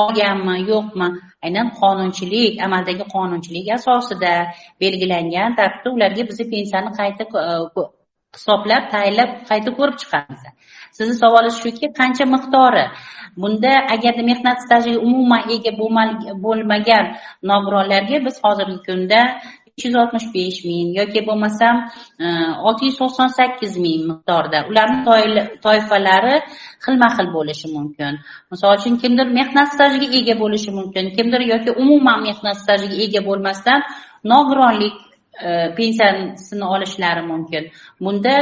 olganmi 0.01 0.55
yo'qmi? 0.71 1.09
Aynan 1.45 1.69
qonunchilik 1.81 2.55
amaldagi 2.67 3.05
qonunchilik 3.15 3.67
asosida 3.79 4.33
belgilangan 4.83 5.57
tartibda 5.59 5.89
ularga 5.97 6.23
biz 6.29 6.39
pensiyani 6.55 6.91
qayta 7.01 7.25
e, 7.43 7.85
hisoblab 8.37 8.85
tayinlab 8.95 9.31
qayta 9.51 9.71
ko'rib 9.79 9.97
chiqamiz. 10.03 10.43
Sizni 10.97 11.15
savolingiz 11.23 11.57
shuki 11.63 11.87
qancha 12.01 12.25
miqdori? 12.35 12.85
Bunda 13.43 13.73
agarda 13.95 14.23
mehnat 14.31 14.59
stajiga 14.67 14.99
umuman 15.09 15.43
ega 15.55 15.73
bo'lmagan 16.45 17.05
nogironlarga 17.51 18.19
biz 18.27 18.37
hozirgi 18.45 18.79
kunda 18.89 19.21
uch 19.79 19.85
yuz 19.87 19.97
oltmish 20.03 20.27
besh 20.35 20.59
ming 20.69 20.89
yoki 21.01 21.21
bo'lmasam 21.29 21.77
e, 22.25 22.27
olti 22.69 22.83
yuz 22.89 22.97
to'qson 23.01 23.29
sakkiz 23.39 23.73
ming 23.85 24.03
miqdorda. 24.11 24.59
Ularni 24.71 24.99
toifalari 25.65 26.37
xilma 26.85 27.09
xil 27.17 27.29
bo'lishi 27.37 27.69
mumkin. 27.77 28.13
Misol 28.53 28.73
uchun 28.79 28.95
kimdir 29.03 29.27
mehnat 29.39 29.69
stajiga 29.75 30.09
ega 30.21 30.35
bo'lishi 30.43 30.71
mumkin 30.79 31.05
kimdir 31.17 31.43
yoki 31.53 31.71
umuman 31.83 32.19
mehnat 32.29 32.57
stajiga 32.65 32.97
ega 33.07 33.21
bo'lmasdan 33.29 33.81
nogironlik 34.33 34.97
e, 35.47 35.49
pensiyasini 35.79 36.65
olishlari 36.75 37.23
mumkin. 37.33 37.65
Bunda 38.05 38.35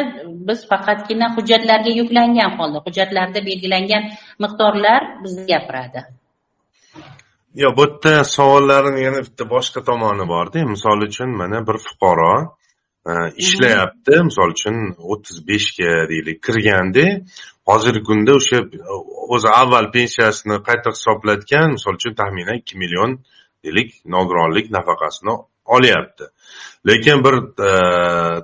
biz 0.48 0.60
faqatgina 0.70 1.26
hujjatlarga 1.36 1.92
yuklangan 2.00 2.50
holda 2.58 2.78
hujjatlarda 2.86 3.40
belgilangan 3.48 4.02
miqdorlar 4.44 5.00
bizni 5.24 5.44
gapiradi. 5.52 6.00
Yo 7.56 7.76
bu 7.76 7.84
yerda 7.84 8.24
savollarni 8.24 9.00
yana 9.06 9.20
bitta 9.26 9.44
boshqa 9.54 9.80
tomoni 9.88 10.28
borda. 10.28 10.64
Misol 10.74 11.00
uchun 11.08 11.30
mana 11.40 11.66
bir 11.68 11.76
fuqaro 11.86 12.34
e, 13.10 13.12
ishlayapti. 13.42 14.14
Misol 14.28 14.50
uchun 14.56 14.76
o'ttiz 15.12 15.38
beshga 15.48 15.92
deylik 16.10 16.38
kirganda 16.46 17.06
hozirgi 17.70 18.02
kunda 18.08 18.32
o'sha 18.40 18.58
o'zi 19.34 19.48
avval 19.60 19.86
pensiyasini 19.96 20.56
qayta 20.68 20.88
hisoblatgan 20.96 21.66
misol 21.76 21.94
uchun 21.98 22.14
taxminan 22.20 22.60
ikki 22.62 22.74
million 22.82 23.10
deylik 23.64 23.90
nogironlik 24.14 24.66
nafaqasini 24.76 25.34
olyapti. 25.76 26.24
Lekin 26.88 27.24
bir 27.26 27.36
e, 27.68 27.70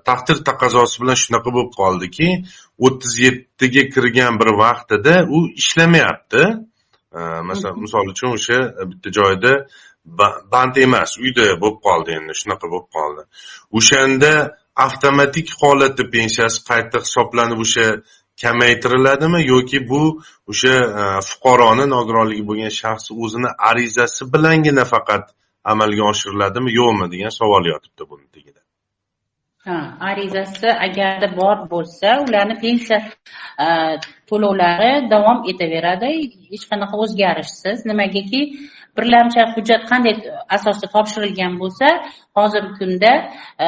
taqdir 0.09 0.39
taqozosi 0.49 0.97
bilan 1.03 1.19
shunaqa 1.25 1.51
bo'lib 1.57 1.73
qoldiki 1.81 2.29
o'ttiz 2.87 3.15
yettiga 3.27 3.83
kirgan 3.95 4.41
bir 4.41 4.51
vaqtida 4.65 5.15
u 5.37 5.39
ishlamayapti 5.61 6.45
masalan 7.49 7.81
misol 7.85 8.07
uchun 8.15 8.31
o'sha 8.37 8.59
bitta 8.91 9.09
joyda 9.19 9.53
band 10.53 10.77
emas 10.87 11.11
uyda 11.25 11.47
bo'lib 11.63 11.79
qoldi 11.87 12.11
endi 12.19 12.33
shunaqa 12.41 12.67
bo'lib 12.73 12.89
qoldi. 12.97 13.23
O'shanda 13.79 14.33
avtomatik 14.87 15.49
holatda 15.61 16.05
pensiyasi 16.17 16.59
qayta 16.71 16.99
hisoblanib 17.07 17.59
o'sha 17.65 17.87
kamaytiriladimi 18.43 19.41
yoki 19.53 19.79
bu 19.91 20.03
o'sha 20.51 20.75
fuqaroni 21.29 21.87
nogironligi 21.95 22.45
bo'lgan 22.51 22.73
shaxs 22.81 23.07
o'zini 23.23 23.51
arizasi 23.71 24.23
bilangina 24.35 24.85
faqat 24.95 25.25
amalga 25.73 26.05
oshiriladimi 26.13 26.71
yo'qmi 26.81 27.07
degan 27.15 27.33
savol 27.41 27.65
yotibdi 27.73 28.03
buni 28.11 28.27
tagida 28.35 28.62
ha 29.67 29.77
arizasi 30.11 30.69
agarda 30.87 31.29
bor 31.41 31.57
bo'lsa 31.73 32.09
ularni 32.27 32.57
pensiya 32.65 32.99
e, 33.65 33.67
to'lovlari 34.29 34.93
davom 35.13 35.39
etaveradi. 35.53 36.11
Hech 36.51 36.65
qanaqa 36.71 36.95
o'zgarishsiz. 37.05 37.79
Nimagaki 37.91 38.41
birlamchi 38.97 39.41
hujjat 39.55 39.83
qanday 39.91 40.15
asosda 40.57 40.87
topshirilgan 40.95 41.53
bo'lsa 41.63 41.89
hozirgi 42.39 42.73
kunda 42.81 43.13
e, 43.65 43.67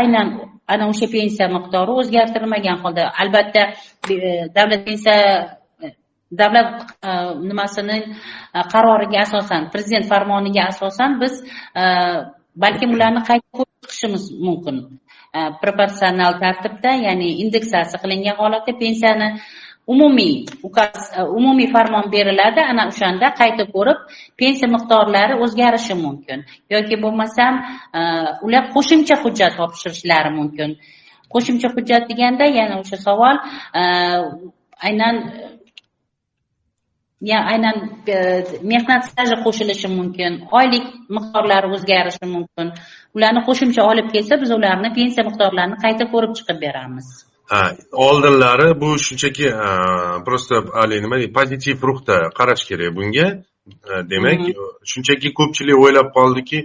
aynan 0.00 0.28
ana 0.72 0.84
o'sha 0.92 1.06
pensiya 1.16 1.46
miqdori 1.56 1.92
o'zgartirilmagan 2.00 2.78
holda 2.84 3.04
albatta 3.22 3.62
e, 4.14 4.16
davlat 4.56 4.82
pensiya 4.88 5.16
davlat 6.40 6.68
nimasini 7.50 7.98
qaroriga 8.72 9.18
asosan 9.26 9.62
prezident 9.72 10.06
farmoniga 10.12 10.62
asosan 10.72 11.10
biz 11.22 11.34
balkim 12.64 12.90
ularni 12.96 13.22
qayta 13.30 13.48
ko'rib 13.56 13.76
chiqishimiz 13.82 14.24
mumkin. 14.46 14.76
Proporsional 15.62 16.32
tartibda 16.42 16.92
ya'ni 17.06 17.28
indeksatsiya 17.42 18.02
qilingan 18.02 18.36
holatda 18.42 18.72
pensiyani 18.82 19.28
umumiy 19.92 20.34
ukaz 20.62 21.12
umumiy 21.38 21.68
farmon 21.74 22.06
beriladi 22.14 22.60
ana 22.70 22.82
o'shanda 22.90 23.26
qayta 23.40 23.64
ko'rib 23.74 23.98
pensiya 24.40 24.68
miqdorlari 24.74 25.34
o'zgarishi 25.44 25.94
mumkin 26.04 26.38
yoki 26.74 26.96
bo'lmasam 27.04 27.54
ular 28.46 28.64
qo'shimcha 28.74 29.16
hujjat 29.22 29.52
topshirishlari 29.60 30.30
mumkin 30.38 30.70
qo'shimcha 31.32 31.68
hujjat 31.76 32.02
deganda 32.10 32.44
yana 32.58 32.74
o'sha 32.82 32.96
savol 33.06 33.36
aynan 34.88 35.16
aynan 37.28 37.76
e, 38.08 38.44
mehnat 38.62 39.04
staji 39.10 39.36
qo'shilishi 39.44 39.88
mumkin 39.98 40.32
oylik 40.58 40.86
miqdorlari 41.16 41.68
o'zgarishi 41.76 42.26
mumkin. 42.36 42.72
Ularni 43.16 43.42
qo'shimcha 43.48 43.82
olib 43.90 44.08
kelsa 44.14 44.40
biz 44.42 44.50
ularni 44.58 44.92
pensiya 44.98 45.24
miqdorlarini 45.28 45.76
qayta 45.84 46.04
ko'rib 46.12 46.32
chiqib 46.38 46.58
beramiz. 46.64 47.06
Ha 47.52 47.62
oldinlari 47.92 48.68
bu 48.82 48.90
shunchaki 49.06 49.46
просто 50.26 50.54
haligi 50.80 51.02
nima 51.04 51.16
deydi 51.20 51.32
pozitiv 51.38 51.76
ruhda 51.88 52.16
qarash 52.38 52.64
kerak 52.68 52.96
bunga. 52.98 53.26
Demak 54.12 54.40
shunchaki 54.90 55.28
ko'pchilik 55.38 55.76
o'ylab 55.84 56.08
qoldiki 56.16 56.58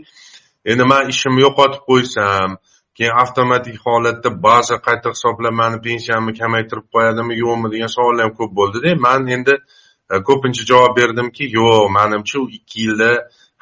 endi 0.71 0.83
man 0.91 1.03
ishimni 1.13 1.41
yo'qotib 1.47 1.81
qo'ysam 1.89 2.49
keyin 2.97 3.13
avtomatik 3.23 3.75
holatda 3.85 4.29
ba'zi 4.47 4.75
qayta 4.87 5.07
hisoblamani 5.15 5.77
pensiyamni 5.87 6.33
kamaytirib 6.41 6.85
qo'yadimi 6.93 7.33
yo'qmi 7.43 7.67
degan 7.73 7.91
savollar 7.95 8.23
ham 8.25 8.37
ko'p 8.39 8.51
bo'ldida. 8.59 8.89
Man 9.07 9.27
endi 9.37 9.55
E, 9.84 9.84
E, 10.13 10.15
ko'pincha 10.27 10.63
javob 10.71 10.97
berdimki 10.97 11.43
yo'q 11.57 11.89
manimcha 11.97 12.39
u 12.39 12.49
ikki 12.57 12.81
yilda 12.85 13.11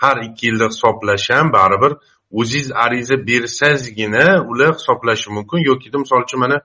har 0.03 0.17
ikki 0.27 0.47
yilda 0.47 0.67
hisoblash 0.73 1.29
ham 1.35 1.53
baribir 1.57 1.93
o'ziz 2.39 2.71
ariza 2.85 3.15
bersangizgina 3.27 4.25
ular 4.51 4.73
hisoblashi 4.79 5.29
mumkin. 5.35 5.59
Yoki 5.69 5.87
misol 6.03 6.21
uchun 6.25 6.39
mana 6.39 6.57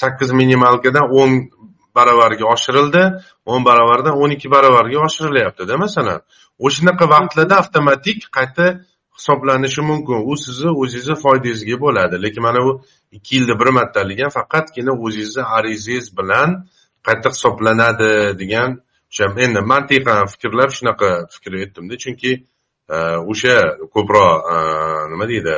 sakkiz 0.00 0.30
minimalkadan 0.40 1.06
o'n 1.20 1.32
baravarga 1.96 2.44
oshirildi 2.54 3.02
o'n 3.52 3.64
baravardan 3.68 4.14
o'n 4.22 4.30
ikki 4.36 4.48
baravarga 4.56 4.98
oshirilyaptida 5.06 5.76
masalan. 5.84 6.20
O'shanaqa 6.66 7.04
vaqtlarda 7.14 7.54
avtomatik 7.62 8.18
qayta 8.36 8.66
hisoblanishi 9.16 9.82
mumkin. 9.90 10.18
U 10.30 10.36
sizni 10.44 10.70
o'zingizni 10.82 11.16
foydangizga 11.24 11.76
bo'ladi. 11.84 12.14
Lekin 12.24 12.42
mana 12.48 12.60
bu 12.66 12.72
ikki 13.16 13.32
yilda 13.36 13.54
bir 13.60 13.68
martalik 13.78 14.18
ham 14.24 14.32
faqatgina 14.38 14.92
o'zingizni 15.04 15.42
arizangiz 15.56 16.06
bilan 16.18 16.48
qayta 17.06 17.28
hisoblanadi 17.34 18.10
degan 18.40 18.70
o'sha 19.12 19.26
endi 19.44 19.60
mantiqan 19.72 20.26
fikrlab 20.32 20.70
shunaqa 20.78 21.10
fikr 21.34 21.52
etdimda 21.64 21.96
chunki 22.04 22.32
e, 22.94 22.96
o'sha 23.32 23.56
ko'proq 23.94 24.30
e, 24.54 24.56
nima 25.12 25.26
deydi 25.32 25.56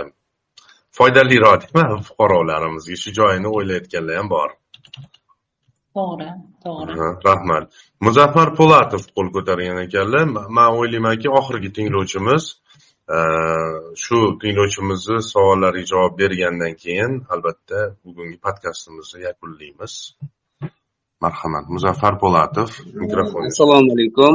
foydaliroq 0.98 1.62
deyman 1.62 2.02
fuqarolarimizga 2.08 2.96
shu 3.02 3.10
joyini 3.20 3.48
o'ylayotganlar 3.56 4.16
ham 4.20 4.28
bor. 4.34 4.50
To'g'ri 5.96 6.30
to'g'ri. 6.64 6.92
Rahmat. 7.28 7.64
Muzaffar 8.06 8.48
po'latov 8.58 9.02
qo'l 9.16 9.28
ko'targan 9.36 9.78
ekanlar. 9.86 10.26
Man 10.58 10.70
o'ylaymanki 10.80 11.28
oxirgi 11.38 11.70
tinglovchimiz 11.78 12.44
e, 13.16 13.18
shu 14.04 14.18
tinglovchimizni 14.42 15.20
savollariga 15.32 15.90
javob 15.92 16.18
bergandan 16.22 16.74
keyin 16.82 17.12
albatta 17.34 17.78
bugungi 18.04 18.38
podkastimizni 18.46 19.20
yakunlaymiz 19.28 19.94
Marhamat, 21.24 21.64
Muzaffar 21.74 22.14
Po'latov, 22.22 22.68
mikrofon. 23.02 23.42
Assalomu 23.52 23.90
alaykum. 23.96 24.34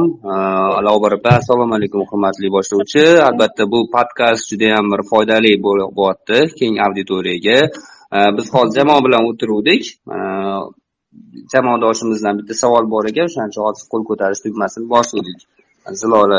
Allohu 0.78 0.98
baraka. 1.06 1.30
Assalomu 1.40 1.74
alaykum 1.78 2.00
hurmatli 2.10 2.48
boshlovchi. 2.56 3.04
Albatta 3.28 3.62
bu 3.72 3.78
podkast 3.94 4.44
juda 4.50 4.68
ham 4.74 4.86
bir 4.92 5.02
foydali 5.10 5.52
bo'lyapti 5.66 6.38
keng 6.58 6.74
auditoriyaga. 6.86 7.58
Biz 8.36 8.46
hozir 8.54 8.74
jamoa 8.78 9.00
bilan 9.06 9.22
o'tiruvdik. 9.30 9.82
Jamoadoshimizdan 11.52 12.34
bitta 12.40 12.54
savol 12.62 12.84
bor 12.94 13.04
ekan, 13.10 13.26
o'shaning 13.30 13.52
uchun 13.52 13.64
hozir 13.68 13.84
qo'l 13.92 14.02
ko'tarish 14.10 14.40
tugmasini 14.44 14.86
bosuvdik. 14.94 15.38
Zilola 16.00 16.38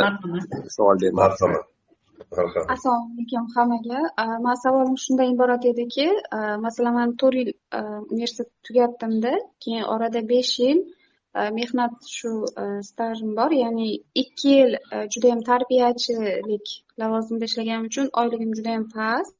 savol 0.78 0.96
berdi. 1.02 1.16
Marhamat. 1.22 1.64
Assalomu 2.74 3.08
alaykum 3.14 3.46
hammaga. 3.56 4.00
Mani 4.46 4.58
savolim 4.64 4.98
shundan 5.04 5.28
iborat 5.34 5.66
ediki 5.72 6.08
masalan 6.66 6.94
man 7.00 7.10
to'rt 7.22 7.36
yil 7.40 7.52
universitet 8.14 8.50
tugatdimda 8.66 9.34
keyin 9.64 9.84
orada 9.94 10.20
besh 10.34 10.54
yil 10.64 10.80
mehnat 11.58 11.94
shu 12.18 12.32
stajim 12.90 13.30
bor 13.40 13.52
ya'ni 13.64 13.88
ikki 14.24 14.50
yil 14.58 14.72
judayam 15.14 15.42
tarbiyachilik 15.50 16.68
lavozimida 17.02 17.46
ishlaganim 17.50 17.86
uchun 17.92 18.08
oyligim 18.22 18.52
judayam 18.58 18.86
past 18.96 19.36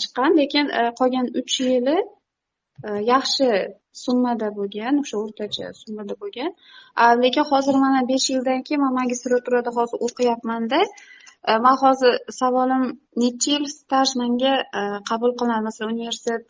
chiqqan. 0.00 0.30
Lekin 0.40 0.66
qolgan 1.00 1.26
uch 1.40 1.54
yili 1.68 1.98
yaxshi 3.12 3.48
summada 4.04 4.48
bo'lgan 4.58 4.94
o'sha 5.02 5.16
o'rtacha 5.24 5.66
summada 5.82 6.14
bo'lgan. 6.22 6.50
Lekin 7.24 7.44
hozir 7.50 7.76
mana 7.84 8.00
besh 8.12 8.26
yildan 8.34 8.60
keyin 8.66 8.80
man 8.84 8.94
magistraturada 9.00 9.70
hozir 9.78 9.98
o'qiyapmanda. 10.06 10.80
Man 11.64 11.76
hozir 11.82 12.14
savolim 12.40 12.84
necha 13.22 13.50
yil 13.54 13.66
staj 13.76 14.08
manga 14.20 14.54
qabul 15.10 15.32
qilinadi 15.38 15.64
masalan 15.68 15.94
universitet 15.96 16.46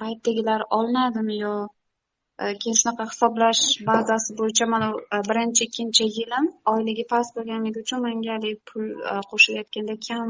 paytidagilar 0.00 0.60
olinadimi 0.78 1.36
yo 1.44 1.54
keyin 2.60 2.76
shunaqa 2.80 3.04
hisoblash 3.10 3.62
bazasi 3.88 4.36
bo'yicha 4.38 4.66
mana 4.74 4.88
birinchi 5.28 5.62
ikkinchi 5.68 6.04
yilim 6.18 6.46
oyligi 6.72 7.04
past 7.12 7.36
bo'lganligi 7.36 7.82
uchun 7.84 8.00
manga 8.06 8.30
haligi 8.36 8.60
pul 8.68 8.86
qo'shilayotganda 9.30 9.96
kam 10.06 10.28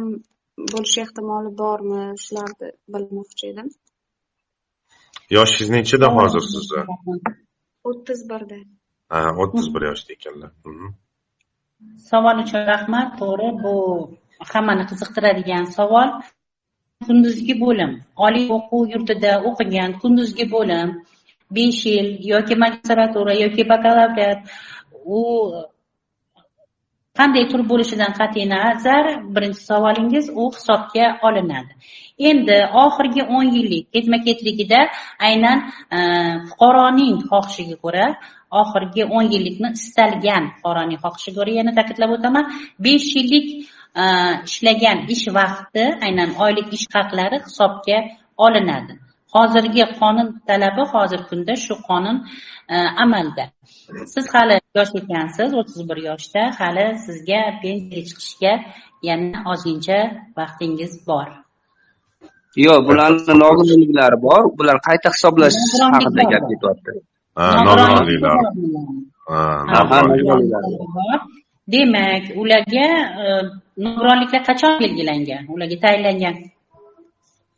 bo'lishi 0.72 0.98
ehtimoli 1.04 1.50
bormi 1.62 2.02
shularni 2.24 2.68
bilmoqchi 2.94 3.44
edim 3.52 3.68
yoshingiz 5.36 5.70
nechida 5.76 6.08
hozir 6.16 6.44
sizni 6.52 6.82
o'ttiz 7.90 8.20
birda 8.32 8.58
ha 9.14 9.22
o'ttiz 9.44 9.66
bir 9.74 9.88
yoshda 9.90 10.11
ekanlar 10.18 10.50
savol 12.10 12.36
uchun 12.44 12.62
rahmat 12.72 13.08
to'g'ri. 13.20 13.48
Bu 13.62 13.74
hammani 14.52 14.84
qiziqtiradigan 14.90 15.64
savol. 15.78 16.08
Kunduzgi 17.06 17.54
bo'lim. 17.64 17.92
Oliy 18.26 18.46
o'quv 18.56 18.82
yurtida 18.94 19.32
o'qigan 19.48 19.90
kunduzgi 20.02 20.46
bo'lim. 20.54 20.88
Besh 21.56 21.82
yil 21.92 22.08
yoki 22.32 22.54
magistratura 22.64 23.34
yoki 23.44 23.62
bakalavriat. 23.72 24.40
U 25.18 25.20
qanday 27.18 27.44
tur 27.50 27.62
bo'lishidan 27.70 28.12
qat'iy 28.20 28.46
nazar 28.56 29.04
birinchi 29.34 29.62
savolingiz 29.70 30.26
u 30.40 30.44
hisobga 30.56 31.06
olinadi. 31.28 31.72
Endi 32.30 32.58
oxirgi 32.84 33.22
o'n 33.36 33.46
yillik 33.56 33.84
ketma 33.94 34.18
ketligida 34.26 34.80
aynan 35.28 35.58
e, 35.96 35.98
fuqaroning 36.48 37.16
xohishiga 37.30 37.76
ko'ra 37.84 38.06
oxirgi 38.59 39.05
o'n 39.16 39.26
yillikni 39.34 39.68
istalgan 39.78 40.44
fuqaroning 40.57 41.01
xohishiga 41.05 41.36
ko'ra 41.38 41.53
yana 41.61 41.72
ta'kidlab 41.78 42.11
o'taman. 42.16 42.44
Besh 42.86 43.09
yillik 43.18 43.46
e, 44.03 44.05
ishlagan 44.48 44.98
ish 45.14 45.26
vaqti 45.38 45.84
aynan 46.07 46.30
oylik 46.44 46.68
ish 46.76 46.86
haqlari 46.96 47.38
hisobga 47.46 47.98
olinadi. 48.46 48.92
Hozirgi 49.34 49.84
qonun 50.01 50.28
talabi 50.48 50.82
hozirgi 50.94 51.26
kunda 51.32 51.55
shu 51.64 51.74
qonun 51.88 52.16
e, 52.74 52.76
amalda. 53.05 53.44
Siz 54.12 54.24
hali 54.34 54.57
yosh 54.78 54.92
ekansiz 55.03 55.51
o'ttiz 55.61 55.80
bir 55.90 55.98
yoshda 56.09 56.42
hali 56.61 56.86
sizga 57.07 57.42
pensiyaga 57.62 58.03
chiqishga 58.09 58.53
yana 59.09 59.38
ozgincha 59.53 59.98
vaqtingiz 60.38 60.92
bor. 61.09 61.28
Yo'q 62.66 62.80
bularni 62.88 63.34
nogironliklari 63.44 64.18
bor. 64.26 64.42
Bular 64.59 64.76
qayta 64.88 65.09
hisoblash 65.14 65.57
haqida 65.94 66.22
gap 66.32 66.44
ketyapti 66.51 66.92
nogironliklar 67.36 68.38
demak 71.72 72.24
ularga 72.42 72.86
nogironliklar 73.84 74.42
qachon 74.48 74.74
belgilangan 74.82 75.42
ularga 75.54 75.76
tayinlangan 75.84 76.36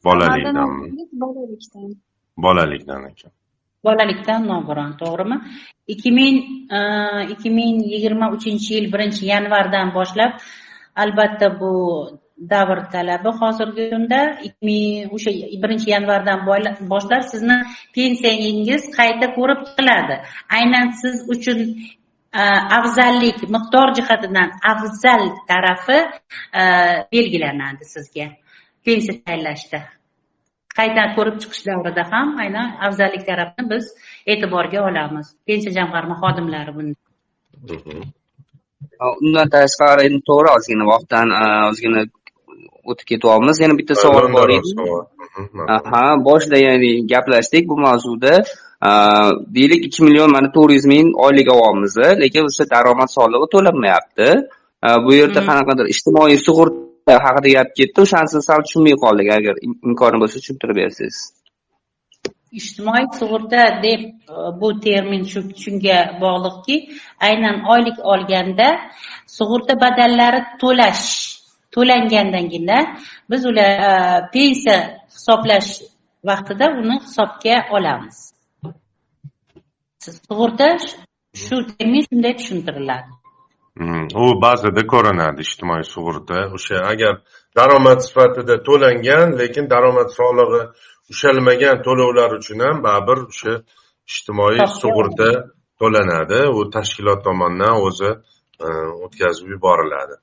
bolalikdanmi 0.05 0.87
bolalikdan 1.23 1.85
bolalikdan 2.45 3.03
ekan 3.11 3.33
bolalikdan 3.87 4.41
nogiron 4.53 4.93
to'g'rimi 5.01 5.37
ikki 5.93 6.11
ming 6.19 6.37
ikki 7.33 7.51
ming 7.59 7.77
yigirma 7.93 8.27
uchinchi 8.37 8.71
yil 8.77 8.87
birinchi 8.93 9.23
yanvardan 9.33 9.89
boshlab 9.97 10.33
albatta 11.03 11.47
bu 11.61 11.73
davr 12.51 12.79
talabi 12.93 13.31
hozirgi 13.41 13.85
kunda 13.93 14.21
ikki 14.47 14.67
ming 14.69 15.15
o'sha 15.17 15.31
birinchi 15.63 15.89
yanvardan 15.95 16.41
boshlab 16.93 17.25
sizni 17.33 17.57
pensiyangiz 17.97 18.83
qayta 18.99 19.27
ko'rib 19.39 19.61
chiqiladi. 19.67 20.17
Aynan 20.59 20.87
siz 21.03 21.17
uchun 21.35 21.59
afzallik 22.79 23.39
miqdor 23.55 23.89
jihatidan 23.99 24.49
afzal 24.73 25.23
tarafi 25.51 25.99
belgilanadi 27.13 27.85
sizga 27.95 28.27
pensiya 28.85 29.15
tayinlashda. 29.27 29.81
Qayta 30.79 31.03
ko'rib 31.17 31.37
chiqish 31.43 31.63
davrida 31.69 32.03
ham 32.13 32.29
aynan 32.45 32.69
afzallik 32.87 33.23
tarafini 33.31 33.71
biz 33.73 33.85
e'tiborga 34.33 34.81
olamiz. 34.89 35.27
Pensiya 35.47 35.73
jamg'arma 35.79 36.15
xodimlari 36.23 36.73
bunda 36.77 36.99
undan 39.25 39.49
tashqari 39.55 40.03
endi 40.09 40.21
to'g'ri 40.29 40.49
ozgina 40.57 40.85
vaqtdan 40.93 41.29
ozgina 41.71 42.01
o'tib 42.91 43.07
ketyapmiz. 43.13 43.61
Yana 43.65 43.79
bitta 43.81 43.95
savol 43.95 44.27
bor 44.37 44.49
edi. 44.57 44.71
ha 45.93 46.05
boshida 46.29 46.59
ya'ni 46.67 46.91
gaplashdik 47.13 47.69
bu 47.71 47.77
mavzuda. 47.87 48.35
Deylik 49.57 49.85
ikki 49.87 50.05
million 50.07 50.31
mana 50.37 50.49
to'rt 50.57 50.73
yuz 50.77 50.87
ming 50.95 51.09
oylik 51.27 51.49
olyapmiz 51.55 51.95
lekin 52.23 52.49
o'sha 52.51 52.65
daromad 52.75 53.11
solig'i 53.17 53.47
to'lanmayapti. 53.55 54.29
Bu 55.05 55.11
yerda 55.21 55.41
qanaqadir 55.49 55.87
ijtimoiy 55.95 56.39
sug'urta 56.47 57.15
haqida 57.27 57.49
gap 57.57 57.69
ketdi. 57.79 57.99
O'shanisini 58.07 58.43
sal 58.49 58.61
tushunmay 58.67 58.97
qoldik 59.05 59.29
agar 59.39 59.55
imkoni 59.67 60.17
bo'lsa 60.23 60.37
tushuntirib 60.43 60.77
bersangiz. 60.83 61.19
Ijtimoiy 62.61 63.07
sug'urta 63.21 63.61
deb 63.87 64.01
bu 64.61 64.69
termin 64.87 65.23
shu 65.33 65.41
shunga 65.63 65.99
bog'liqki 66.23 66.77
aynan 67.29 67.57
oylik 67.75 67.99
olganda 68.13 68.69
sug'urta 69.39 69.75
badallari 69.85 70.41
to'lash 70.63 71.07
to'langandagina 71.75 72.79
biz 73.31 73.43
ular 73.51 73.73
pensiya 74.35 74.79
hisoblash 75.15 75.71
vaqtida 76.29 76.67
uni 76.81 76.97
hisobga 77.07 77.57
olamiz. 77.77 78.19
Sug'urta 80.29 80.69
shu 81.45 81.57
termin 81.69 82.03
shunday 82.09 82.35
tushuntiriladi. 82.41 83.11
U 84.23 84.25
ba'zida 84.45 84.83
ko'rinadi 84.93 85.41
ijtimoiy 85.47 85.85
sug'urta. 85.95 86.39
O'sha 86.57 86.77
agar 86.93 87.15
daromad 87.59 88.01
sifatida 88.07 88.55
to'langan 88.69 89.29
lekin 89.41 89.65
daromad 89.75 90.09
solig'i 90.19 90.63
ushalmagan 91.13 91.77
to'lovlar 91.87 92.31
uchun 92.39 92.59
ham 92.67 92.77
baribir 92.87 93.19
o'sha 93.33 93.55
ijtimoiy 94.11 94.59
sug'urta 94.83 95.31
to'lanadi. 95.81 96.41
U 96.59 96.61
tashkilot 96.77 97.21
tomonidan 97.29 97.75
o'zi 97.89 98.11
o'tkazib 99.05 99.47
yuboriladi 99.55 100.15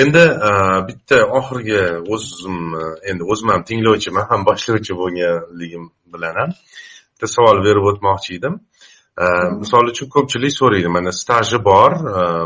endi 0.00 0.24
bitta 0.88 1.18
oxirgi 1.38 1.80
o'zim 2.14 2.58
endi 3.10 3.22
o'zim 3.32 3.48
ham 3.54 3.62
tinglovchiman 3.68 4.24
ham 4.30 4.40
boshlovchi 4.48 4.92
bo'lganligim 5.00 5.84
bilan 6.12 6.34
ham 6.40 6.50
bitta 7.12 7.26
savol 7.36 7.58
berib 7.66 7.84
o'tmoqchi 7.90 8.30
edim. 8.38 8.54
Misol 9.62 9.84
uchun 9.92 10.08
ko'pchilik 10.14 10.52
so'raydi 10.60 10.88
mana 10.96 11.12
staji 11.22 11.58
bor 11.70 11.92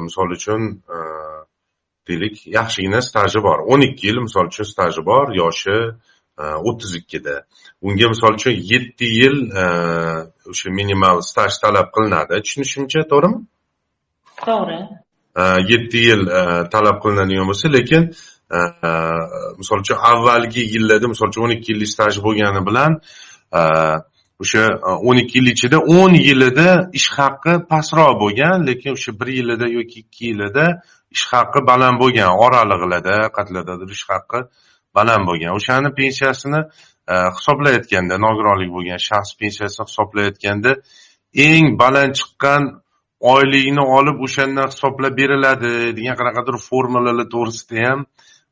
misol 0.07 0.29
uchun 0.37 0.63
deylik 2.09 2.37
yaxshigina 2.59 3.01
staji 3.11 3.41
bor. 3.47 3.59
o'n 3.73 3.81
ikki 3.89 4.05
yil 4.09 4.19
misol 4.27 4.47
uchun 4.53 4.67
staji 4.73 5.01
bor 5.11 5.27
yoshi 5.43 5.77
o'ttiz 6.69 6.93
ikkida. 7.01 7.37
Unga 7.87 8.07
misol 8.15 8.33
uchun 8.39 8.55
yetti 8.73 9.07
yil 9.21 9.37
o'sha 10.51 10.69
minimal 10.81 11.17
staj 11.31 11.53
talab 11.63 11.89
qilinadi. 11.95 12.35
Tushunishimcha 12.45 13.01
to'g'rimi? 13.13 13.39
To'g'ri 14.47 14.81
Э, 15.37 15.61
yetti 15.68 15.99
yil 16.09 16.22
э, 16.28 16.43
talab 16.72 16.97
qilinadigan 17.03 17.47
bo'lsa 17.51 17.68
lekin 17.76 18.03
э, 18.57 18.61
misol 19.61 19.82
uchun 19.84 19.99
avvalgi 20.11 20.62
yillarda 20.74 21.11
misol 21.12 21.28
uchun 21.28 21.43
o'n 21.47 21.57
ikki 21.59 21.72
yillik 21.72 21.91
staj 21.95 22.14
bo'lgani 22.26 22.62
bilan 22.68 22.93
e, 23.59 23.61
o'sha 24.43 24.62
e, 24.91 24.95
o'n 25.09 25.20
ikki 25.22 25.39
yil 25.39 25.51
ichida 25.53 25.78
o'n 25.97 26.14
yilida 26.28 26.68
ish 26.99 27.09
haqi 27.18 27.55
pastroq 27.70 28.14
bo'lgan 28.22 28.64
lekin 28.68 28.97
o'sha 28.97 29.12
bir 29.20 29.28
yilida 29.39 29.66
yoki 29.76 29.99
ikki 30.05 30.24
yilida 30.30 30.66
ish 31.16 31.26
haqi 31.32 31.61
baland 31.70 32.01
bo'lgan 32.03 32.30
oralig'larda 32.47 33.16
qat'iy 33.37 33.93
ish 33.99 34.07
haqi 34.12 34.41
baland 34.97 35.24
bo'lgan. 35.28 35.51
O'shani 35.59 35.91
pensiyasini 36.01 36.61
e, 37.12 37.14
hisoblayotganda 37.37 38.14
nogironlik 38.26 38.70
bo'lgan 38.76 39.01
shaxs 39.09 39.30
pensiyasini 39.41 39.87
hisoblayotganda 39.91 40.72
eng 41.49 41.64
baland 41.82 42.12
chiqqan 42.20 42.62
oyligini 43.33 43.85
olib 43.99 44.22
o'shandan 44.27 44.68
hisoblab 44.72 45.14
beriladi 45.20 45.72
degan 45.99 46.16
qanaqadir 46.20 46.57
formulalar 46.68 47.27
to'g'risida 47.35 47.77
ham 47.87 48.01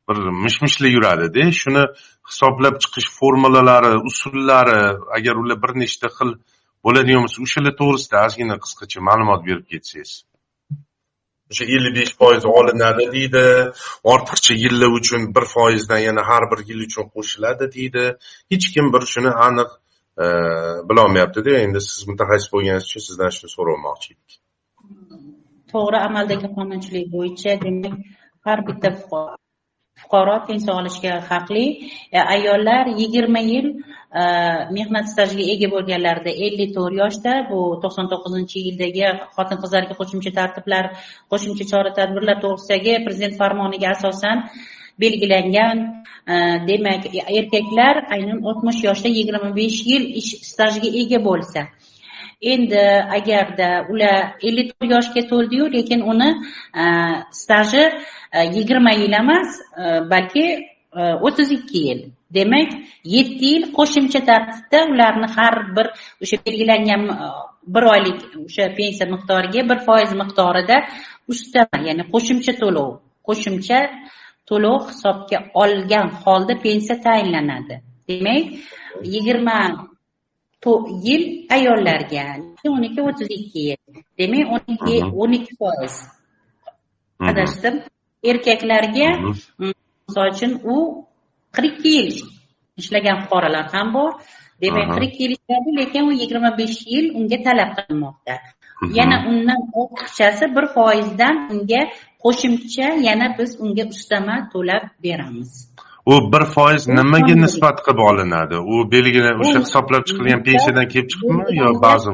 bir 0.07 0.17
mish 0.43 0.57
mishlar 0.65 0.89
yuradida. 0.97 1.43
Shuni 1.61 1.83
hisoblab 2.29 2.75
chiqish 2.83 3.09
formulalari 3.19 3.93
usullari 4.09 4.81
agar 5.17 5.35
ular 5.41 5.57
bir 5.63 5.71
nechta 5.81 6.07
xil 6.17 6.31
bo'ladigan 6.85 7.21
bo'lsa 7.25 7.39
o'shalar 7.45 7.73
to'g'risida 7.81 8.23
ozgina 8.27 8.55
qisqacha 8.63 8.99
ma'lumot 9.09 9.41
berib 9.47 9.65
ketsangiz. 9.73 10.11
O'sha 11.51 11.65
ellik 11.75 11.93
besh 11.99 12.13
foiz 12.19 12.45
olinadi 12.59 13.03
deydi 13.15 13.43
ortiqcha 14.13 14.53
yillar 14.63 14.91
uchun 14.99 15.21
bir 15.35 15.45
foizdan 15.55 16.01
yana 16.07 16.21
har 16.29 16.43
bir 16.51 16.59
yil 16.69 16.79
uchun 16.87 17.05
qo'shiladi 17.15 17.65
deydi. 17.75 18.05
Hech 18.51 18.65
kim 18.73 18.85
bir 18.93 19.03
shuni 19.13 19.31
aniq 19.47 19.69
e, 20.23 20.25
bilolmayaptida. 20.89 21.51
Endi 21.65 21.79
siz 21.89 22.01
mutaxassis 22.11 22.49
bo'lganingiz 22.53 22.89
uchun 22.89 23.05
sizdan 23.09 23.31
shuni 23.37 23.55
so'ramoqchi 23.57 24.09
edik. 24.15 24.41
To'g'ri 25.75 25.99
amaldagi 26.07 26.47
qonunchilik 26.57 27.05
bo'yicha 27.15 27.51
demak 27.65 27.95
har 28.45 28.59
bitta 28.67 28.89
fuqaro 30.01 30.35
pensiya 30.47 30.73
olishga 30.79 31.13
haqli. 31.29 31.65
E, 32.17 32.19
ayollar 32.35 32.85
yigirma 33.01 33.41
yil 33.51 33.67
e, 34.21 34.23
mehnat 34.77 35.05
stajiga 35.13 35.45
ega 35.53 35.67
bo'lganlarida 35.75 36.31
ellik 36.45 36.71
to'rt 36.77 36.95
yoshda 37.01 37.33
bu 37.49 37.59
to'qson 37.83 38.05
to'qqizinchi 38.11 38.57
yildagi 38.67 39.03
xotin 39.35 39.57
qizlarga 39.63 39.93
qo'shimcha 39.99 40.31
tartiblar 40.39 40.85
qo'shimcha 41.31 41.65
chora 41.71 41.91
tadbirlar 41.99 42.37
to'g'risidagi 42.45 42.93
prezident 43.05 43.35
farmoniga 43.41 43.87
asosan 43.95 44.37
belgilangan. 45.03 45.77
E, 46.33 46.35
demak 46.69 47.03
erkaklar 47.39 47.95
aynan 48.15 48.39
oltmish 48.49 48.79
yoshda 48.87 49.09
yigirma 49.17 49.49
besh 49.61 49.79
yil 49.91 50.03
ish 50.21 50.31
stajiga 50.51 50.89
ega 51.01 51.19
bo'lsa 51.29 51.61
endi 52.53 52.83
agarda 53.17 53.69
ular 53.91 54.17
ellik 54.47 54.67
to'rt 54.73 54.91
yoshga 54.95 55.21
to'ldiyu 55.31 55.65
lekin 55.75 56.01
uni 56.11 56.29
e, 56.81 56.85
staji 57.41 57.83
e, 58.35 58.39
yigirma 58.55 58.91
yil 59.01 59.13
emas 59.21 59.49
e, 59.83 59.83
balki 60.11 60.45
o'ttiz 61.27 61.49
ikki 61.57 61.79
yil. 61.87 62.01
Demak 62.35 62.69
yetti 63.15 63.45
yil 63.53 63.63
qo'shimcha 63.77 64.21
tartibda 64.29 64.79
ularni 64.91 65.27
har 65.35 65.55
bir 65.75 65.87
o'sha 66.23 66.37
belgilangan 66.45 67.03
bir 67.75 67.83
oylik 67.93 68.19
o'sha 68.45 68.65
pensiya 68.77 69.07
miqdoriga 69.13 69.61
bir 69.69 69.79
foiz 69.87 70.11
miqdorida 70.21 70.77
ustama 71.33 71.77
ya'ni 71.87 72.03
qo'shimcha 72.13 72.53
to'lov 72.61 72.89
qo'shimcha 73.27 73.79
to'lov 74.49 74.79
hisobga 74.91 75.39
olgan 75.63 76.07
holda 76.23 76.53
pensiya 76.65 76.95
tayinlanadi. 77.07 77.75
Demak 78.09 78.45
yigirma 79.13 79.57
yil 81.07 81.23
ayollarga. 81.55 82.25
O'n 82.67 82.83
ikki 82.87 83.01
o'ttiz 83.07 83.27
ikki 83.39 83.59
yil. 83.67 83.81
Demak 84.19 84.53
o'n 84.55 84.63
ikki 84.75 84.95
o'n 85.21 85.31
ikki 85.37 85.53
foiz. 85.59 85.95
Adashdim. 87.29 87.75
Erkaklarga 88.29 89.09
misol 89.59 90.27
uchun 90.33 90.51
u 90.73 90.77
qirq 91.55 91.75
ikki 91.77 91.91
yil 91.97 92.09
ishlagan 92.81 93.17
fuqarolar 93.23 93.65
ham 93.73 93.93
bor. 93.93 94.11
Demak 94.61 94.87
qirq 94.95 95.07
ikki 95.09 95.21
yil 95.23 95.33
ishladi 95.37 95.69
lekin 95.79 96.03
u 96.09 96.11
yigirma 96.21 96.51
besh 96.59 96.79
yil 96.93 97.05
unga 97.19 97.37
talab 97.45 97.69
qilinmoqda. 97.77 98.35
Yana 98.97 99.17
undan 99.29 99.61
ortiqchasi 99.81 100.45
bir 100.55 100.65
foizdan 100.75 101.35
unga 101.53 101.81
qo'shimcha 102.23 102.87
yana 103.07 103.27
biz 103.37 103.51
unga 103.63 103.83
ustama 103.93 104.35
to'lab 104.53 104.83
beramiz 105.03 105.51
u 106.11 106.13
bir 106.31 106.43
foiz 106.55 106.87
nimaga 106.99 107.35
nisbat 107.45 107.77
qilib 107.85 107.99
olinadi? 108.09 108.55
U 108.73 108.75
belgili 108.93 109.31
o'sha 109.43 109.59
hisoblab 109.65 110.03
chiqilgan 110.09 110.41
pensiyadan 110.47 110.87
kelib 110.93 111.07
chiqibmi 111.13 111.43
yo 111.61 111.69
ba'zi 111.85 112.09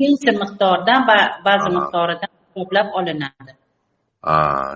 pensiya 0.00 0.32
miqdoridan 0.42 1.00
ba'zi 1.48 1.68
miqdoridan 1.78 2.30
hisoblab 2.36 2.88
olinadi. 2.98 3.50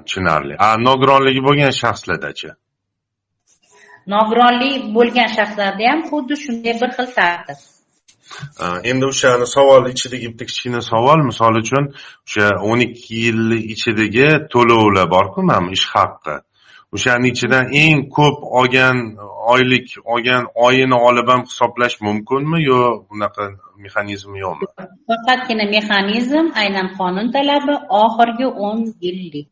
Tushunarli. 0.07 0.55
A 0.66 0.68
nogironligi 0.88 1.40
bo'lgan 1.48 1.72
shaxslardachi 1.82 2.50
nogironlik 4.07 4.94
bo'lgan 4.96 5.28
shaxslarda 5.36 5.84
ham 5.90 6.00
xuddi 6.11 6.34
shunday 6.44 6.74
bir 6.82 6.90
xil 6.96 7.09
tartib 7.18 7.59
endi 8.90 9.05
o'shani 9.12 9.46
savol 9.57 9.82
ichidagi 9.94 10.26
bitta 10.32 10.44
kichkina 10.50 10.80
savol. 10.92 11.20
Misol 11.30 11.55
uchun 11.62 11.84
o'sha 12.26 12.46
o'n 12.70 12.80
ikki 12.88 13.14
yil 13.24 13.42
ichidagi 13.74 14.28
to'lovlar 14.53 15.07
borku 15.16 15.40
mana 15.50 15.68
ish 15.78 15.86
haqqi 15.94 16.34
o'shani 16.95 17.28
ichidan 17.32 17.66
eng 17.82 17.99
ko'p 18.16 18.38
olgan 18.59 18.97
oylik 19.53 19.86
olgan 20.12 20.45
oyini 20.66 20.97
olib 21.09 21.28
ham 21.32 21.43
hisoblash 21.49 21.97
mumkinmi 22.07 22.59
yo 22.70 22.80
bunaqa 23.11 23.45
mexanizm 23.84 24.32
yo'qmi? 24.45 24.66
Faqatgina 25.11 25.64
mexanizm 25.76 26.47
aynan 26.62 26.88
qonun 26.99 27.26
talabi 27.36 27.74
oxirgi 28.05 28.47
o'n 28.66 28.80
yillik 29.05 29.49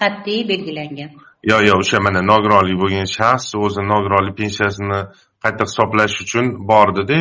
qat'iy 0.00 0.42
belgilangan. 0.50 1.10
Yo'q 1.50 1.62
yo'q 1.68 1.78
o'sha 1.84 1.98
mana 2.06 2.20
nogironlik 2.32 2.76
bo'lgan 2.82 3.08
shaxs 3.18 3.48
o'zi 3.64 3.82
nogironlik 3.92 4.34
pensiyasini 4.42 5.00
qayta 5.44 5.64
hisoblash 5.68 6.16
uchun 6.24 6.46
bordida 6.70 7.18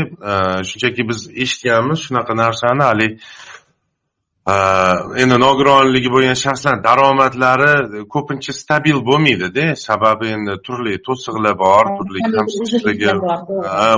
shunchaki 0.69 1.01
biz 1.09 1.19
eshitganmiz 1.43 1.99
shunaqa 2.07 2.33
narsani 2.43 2.83
haligi 2.89 3.15
endi 5.21 5.37
nogironligi 5.45 6.09
bo'lgan 6.15 6.37
shaxslar 6.43 6.75
daromadlari 6.87 8.03
ko'pincha 8.13 8.53
stabil 8.61 8.97
bo'lmaydida. 9.09 9.65
Sababi 9.87 10.27
endi 10.35 10.53
turli 10.65 10.93
to'siqlar 11.07 11.55
bor 11.65 11.85
turli 11.97 12.19
kamsizligi 12.37 13.11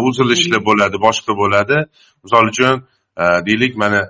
uzilishlar 0.09 0.61
bo'ladi 0.69 0.97
boshqa 1.07 1.33
bo'ladi. 1.41 1.77
Misol 2.25 2.45
uchun 2.53 2.75
deylik 3.47 3.73
mana 3.83 4.01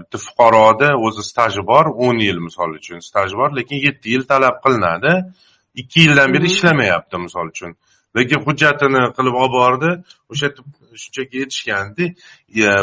bitta 0.00 0.18
fuqaroda 0.26 0.88
o'zi 1.06 1.22
staji 1.30 1.62
bor 1.72 1.86
o'n 2.06 2.18
yil 2.26 2.38
misol 2.46 2.70
uchun 2.80 2.98
staji 3.10 3.34
bor 3.40 3.50
lekin 3.58 3.78
yetti 3.86 4.06
yil 4.14 4.24
talab 4.32 4.56
qilinadi. 4.64 5.12
Ikki 5.80 5.98
yildan 6.04 6.28
beri 6.34 6.46
ishlamayapti 6.52 7.16
misol 7.26 7.46
uchun. 7.54 7.70
Lekin 8.16 8.38
hujjatini 8.46 9.02
qilib 9.16 9.36
olib 9.42 9.54
bordi. 9.60 9.90
O'sha 10.32 10.46
yerda 10.46 10.62
shunchaki 11.02 11.42
aytishgandi 11.44 12.06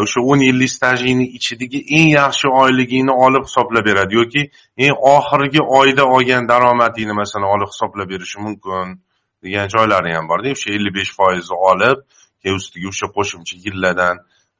o'sha 0.04 0.22
o'n 0.32 0.40
yillik 0.48 0.72
stajingni 0.78 1.26
ichidagi 1.38 1.80
eng 1.98 2.10
yaxshi 2.20 2.48
oyligingni 2.62 3.14
olib 3.26 3.44
hisoblab 3.50 3.86
beradi 3.90 4.16
yoki 4.20 4.44
eng 4.78 4.96
oxirgi 5.16 5.62
oyda 5.80 6.06
olgan 6.16 6.50
daromadingni 6.52 7.16
masalan 7.22 7.50
olib 7.56 7.70
hisoblab 7.74 8.10
berishi 8.14 8.40
mumkin 8.46 8.96
degan 9.44 9.68
joylari 9.76 10.14
ham 10.16 10.30
borda. 10.30 10.52
O'sha 10.56 10.72
ellik 10.78 10.94
besh 11.00 11.12
foizni 11.20 11.58
olib 11.72 11.98
keyin 12.42 12.58
ustiga 12.62 12.88
o'sha 12.94 13.08
qo'shimcha 13.18 13.56
yillardan 13.66 14.16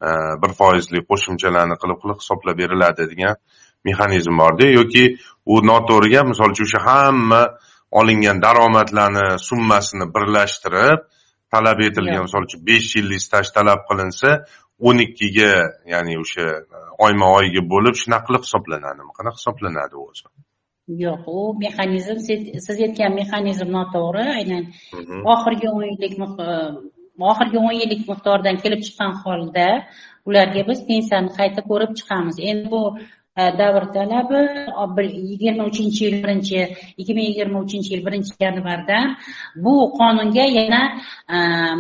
e, 0.08 0.10
bir 0.42 0.52
foizlik 0.60 1.04
qo'shimchalarni 1.12 1.76
qilib 1.82 2.00
qilib 2.04 2.20
hisoblab 2.24 2.58
beriladi 2.62 3.10
degan 3.12 3.36
mexanizm 3.88 4.36
borda. 4.44 4.66
Yoki 4.80 5.06
u 5.54 5.62
noto'g'ri 5.72 6.10
gap 6.16 6.26
misol 6.34 6.50
uchun 6.56 6.68
o'sha 6.70 6.82
hamma 6.90 7.42
olingan 8.00 8.42
daromadlarni 8.46 9.28
summasini 9.50 10.06
birlashtirib 10.16 11.00
talab 11.54 11.80
etilgan. 11.88 12.26
Misol 12.28 12.48
uchun 12.48 12.62
besh 12.70 12.90
yillik 12.98 13.22
staj 13.28 13.46
talab 13.58 13.86
qilinsa 13.90 14.32
o'n 14.88 14.98
ikkiga 15.06 15.52
ya'ni 15.94 16.20
o'sha 16.24 16.46
oyma 17.06 17.28
oyga 17.40 17.62
bo'lib 17.74 17.96
shunaqa 18.02 18.26
qilib 18.28 18.44
hisoblanadimi 18.48 19.12
qanaqa 19.18 19.40
hisoblanadi 19.42 19.96
o'zi. 20.08 20.26
Yo'q 21.04 21.24
u 21.38 21.40
mexanizm 21.64 22.18
siz 22.66 22.78
aytgan 22.86 23.12
mexanizm 23.22 23.70
noto'g'ri 23.78 24.26
aynan 24.40 24.64
oxirgi 25.34 25.68
o'n 25.76 25.88
yillik 25.92 26.14
oxirgi 27.32 27.58
o'n 27.66 27.76
yillik 27.82 28.02
miqdordan 28.12 28.56
kelib 28.64 28.82
chiqqan 28.86 29.14
holda 29.24 29.68
ularga 30.30 30.62
biz 30.70 30.80
pensiyani 30.90 31.30
qayta 31.40 31.62
ko'rib 31.70 31.92
chiqamiz. 32.00 32.36
Endi 32.50 32.68
bu 32.76 32.82
davr 33.38 33.84
talabi 33.94 35.06
yigirma 35.30 35.64
uchinchi 35.70 36.02
yil 36.06 36.16
birinchi 36.24 36.60
ikki 36.98 37.14
ming 37.18 37.28
yigirma 37.30 37.58
uchinchi 37.66 37.90
yil 37.94 38.04
birinchi 38.08 38.34
yanvardan 38.46 39.06
bu 39.64 39.74
qonunga 40.00 40.46
yana 40.60 40.82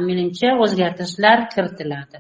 menimcha 0.08 0.50
o'zgartirishlar 0.64 1.38
kiritiladi. 1.54 2.18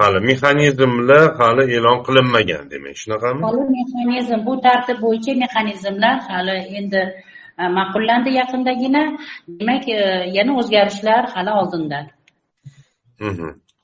Hali 0.00 0.18
mexanizmlar 0.30 1.26
hali 1.40 1.64
e'lon 1.76 1.98
qilinmagan 2.06 2.64
demak 2.72 2.96
shunaqami? 3.02 3.40
Hali 3.46 3.62
mexanizm 3.78 4.40
bu 4.48 4.52
tartib 4.66 4.98
bo'yicha 5.04 5.32
mexanizmlar 5.44 6.16
hali 6.30 6.56
endi 6.78 7.02
ma'qullandi 7.78 8.30
yaqindagina. 8.40 9.02
Demak 9.58 9.84
yana 10.36 10.52
o'zgarishlar 10.60 11.22
hali 11.34 11.50
oldinda 11.60 11.98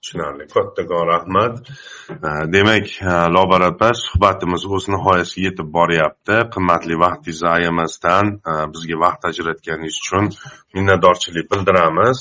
tushunarli. 0.07 0.46
Kattakon 0.48 1.07
rahmat. 1.07 1.54
Demak 2.54 2.86
e, 3.02 3.12
lobar 3.36 3.62
opa 3.70 3.90
suhbatimiz 3.94 4.66
o'z 4.76 4.88
nihoyasiga 4.94 5.48
yetib 5.48 5.68
boryapti. 5.78 6.36
Qimmatli 6.54 6.98
vaqtingizni 7.04 7.48
ayamasdan 7.57 8.26
e, 8.50 8.52
bizga 8.74 8.96
vaqt 9.04 9.28
ajratganingiz 9.30 9.98
uchun 10.02 10.30
minnatdorchilik 10.74 11.50
bildiramiz. 11.52 12.18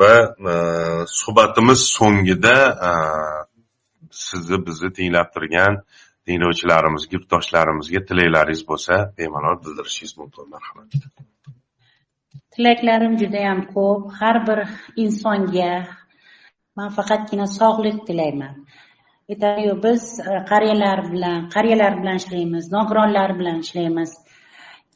Va 0.00 0.14
e, 0.52 0.54
suhbatimiz 1.20 1.80
so'ngida 1.96 2.58
sizni 4.24 4.58
bizni 4.66 4.90
tinglab 4.98 5.28
turgan 5.34 5.82
tinglovchilarimizga 6.26 7.16
yurtdoshlarimizga 7.16 8.00
tilaklaringiz 8.08 8.62
bo'lsa 8.70 8.94
bemalol 9.18 9.56
bildirishingiz 9.64 10.12
mumkin. 10.20 10.44
Marhamat. 10.54 10.90
Tilaklarim 12.54 13.14
judayam 13.22 13.60
ko'p. 13.74 14.12
Har 14.20 14.36
bir 14.48 14.58
insonga 15.04 15.72
man 16.78 16.90
faqatgina 16.98 17.46
sog'lik 17.58 17.98
tilayman. 18.08 18.54
Aytadiyu 19.30 19.74
biz 19.84 20.02
e, 20.20 20.32
qariyalar 20.50 20.98
bilan 21.12 21.40
qariyalar 21.54 21.92
bilan 22.00 22.16
ishlaymiz 22.22 22.64
nogironlar 22.76 23.30
bilan 23.38 23.58
ishlaymiz. 23.64 24.10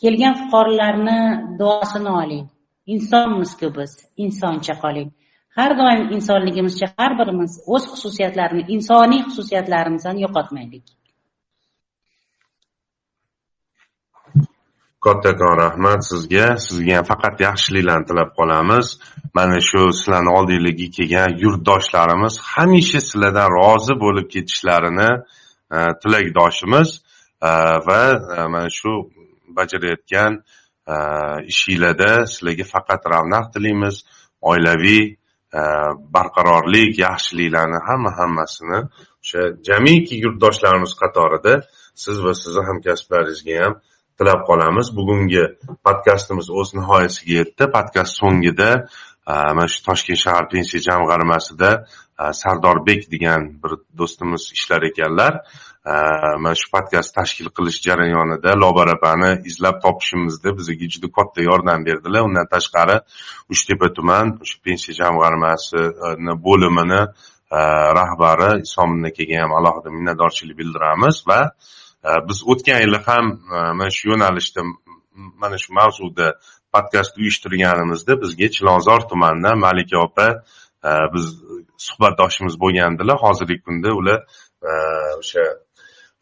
Kelgan 0.02 0.34
fuqarolarni 0.40 1.18
duosini 1.60 2.12
oling. 2.22 2.46
Insonmizku 2.94 3.68
biz 3.78 3.92
insoncha 4.24 4.74
qoling. 4.84 5.10
Har 5.58 5.72
doim 5.80 6.00
insonligimizcha 6.16 6.86
har 6.98 7.12
birimiz 7.20 7.52
o'z 7.74 7.84
xususiyatlarini 7.92 8.64
insoniy 8.74 9.22
xususiyatlarimizni 9.28 10.20
yo'qotmaylik. 10.24 10.84
Kattakon 15.06 15.54
rahmat 15.64 16.00
sizga. 16.10 16.46
Sizga 16.66 16.92
ham 16.98 17.06
faqat 17.12 17.36
yaxshiliklarni 17.46 18.06
tilab 18.10 18.30
qolamiz. 18.38 18.86
Mana 19.36 19.58
shu 19.68 19.82
sizlarni 19.98 20.30
oldinglarga 20.38 20.88
kelgan 20.96 21.30
yurtdoshlarimiz 21.42 22.34
hamisha 22.52 23.00
sizlardan 23.08 23.48
rozi 23.58 23.94
bo'lib 24.04 24.26
ketishlarini 24.34 25.10
e, 25.76 25.78
tilakdoshimiz 26.02 26.88
e, 27.48 27.50
va 27.88 28.02
e, 28.36 28.38
mana 28.54 28.70
shu 28.78 28.92
bajarayotgan 29.58 30.32
e, 30.92 30.94
ishinglarda 31.52 32.12
sizlarga 32.32 32.64
faqat 32.74 33.02
ravnaq 33.12 33.46
tilaymiz. 33.54 33.96
Oilaviy 34.50 35.04
e, 35.60 35.62
barqarorlik 36.16 36.92
yaxshiliklarni 37.06 37.78
hamma 37.88 38.10
hammasini 38.18 38.80
o'sha 39.22 39.42
jamiki 39.68 40.14
yurtdoshlarimiz 40.24 40.92
qatorida 41.02 41.54
siz 42.04 42.16
va 42.24 42.32
sizni 42.42 42.62
hamkasblaringizga 42.68 43.64
ham 43.64 43.74
tilab 44.18 44.46
qolamiz. 44.48 44.86
Bugungi 44.98 45.44
podkastimiz 45.86 46.50
o'z 46.50 46.74
nihoyasiga 46.78 47.32
yetdi. 47.40 47.64
Podkast 47.76 48.12
so'ngida 48.20 48.70
mana 49.26 49.66
shu 49.72 49.80
toshkent 49.88 50.20
shahar 50.24 50.44
pensiya 50.52 50.80
jamg'armasida 50.88 51.70
sardorbek 52.42 53.10
degan 53.12 53.40
bir 53.62 53.72
do'stimiz 53.98 54.42
ishlar 54.56 54.82
ekanlar. 54.90 55.32
Mana 56.42 56.54
shu 56.60 56.68
podkast 56.74 57.14
tashkil 57.18 57.48
qilish 57.56 57.78
jarayonida 57.86 58.50
lobar 58.62 58.88
opani 58.96 59.30
izlab 59.50 59.76
topishimizda 59.84 60.48
bizga 60.58 60.86
juda 60.94 61.08
katta 61.18 61.40
yordam 61.48 61.80
berdilar. 61.88 62.22
Undan 62.28 62.46
tashqari 62.54 62.96
uchtepa 63.52 63.88
tuman 63.96 64.26
o'sha 64.42 64.58
pensiya 64.66 64.94
jamg'armasini 65.02 66.34
bo'limini 66.46 67.02
rahbari 68.00 68.50
isomin 68.66 69.02
akaga 69.10 69.36
ham 69.42 69.52
alohida 69.58 69.90
minnatdorchilik 69.96 70.56
bildiramiz 70.60 71.16
va 71.28 71.40
biz 72.28 72.38
o'tgan 72.52 72.80
yili 72.84 72.98
ham 73.06 73.26
mana 73.78 73.90
shu 73.96 74.08
yo'nalishda 74.12 74.62
mana 75.14 75.58
shu 75.58 75.70
mavzuda 75.78 76.26
podkast 76.74 77.18
uyushtirganimizda 77.18 78.12
bizga 78.22 78.48
chilonzor 78.56 79.00
tumanidan 79.10 79.58
malika 79.58 79.98
opa 80.06 80.26
э, 80.84 80.90
biz 81.14 81.24
suhbatdoshimiz 81.86 82.54
bo'lgandilar. 82.62 83.16
Hozirgi 83.24 83.58
kunda 83.66 83.90
ular 84.00 84.20
э, 84.70 84.72
o'sha 85.20 85.44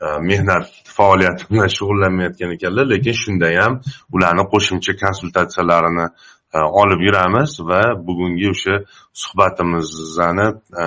э, 0.04 0.06
mehnat 0.30 0.66
faoliyati 0.98 1.44
bilan 1.50 1.70
shug'ullanmayotgan 1.76 2.50
ekanlar 2.56 2.86
lekin 2.94 3.16
shunda 3.22 3.48
ham 3.60 3.80
ularni 4.14 4.44
qo'shimcha 4.52 4.92
konsultatsiyalarini 5.04 6.06
e, 6.54 6.58
olib 6.82 7.00
yuramiz 7.06 7.52
va 7.70 7.82
bugungi 8.06 8.48
o'sha 8.54 8.74
suhbatimizni 9.22 10.48
e, 10.84 10.86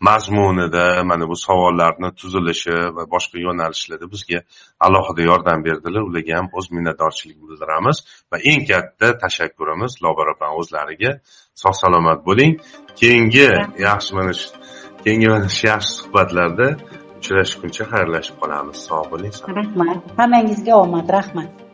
mazmunida 0.00 1.04
mana 1.04 1.28
bu 1.28 1.36
savollarni 1.36 2.10
tuzilishi 2.20 2.76
va 2.96 3.04
boshqa 3.14 3.38
yo'nalishlarda 3.46 4.06
bizga 4.14 4.40
alohida 4.86 5.22
yordam 5.30 5.64
berdilar. 5.64 6.02
Ularga 6.10 6.36
ham 6.38 6.48
o'z 6.58 6.70
minnatdorchilik 6.76 7.38
bildiramiz 7.42 7.96
va 8.32 8.36
eng 8.50 8.62
katta 8.70 9.08
tashakkurimiz 9.22 9.92
lobar 10.04 10.26
opani 10.34 10.54
o'zlariga 10.60 11.12
sog' 11.62 11.78
salomat 11.82 12.20
bo'ling. 12.28 12.52
Keyingi 13.00 13.48
yaxshi 13.88 14.10
mana 14.18 14.32
shu 14.40 14.48
keyingi 15.04 15.28
mana 15.34 15.48
shu 15.56 15.62
yaxshi 15.72 15.92
suhbatlarda 15.98 16.68
uchrashguncha 17.18 17.84
xayrlashib 17.92 18.36
qolamiz. 18.42 18.76
Sog' 18.88 19.06
bo'ling. 19.12 19.32
Rahmat. 19.60 19.98
Hammangizga 20.20 20.74
omad 20.84 21.08
rahmat 21.18 21.65